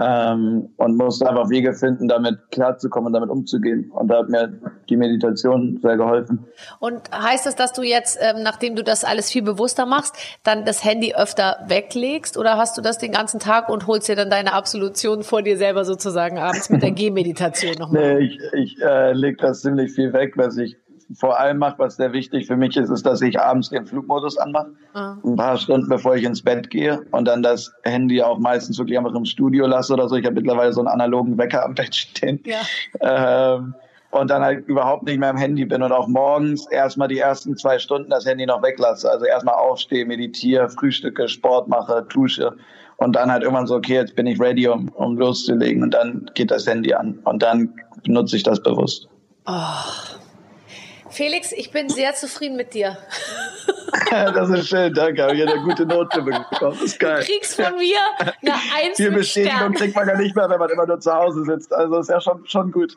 Ähm, 0.00 0.70
und 0.76 0.96
musste 0.96 1.28
einfach 1.28 1.48
Wege 1.50 1.72
finden, 1.72 2.08
damit 2.08 2.50
klarzukommen 2.50 3.06
und 3.06 3.12
damit 3.12 3.30
umzugehen. 3.30 3.92
Und 3.92 4.08
da 4.08 4.18
hat 4.18 4.28
mir 4.28 4.52
die 4.88 4.96
Meditation 4.96 5.78
sehr 5.80 5.96
geholfen. 5.96 6.46
Und 6.80 7.00
heißt 7.12 7.46
das, 7.46 7.54
dass 7.54 7.72
du 7.72 7.82
jetzt, 7.82 8.18
ähm, 8.20 8.42
nachdem 8.42 8.74
du 8.74 8.82
das 8.82 9.04
alles 9.04 9.30
viel 9.30 9.42
bewusster 9.42 9.86
machst, 9.86 10.16
dann 10.42 10.64
das 10.64 10.84
Handy 10.84 11.14
öfter 11.14 11.58
weglegst 11.68 12.36
oder 12.36 12.56
hast 12.56 12.76
du 12.76 12.82
das 12.82 12.98
den 12.98 13.12
ganzen 13.12 13.38
Tag 13.38 13.68
und 13.68 13.86
holst 13.86 14.08
dir 14.08 14.16
dann 14.16 14.30
deine 14.30 14.54
Absolution 14.54 15.22
vor 15.22 15.42
dir 15.42 15.56
selber 15.56 15.84
sozusagen 15.84 16.38
abends 16.38 16.70
mit 16.70 16.82
der 16.82 16.90
Gehmeditation 16.92 17.74
nochmal? 17.78 18.16
nee, 18.16 18.24
ich, 18.24 18.40
ich 18.52 18.82
äh, 18.82 19.12
lege 19.12 19.36
das 19.36 19.60
ziemlich 19.60 19.92
viel 19.92 20.12
weg, 20.12 20.32
was 20.36 20.56
ich 20.56 20.76
vor 21.12 21.38
allem 21.38 21.58
mache, 21.58 21.78
was 21.78 21.96
sehr 21.96 22.12
wichtig 22.12 22.46
für 22.46 22.56
mich 22.56 22.76
ist, 22.76 22.90
ist, 22.90 23.04
dass 23.04 23.20
ich 23.20 23.38
abends 23.38 23.70
den 23.70 23.86
Flugmodus 23.86 24.38
anmache. 24.38 24.72
Ah. 24.94 25.16
Ein 25.24 25.36
paar 25.36 25.58
Stunden 25.58 25.88
bevor 25.88 26.16
ich 26.16 26.24
ins 26.24 26.42
Bett 26.42 26.70
gehe 26.70 27.02
und 27.10 27.26
dann 27.26 27.42
das 27.42 27.72
Handy 27.82 28.22
auch 28.22 28.38
meistens 28.38 28.78
wirklich 28.78 28.98
einfach 28.98 29.14
im 29.14 29.24
Studio 29.24 29.66
lasse 29.66 29.92
oder 29.92 30.08
so. 30.08 30.16
Ich 30.16 30.24
habe 30.24 30.36
mittlerweile 30.36 30.72
so 30.72 30.80
einen 30.80 30.88
analogen 30.88 31.36
Wecker 31.38 31.64
am 31.64 31.74
Bett 31.74 31.94
stehen. 31.94 32.42
Ja. 32.44 32.60
Ähm, 33.00 33.74
und 34.10 34.30
dann 34.30 34.42
halt 34.42 34.66
überhaupt 34.68 35.02
nicht 35.04 35.18
mehr 35.18 35.30
am 35.30 35.36
Handy 35.36 35.64
bin 35.64 35.82
und 35.82 35.90
auch 35.90 36.06
morgens 36.06 36.70
erstmal 36.70 37.08
die 37.08 37.18
ersten 37.18 37.56
zwei 37.56 37.78
Stunden 37.80 38.10
das 38.10 38.24
Handy 38.24 38.46
noch 38.46 38.62
weglasse. 38.62 39.10
Also 39.10 39.24
erstmal 39.24 39.56
aufstehe, 39.56 40.06
meditiere, 40.06 40.68
frühstücke, 40.68 41.28
Sport 41.28 41.68
mache, 41.68 42.06
dusche 42.08 42.56
und 42.98 43.16
dann 43.16 43.30
halt 43.30 43.42
irgendwann 43.42 43.66
so, 43.66 43.74
okay, 43.74 43.94
jetzt 43.94 44.14
bin 44.14 44.26
ich 44.26 44.40
ready, 44.40 44.68
um, 44.68 44.88
um 44.90 45.16
loszulegen 45.18 45.82
und 45.82 45.92
dann 45.92 46.30
geht 46.34 46.50
das 46.50 46.66
Handy 46.66 46.94
an 46.94 47.18
und 47.24 47.42
dann 47.42 47.74
benutze 48.04 48.36
ich 48.36 48.44
das 48.44 48.62
bewusst. 48.62 49.08
Oh. 49.46 49.52
Felix, 51.14 51.52
ich 51.52 51.70
bin 51.70 51.88
sehr 51.88 52.16
zufrieden 52.16 52.56
mit 52.56 52.74
dir. 52.74 52.98
das 54.10 54.50
ist 54.50 54.68
schön, 54.68 54.92
danke. 54.92 55.22
Habe 55.22 55.34
ich 55.34 55.42
eine 55.42 55.60
gute 55.62 55.86
Note 55.86 56.22
bekommen. 56.22 56.46
Das 56.60 56.82
ist 56.82 56.98
geil. 56.98 57.20
Du 57.20 57.26
kriegst 57.26 57.60
von 57.60 57.76
mir 57.76 57.98
eine 58.18 58.52
Eins 58.74 58.96
Viel 58.96 59.12
Bestätigung 59.12 59.72
kriegt 59.72 59.94
man 59.94 60.06
gar 60.06 60.16
nicht 60.16 60.34
mehr, 60.34 60.48
wenn 60.48 60.58
man 60.58 60.70
immer 60.70 60.86
nur 60.86 61.00
zu 61.00 61.12
Hause 61.12 61.44
sitzt. 61.44 61.72
Also 61.72 61.98
ist 61.98 62.10
ja 62.10 62.20
schon, 62.20 62.46
schon 62.46 62.72
gut. 62.72 62.96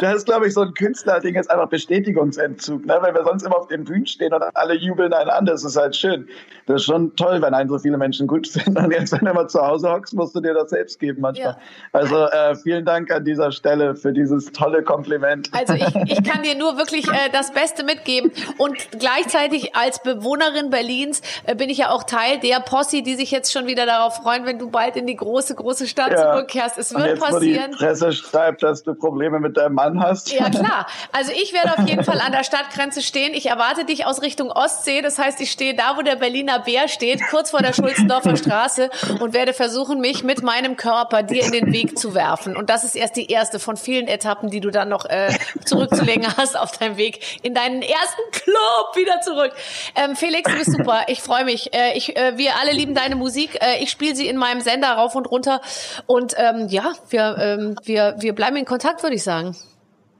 Das 0.00 0.16
ist, 0.16 0.26
glaube 0.26 0.46
ich, 0.46 0.54
so 0.54 0.62
ein 0.62 0.74
Künstlerding, 0.74 1.34
ist 1.34 1.50
einfach 1.50 1.68
Bestätigungsentzug. 1.68 2.86
Ne? 2.86 2.98
Weil 3.00 3.14
wir 3.14 3.24
sonst 3.24 3.42
immer 3.44 3.56
auf 3.56 3.68
den 3.68 3.84
Bühnen 3.84 4.06
stehen 4.06 4.32
und 4.32 4.42
alle 4.54 4.74
jubeln 4.74 5.12
einen 5.12 5.30
an. 5.30 5.46
Das 5.46 5.64
ist 5.64 5.76
halt 5.76 5.96
schön. 5.96 6.28
Das 6.66 6.76
ist 6.76 6.84
schon 6.84 7.14
toll, 7.16 7.42
wenn 7.42 7.54
einen 7.54 7.68
so 7.68 7.78
viele 7.78 7.98
Menschen 7.98 8.26
gut 8.26 8.46
finden. 8.48 8.76
Und 8.76 8.92
jetzt, 8.92 9.12
wenn 9.12 9.24
du 9.24 9.32
mal 9.32 9.48
zu 9.48 9.60
Hause 9.60 9.90
hockst, 9.90 10.14
musst 10.14 10.34
du 10.34 10.40
dir 10.40 10.54
das 10.54 10.70
selbst 10.70 10.98
geben 11.00 11.20
manchmal. 11.20 11.52
Ja. 11.52 11.58
Also 11.92 12.26
äh, 12.26 12.54
vielen 12.56 12.84
Dank 12.84 13.10
an 13.10 13.24
dieser 13.24 13.52
Stelle 13.52 13.94
für 13.96 14.12
dieses 14.12 14.52
tolle 14.52 14.82
Kompliment. 14.82 15.50
Also 15.52 15.74
ich, 15.74 15.94
ich 16.06 16.24
kann 16.28 16.42
dir 16.42 16.56
nur 16.56 16.76
wirklich 16.76 17.08
äh, 17.08 17.30
das 17.32 17.52
Beste 17.52 17.84
mitgeben. 17.84 18.32
Und 18.58 18.76
gleichzeitig 18.98 19.74
als 19.74 20.02
Bewohnerin 20.32 20.70
Berlins 20.70 21.20
äh, 21.44 21.54
bin 21.54 21.68
ich 21.68 21.78
ja 21.78 21.90
auch 21.90 22.04
Teil 22.04 22.38
der 22.38 22.60
Posse, 22.60 23.02
die 23.02 23.14
sich 23.16 23.30
jetzt 23.30 23.52
schon 23.52 23.66
wieder 23.66 23.86
darauf 23.86 24.16
freuen, 24.16 24.46
wenn 24.46 24.58
du 24.58 24.70
bald 24.70 24.96
in 24.96 25.06
die 25.06 25.16
große, 25.16 25.54
große 25.54 25.86
Stadt 25.86 26.12
ja. 26.12 26.32
zurückkehrst. 26.32 26.78
Es 26.78 26.94
wird 26.94 27.06
jetzt, 27.06 27.20
passieren. 27.20 27.72
Wo 27.72 27.76
die 27.76 27.84
Presse 27.84 28.12
schreibt, 28.12 28.62
dass 28.62 28.82
du 28.82 28.94
Probleme 28.94 29.40
mit 29.40 29.56
deinem 29.56 29.74
Mann 29.74 30.00
hast. 30.00 30.32
Ja, 30.32 30.48
klar. 30.50 30.86
Also 31.12 31.32
ich 31.32 31.52
werde 31.52 31.78
auf 31.78 31.86
jeden 31.86 32.04
Fall 32.04 32.20
an 32.20 32.32
der 32.32 32.42
Stadtgrenze 32.42 33.02
stehen. 33.02 33.34
Ich 33.34 33.46
erwarte 33.46 33.84
dich 33.84 34.06
aus 34.06 34.22
Richtung 34.22 34.50
Ostsee. 34.50 35.02
Das 35.02 35.18
heißt, 35.18 35.40
ich 35.40 35.50
stehe 35.50 35.74
da, 35.74 35.96
wo 35.96 36.02
der 36.02 36.16
Berliner 36.16 36.60
Bär 36.60 36.88
steht, 36.88 37.20
kurz 37.28 37.50
vor 37.50 37.60
der 37.60 37.72
Schulzendorfer 37.72 38.36
Straße 38.36 38.88
und 39.20 39.34
werde 39.34 39.52
versuchen, 39.52 40.00
mich 40.00 40.24
mit 40.24 40.42
meinem 40.42 40.76
Körper 40.76 41.22
dir 41.22 41.44
in 41.44 41.52
den 41.52 41.72
Weg 41.72 41.98
zu 41.98 42.14
werfen. 42.14 42.56
Und 42.56 42.70
das 42.70 42.84
ist 42.84 42.94
erst 42.94 43.16
die 43.16 43.26
erste 43.30 43.58
von 43.58 43.76
vielen 43.76 44.06
Etappen, 44.06 44.48
die 44.48 44.60
du 44.60 44.70
dann 44.70 44.88
noch 44.88 45.04
äh, 45.04 45.32
zurückzulegen 45.64 46.26
hast 46.36 46.58
auf 46.58 46.72
deinem 46.78 46.96
Weg 46.96 47.20
in 47.42 47.52
deinen 47.54 47.82
ersten 47.82 48.22
Club 48.30 48.96
wieder 48.96 49.20
zurück. 49.20 49.52
Ähm, 49.94 50.16
Felix, 50.22 50.48
du 50.48 50.56
bist 50.56 50.70
super. 50.70 51.02
Ich 51.08 51.20
freue 51.20 51.44
mich. 51.44 51.74
Äh, 51.74 51.96
ich, 51.96 52.16
äh, 52.16 52.38
wir 52.38 52.52
alle 52.60 52.70
lieben 52.70 52.94
deine 52.94 53.16
Musik. 53.16 53.58
Äh, 53.60 53.82
ich 53.82 53.90
spiele 53.90 54.14
sie 54.14 54.28
in 54.28 54.36
meinem 54.36 54.60
Sender 54.60 54.92
rauf 54.92 55.16
und 55.16 55.28
runter. 55.28 55.60
Und 56.06 56.34
ähm, 56.36 56.68
ja, 56.68 56.92
wir, 57.10 57.36
ähm, 57.38 57.76
wir, 57.82 58.14
wir 58.20 58.32
bleiben 58.32 58.54
in 58.54 58.64
Kontakt, 58.64 59.02
würde 59.02 59.16
ich 59.16 59.24
sagen. 59.24 59.56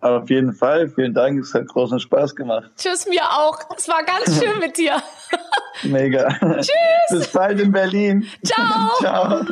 Auf 0.00 0.28
jeden 0.28 0.55
Fall. 0.55 0.88
Vielen 0.88 1.14
Dank. 1.14 1.38
Es 1.38 1.55
hat 1.55 1.68
großen 1.68 2.00
Spaß 2.00 2.34
gemacht. 2.34 2.68
Tschüss, 2.76 3.07
mir 3.07 3.22
auch. 3.22 3.57
Es 3.76 3.86
war 3.86 4.03
ganz 4.03 4.42
schön 4.42 4.59
mit 4.59 4.76
dir. 4.76 5.00
Mega. 5.84 6.36
Tschüss. 6.57 6.68
Bis 7.11 7.28
bald 7.28 7.61
in 7.61 7.70
Berlin. 7.70 8.26
Ciao. 8.44 8.90
Ciao. 8.98 9.44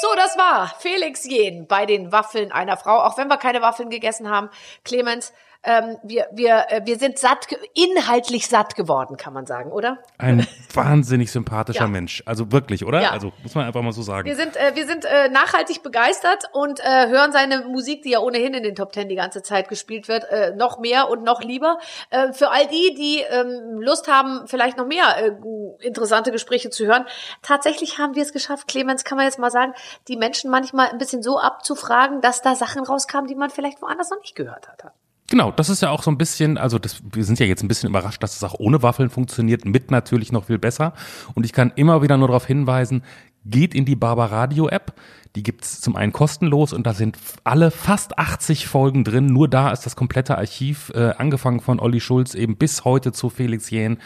So, 0.00 0.08
das 0.14 0.38
war 0.38 0.72
Felix 0.78 1.24
Jen 1.24 1.66
bei 1.66 1.86
den 1.86 2.12
Waffeln 2.12 2.52
einer 2.52 2.76
Frau. 2.76 3.00
Auch 3.00 3.18
wenn 3.18 3.26
wir 3.26 3.36
keine 3.36 3.62
Waffeln 3.62 3.90
gegessen 3.90 4.30
haben. 4.30 4.48
Clemens, 4.84 5.32
ähm, 5.64 5.98
wir, 6.04 6.28
wir, 6.32 6.66
äh, 6.68 6.82
wir 6.84 6.98
sind 6.98 7.18
satt, 7.18 7.48
inhaltlich 7.74 8.46
satt 8.46 8.76
geworden, 8.76 9.16
kann 9.16 9.32
man 9.32 9.44
sagen, 9.44 9.72
oder? 9.72 9.98
Ein 10.16 10.46
wahnsinnig 10.72 11.32
sympathischer 11.32 11.80
ja. 11.80 11.88
Mensch. 11.88 12.22
Also 12.26 12.52
wirklich, 12.52 12.84
oder? 12.84 13.02
Ja. 13.02 13.10
Also 13.10 13.32
muss 13.42 13.54
man 13.54 13.66
einfach 13.66 13.82
mal 13.82 13.92
so 13.92 14.02
sagen. 14.02 14.26
Wir 14.26 14.36
sind, 14.36 14.56
äh, 14.56 14.74
wir 14.74 14.86
sind 14.86 15.04
äh, 15.04 15.28
nachhaltig 15.28 15.82
begeistert 15.82 16.44
und 16.52 16.80
äh, 16.80 17.08
hören 17.08 17.32
seine 17.32 17.62
Musik, 17.62 18.02
die 18.02 18.10
ja 18.10 18.20
ohnehin 18.20 18.54
in 18.54 18.62
den 18.62 18.76
Top 18.76 18.92
Ten 18.92 19.08
die 19.08 19.16
ganze 19.16 19.42
Zeit 19.42 19.68
gespielt 19.68 20.06
wird, 20.06 20.24
äh, 20.30 20.54
noch 20.54 20.78
mehr 20.78 21.08
und 21.10 21.24
noch 21.24 21.42
lieber. 21.42 21.78
Äh, 22.10 22.32
für 22.32 22.50
all 22.50 22.68
die, 22.68 22.94
die 22.94 23.22
ähm, 23.28 23.80
Lust 23.80 24.06
haben, 24.06 24.46
vielleicht 24.46 24.78
noch 24.78 24.86
mehr 24.86 25.16
äh, 25.18 25.86
interessante 25.86 26.30
Gespräche 26.30 26.70
zu 26.70 26.86
hören, 26.86 27.04
tatsächlich 27.42 27.98
haben 27.98 28.14
wir 28.14 28.22
es 28.22 28.32
geschafft, 28.32 28.68
Clemens, 28.68 29.02
kann 29.02 29.16
man 29.16 29.26
jetzt 29.26 29.38
mal 29.38 29.50
sagen, 29.50 29.74
die 30.06 30.16
Menschen 30.16 30.50
manchmal 30.50 30.88
ein 30.88 30.98
bisschen 30.98 31.22
so 31.22 31.38
abzufragen, 31.38 32.20
dass 32.20 32.42
da 32.42 32.54
Sachen 32.54 32.84
rauskamen, 32.84 33.26
die 33.26 33.34
man 33.34 33.50
vielleicht 33.50 33.82
woanders 33.82 34.10
noch 34.10 34.20
nicht 34.20 34.36
gehört 34.36 34.68
hat. 34.68 34.92
Genau, 35.30 35.52
das 35.52 35.68
ist 35.68 35.82
ja 35.82 35.90
auch 35.90 36.02
so 36.02 36.10
ein 36.10 36.16
bisschen, 36.16 36.56
also 36.56 36.78
das, 36.78 37.02
wir 37.12 37.22
sind 37.22 37.38
ja 37.38 37.44
jetzt 37.44 37.62
ein 37.62 37.68
bisschen 37.68 37.90
überrascht, 37.90 38.22
dass 38.22 38.34
es 38.34 38.42
auch 38.44 38.54
ohne 38.58 38.82
Waffeln 38.82 39.10
funktioniert, 39.10 39.66
mit 39.66 39.90
natürlich 39.90 40.32
noch 40.32 40.46
viel 40.46 40.58
besser. 40.58 40.94
Und 41.34 41.44
ich 41.44 41.52
kann 41.52 41.70
immer 41.76 42.00
wieder 42.00 42.16
nur 42.16 42.28
darauf 42.28 42.46
hinweisen, 42.46 43.02
geht 43.50 43.74
in 43.74 43.84
die 43.84 43.96
Barbaradio 43.96 44.68
App. 44.68 44.94
Die 45.36 45.42
gibt's 45.42 45.80
zum 45.80 45.94
einen 45.94 46.12
kostenlos 46.12 46.72
und 46.72 46.86
da 46.86 46.94
sind 46.94 47.16
alle 47.44 47.70
fast 47.70 48.18
80 48.18 48.66
Folgen 48.66 49.04
drin. 49.04 49.26
Nur 49.26 49.46
da 49.46 49.70
ist 49.70 49.84
das 49.86 49.94
komplette 49.94 50.38
Archiv, 50.38 50.90
äh, 50.94 51.10
angefangen 51.16 51.60
von 51.60 51.80
Olli 51.80 52.00
Schulz 52.00 52.34
eben 52.34 52.56
bis 52.56 52.84
heute 52.84 53.12
zu 53.12 53.30
Felix 53.30 53.70
Jähn. 53.70 53.98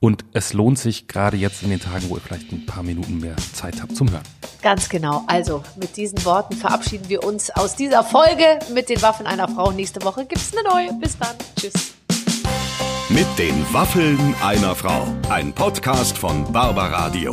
Und 0.00 0.24
es 0.32 0.52
lohnt 0.52 0.78
sich 0.78 1.06
gerade 1.06 1.36
jetzt 1.36 1.62
in 1.62 1.70
den 1.70 1.80
Tagen, 1.80 2.08
wo 2.08 2.16
ihr 2.16 2.20
vielleicht 2.20 2.50
ein 2.52 2.66
paar 2.66 2.82
Minuten 2.82 3.18
mehr 3.20 3.36
Zeit 3.52 3.80
habt 3.82 3.94
zum 3.94 4.10
Hören. 4.10 4.22
Ganz 4.62 4.88
genau. 4.88 5.22
Also 5.26 5.62
mit 5.76 5.96
diesen 5.96 6.24
Worten 6.24 6.56
verabschieden 6.56 7.08
wir 7.08 7.22
uns 7.22 7.50
aus 7.50 7.76
dieser 7.76 8.02
Folge 8.02 8.58
mit 8.74 8.88
den 8.88 9.00
Waffen 9.02 9.26
einer 9.26 9.48
Frau. 9.48 9.70
Nächste 9.70 10.02
Woche 10.02 10.24
gibt's 10.24 10.52
eine 10.56 10.68
neue. 10.68 10.98
Bis 10.98 11.18
dann. 11.18 11.36
Tschüss. 11.56 11.94
Mit 13.10 13.26
den 13.38 13.54
Waffeln 13.72 14.34
einer 14.42 14.74
Frau. 14.74 15.06
Ein 15.28 15.52
Podcast 15.52 16.16
von 16.16 16.50
Barbaradio. 16.52 17.32